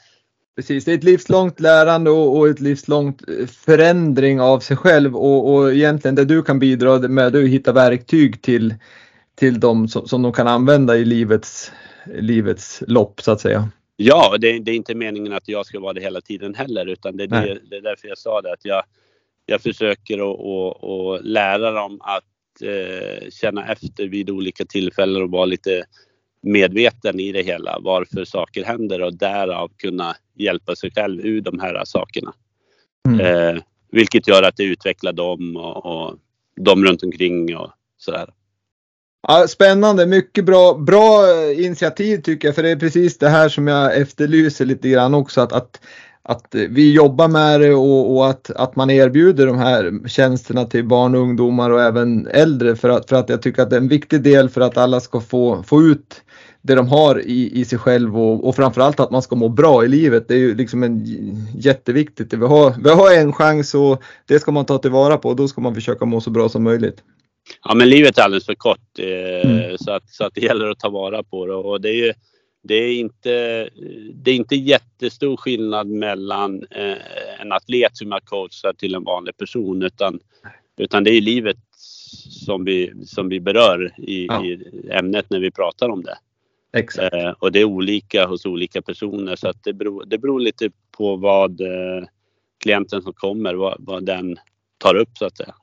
[0.55, 5.15] Precis, det är ett livslångt lärande och, och ett livslångt eh, förändring av sig själv
[5.15, 8.75] och, och egentligen det du kan bidra med är att hitta verktyg till,
[9.35, 11.71] till dem som, som de kan använda i livets,
[12.05, 13.69] livets lopp så att säga.
[14.01, 17.17] Ja, det, det, är inte meningen att jag ska vara det hela tiden heller utan
[17.17, 18.83] det är, det, det är därför jag sa det att jag,
[19.45, 25.85] jag försöker att lära dem att eh, känna efter vid olika tillfällen och vara lite
[26.41, 31.59] medveten i det hela varför saker händer och därav kunna hjälpa sig själv ur de
[31.59, 32.33] här sakerna.
[33.07, 33.19] Mm.
[33.19, 33.61] Eh,
[33.91, 36.15] vilket gör att det utvecklar dem och, och
[36.55, 38.29] de runt omkring och sådär.
[39.27, 43.49] Ja, spännande, mycket bra, bra eh, initiativ tycker jag för det är precis det här
[43.49, 45.81] som jag efterlyser lite grann också att, att,
[46.23, 50.65] att eh, vi jobbar med det och, och, att, att man erbjuder de här tjänsterna
[50.65, 53.75] till barn och ungdomar och även äldre för att, för att jag tycker att det
[53.75, 56.21] är en viktig del för att alla ska få, få ut
[56.61, 59.85] det de har i, i sig själv och, och framförallt att man ska må bra
[59.85, 60.27] i livet.
[60.27, 61.05] Det är ju liksom en
[61.55, 62.33] jätteviktigt.
[62.33, 65.47] Vi har, vi har en chans och det ska man ta tillvara på och då
[65.47, 67.03] ska man försöka må så bra som möjligt.
[67.63, 69.77] Ja men livet är alldeles för kort eh, mm.
[69.77, 72.13] så, att, så att det gäller att ta vara på det och det är ju
[72.61, 73.69] det är inte,
[74.13, 79.37] det är inte jättestor skillnad mellan eh, en atlet som jag coachar till en vanlig
[79.37, 80.19] person utan,
[80.77, 81.57] utan det är livet
[82.45, 84.45] som vi, som vi berör i, ja.
[84.45, 84.59] i
[84.91, 86.17] ämnet när vi pratar om det.
[86.73, 87.13] Exakt.
[87.13, 90.71] Eh, och det är olika hos olika personer så att det beror, det beror lite
[90.97, 92.03] på vad eh,
[92.57, 94.37] klienten som kommer, vad, vad den
[94.77, 95.55] tar upp så att säga.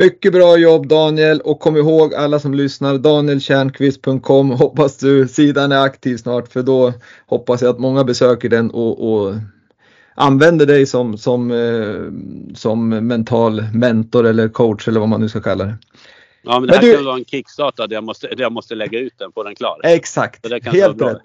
[0.00, 5.82] Mycket bra jobb Daniel och kom ihåg alla som lyssnar danieltjärnqvist.com hoppas du sidan är
[5.82, 6.92] aktiv snart för då
[7.26, 9.34] hoppas jag att många besöker den och, och
[10.14, 15.40] använder dig som, som, eh, som mental mentor eller coach eller vad man nu ska
[15.40, 15.78] kalla det.
[16.42, 16.96] Ja men det här men du...
[16.96, 19.80] kan vara en kickstart där jag måste, jag måste lägga ut den på den klar.
[19.82, 21.22] Exakt, helt rätt.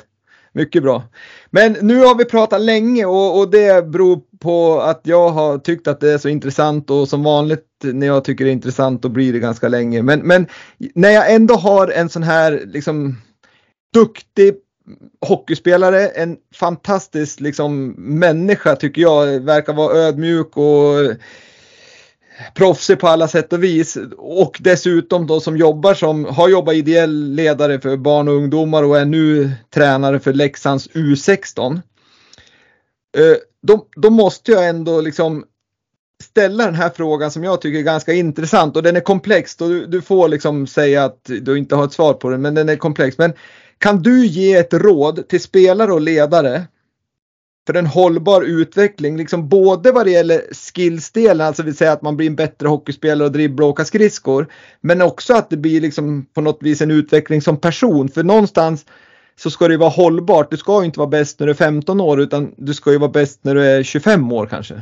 [0.56, 1.03] Mycket bra.
[1.49, 5.88] Men nu har vi pratat länge och, och, det beror på att jag har tyckt
[5.88, 9.10] att det är så intressant och som vanligt när jag tycker det är intressant då
[9.10, 10.02] blir det ganska länge.
[10.02, 13.18] Men, men när jag ändå har en sån här liksom
[13.94, 14.56] duktig
[15.22, 21.15] hockeyspelare, en fantastisk liksom människa tycker jag, verkar vara ödmjuk och
[22.53, 27.32] proffsig på alla sätt och vis och dessutom då som jobbar som har jobbat ideell
[27.34, 31.74] ledare för barn och ungdomar och är nu tränare för Leksands U16.
[33.18, 35.45] Eh, då, då måste jag ändå liksom
[36.24, 39.70] ställa den här frågan som jag tycker är ganska intressant och den är komplex och
[39.70, 42.70] du, du får liksom säga att du inte har ett svar på den men den
[42.70, 43.18] är komplex.
[43.18, 43.34] Men
[43.78, 46.64] kan du ge ett råd till spelare och ledare
[47.68, 50.42] för en hållbar utveckling, liksom både vad det gäller
[50.74, 54.48] skillsdelen, alltså vill säga att man blir en bättre hockeyspelare och dribblar och åka skridskor,
[54.82, 58.10] men också att det blir liksom på något vis en utveckling som person.
[58.10, 58.86] För någonstans
[59.36, 60.52] så ska det vara hållbart.
[60.52, 63.12] Du ska inte vara bäst när du är 15 år utan du ska ju vara
[63.12, 64.82] bäst när du är 25 år kanske.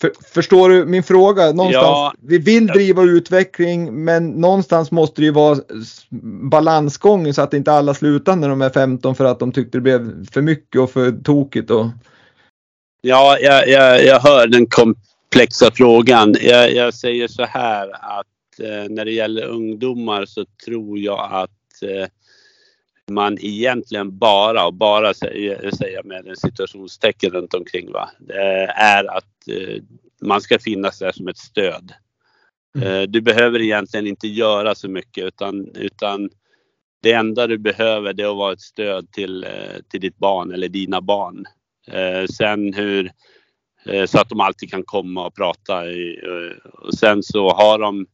[0.00, 1.52] För, förstår du min fråga?
[1.52, 2.14] Någonstans, ja.
[2.20, 5.58] Vi vill driva utveckling men någonstans måste det ju vara
[6.50, 9.82] balansgång så att inte alla slutar när de är 15 för att de tyckte det
[9.82, 11.70] blev för mycket och för tokigt.
[11.70, 11.86] Och...
[13.00, 16.34] Ja, jag, jag, jag hör den komplexa frågan.
[16.40, 21.82] Jag, jag säger så här att eh, när det gäller ungdomar så tror jag att
[21.82, 22.06] eh,
[23.10, 28.10] man egentligen bara, och bara säger med en situationstecken runt omkring, va,
[28.76, 29.82] är att eh,
[30.22, 31.92] man ska finnas där som ett stöd.
[32.76, 32.88] Mm.
[32.88, 36.30] Eh, du behöver egentligen inte göra så mycket utan, utan
[37.02, 40.52] det enda du behöver det är att vara ett stöd till, eh, till ditt barn
[40.52, 41.44] eller dina barn.
[42.36, 43.10] Sen hur,
[44.06, 45.82] så att de alltid kan komma och prata.
[46.72, 48.06] Och sen så har de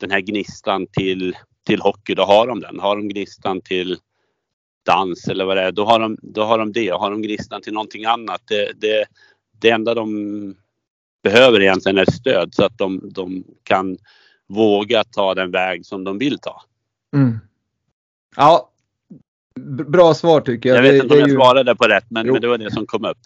[0.00, 2.80] den här gnistan till, till hockey, då har de den.
[2.80, 3.96] Har de gnistan till
[4.88, 6.90] dans eller vad det är, då har de, då har de det.
[6.90, 9.04] Har de gnistan till någonting annat, det, det,
[9.60, 10.54] det enda de
[11.22, 13.98] behöver egentligen är stöd så att de, de kan
[14.46, 16.62] våga ta den väg som de vill ta.
[17.16, 17.38] Mm.
[18.36, 18.70] Ja,
[19.88, 20.78] bra svar tycker jag.
[20.78, 21.34] Jag vet det, inte om jag ju...
[21.34, 23.18] svarade på rätt men, men, det var det som kom upp.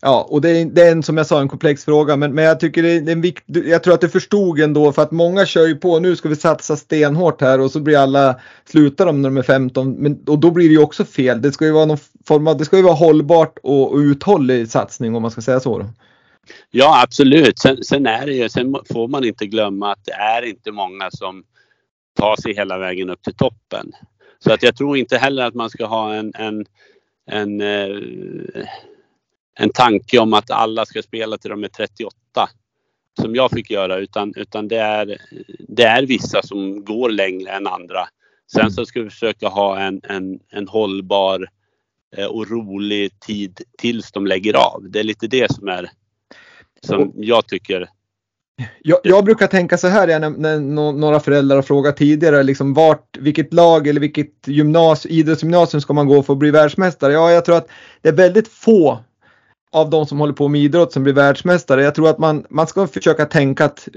[0.00, 2.44] Ja, och det är, det är en, som jag sa en komplex fråga men, men
[2.44, 5.46] jag tycker det är en vikt, jag tror att det förstod ändå för att många
[5.46, 9.22] kör ju på nu ska vi satsa stenhårt här och så blir alla, slutar de
[9.22, 11.42] när de är 15 men, och då blir det ju också fel.
[11.42, 14.70] Det ska ju vara någon form av, det ska ju vara hållbart och, och uthållig
[14.70, 15.78] satsning om man ska säga så.
[15.78, 15.86] Då.
[16.70, 20.42] Ja absolut, sen, sen är det ju, sen får man inte glömma att det är
[20.42, 21.44] inte många som
[22.18, 23.92] tar sig hela vägen upp till toppen.
[24.38, 26.66] Så att jag tror inte heller att man ska ha en, en,
[27.30, 27.96] en, eh,
[29.58, 32.14] en tanke om att alla ska spela till de är 38
[33.20, 35.18] som jag fick göra utan, utan det, är,
[35.68, 38.08] det är vissa som går längre än andra.
[38.52, 41.48] Sen så ska vi försöka ha en, en, en hållbar
[42.16, 44.90] eh, och rolig tid tills de lägger av.
[44.90, 45.90] Det är lite det som är
[46.82, 47.88] som jag tycker
[48.82, 53.16] jag, jag, brukar tänka så här när, när några föräldrar har frågat tidigare, liksom vart,
[53.16, 57.12] vilket lag eller vilket gymnas, idrottsgymnasium ska man gå för att bli världsmästare?
[57.12, 57.68] Ja, jag tror att
[58.02, 58.98] det är väldigt få
[59.76, 61.82] av de som håller på med idrott som blir världsmästare.
[61.82, 63.88] Jag tror att man, man ska försöka tänka att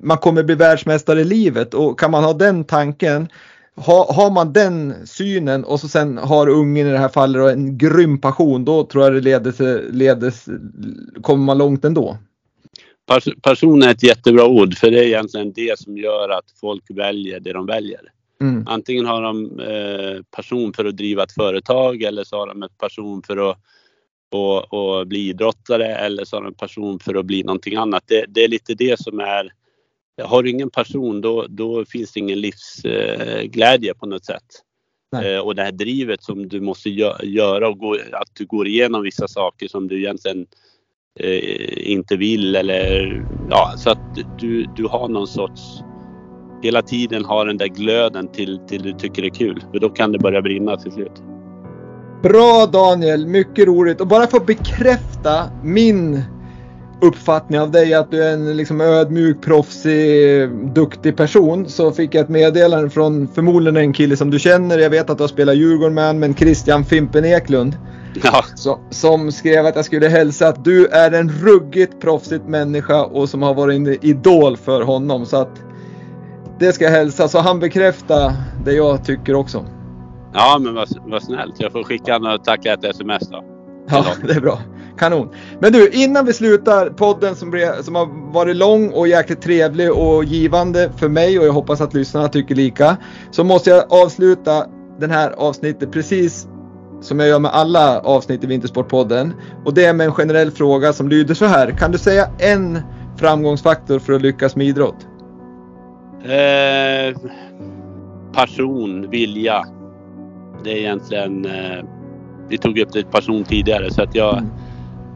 [0.00, 3.28] man kommer bli världsmästare i livet och kan man ha den tanken
[3.76, 7.78] ha, har man den synen och så sen har ungen i det här fallet en
[7.78, 10.32] grym passion, då tror jag det leder, leder,
[11.22, 12.18] kommer man långt ändå.
[13.42, 17.40] Passion är ett jättebra ord för det är egentligen det som gör att folk väljer
[17.40, 18.00] det de väljer.
[18.40, 18.64] Mm.
[18.66, 22.78] Antingen har de eh, passion för att driva ett företag eller så har de ett
[22.78, 23.58] passion för att
[24.34, 28.02] och, och bli idrottare eller så har de passion för att bli någonting annat.
[28.06, 29.52] Det, det är lite det som är
[30.22, 34.44] har du ingen passion då, då finns det ingen livsglädje på något sätt.
[35.22, 38.66] Eh, och det här drivet som du måste gö göra och gå, att du går
[38.66, 40.46] igenom vissa saker som du egentligen
[41.20, 45.62] eh, inte vill eller ja, så att du, du har någon sorts
[46.62, 49.64] hela tiden har den där glöden till, till du tycker det är kul.
[49.72, 51.33] För då kan det börja brinna till slut.
[52.24, 54.00] Bra Daniel, mycket roligt.
[54.00, 56.22] Och bara för att bekräfta min
[57.00, 62.22] uppfattning av dig att du är en liksom ödmjuk, proffsig, duktig person så fick jag
[62.22, 64.78] ett meddelande från förmodligen en kille som du känner.
[64.78, 67.76] Jag vet att du har spelat Djurgården med men Christian Fimpen Eklund.
[68.22, 68.44] Ja.
[68.54, 73.28] Så, som skrev att jag skulle hälsa att du är en ruggigt proffsigt människa och
[73.28, 75.26] som har varit en idol för honom.
[75.26, 75.62] Så att
[76.58, 77.28] det ska jag hälsa.
[77.28, 78.32] Så han bekräftar
[78.64, 79.64] det jag tycker också.
[80.34, 81.54] Ja men vad, vad snällt.
[81.60, 83.44] Jag får skicka honom och tacka ett sms då.
[83.88, 84.58] Ja, det är bra.
[84.98, 85.28] Kanon.
[85.60, 89.92] Men du, innan vi slutar podden som, ble, som har varit lång och jäkligt trevlig
[89.92, 92.96] och givande för mig och jag hoppas att lyssnarna tycker lika.
[93.30, 94.66] Så måste jag avsluta
[95.00, 96.48] den här avsnittet precis
[97.00, 99.34] som jag gör med alla avsnitt i Vintersportpodden.
[99.64, 101.70] Och det är med en generell fråga som lyder så här.
[101.70, 102.78] Kan du säga en
[103.16, 105.06] framgångsfaktor för att lyckas med idrott?
[106.24, 107.18] Eh,
[108.32, 109.64] passion, vilja.
[110.64, 111.84] Det är egentligen eh,
[112.48, 114.50] vi tog upp det passion tidigare så att jag, mm.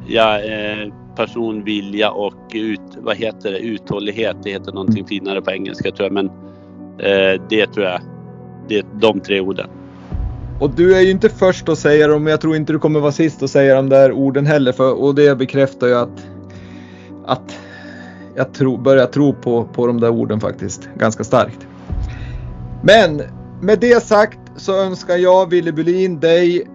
[0.06, 4.36] jag eh, person, vilja och ut, vad heter det, uthållighet.
[4.42, 5.08] Det heter någonting mm.
[5.08, 6.26] finare på engelska tror jag men
[6.98, 8.00] eh, det tror jag,
[8.68, 9.66] det är de tre orden.
[10.60, 13.00] Och du är ju inte först att säga dem, men jag tror inte du kommer
[13.00, 14.72] vara sist att säga de där orden heller.
[14.72, 16.26] För, och det bekräftar ju att,
[17.26, 17.58] att
[18.36, 21.66] jag tro, börjar tro på, på de där orden faktiskt ganska starkt.
[22.82, 23.22] Men
[23.60, 26.66] med det sagt så önskar jag Ville Bulin dig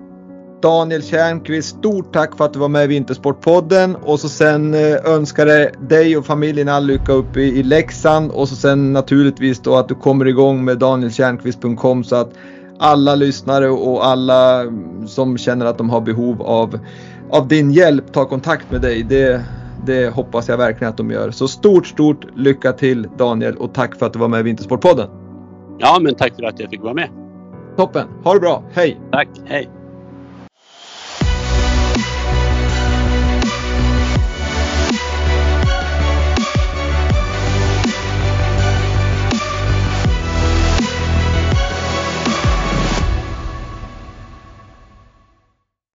[0.61, 4.95] Daniel Tjärnqvist, stort tack för att du var med i Vintersportpodden och så sen eh,
[5.05, 9.59] önskar jag dig och familjen all lycka uppe i, i Leksand och så sen naturligtvis
[9.59, 12.33] då att du kommer igång med danieltjärnqvist.com så att
[12.79, 16.79] alla lyssnare och alla mm, som känner att de har behov av,
[17.29, 19.03] av din hjälp tar kontakt med dig.
[19.03, 19.41] Det,
[19.85, 21.31] det hoppas jag verkligen att de gör.
[21.31, 25.07] Så stort, stort lycka till Daniel och tack för att du var med i Vintersportpodden.
[25.79, 27.22] Ja, men tack för att jag fick vara med.
[27.77, 28.99] Toppen, ha det bra, hej!
[29.11, 29.69] Tack, hej!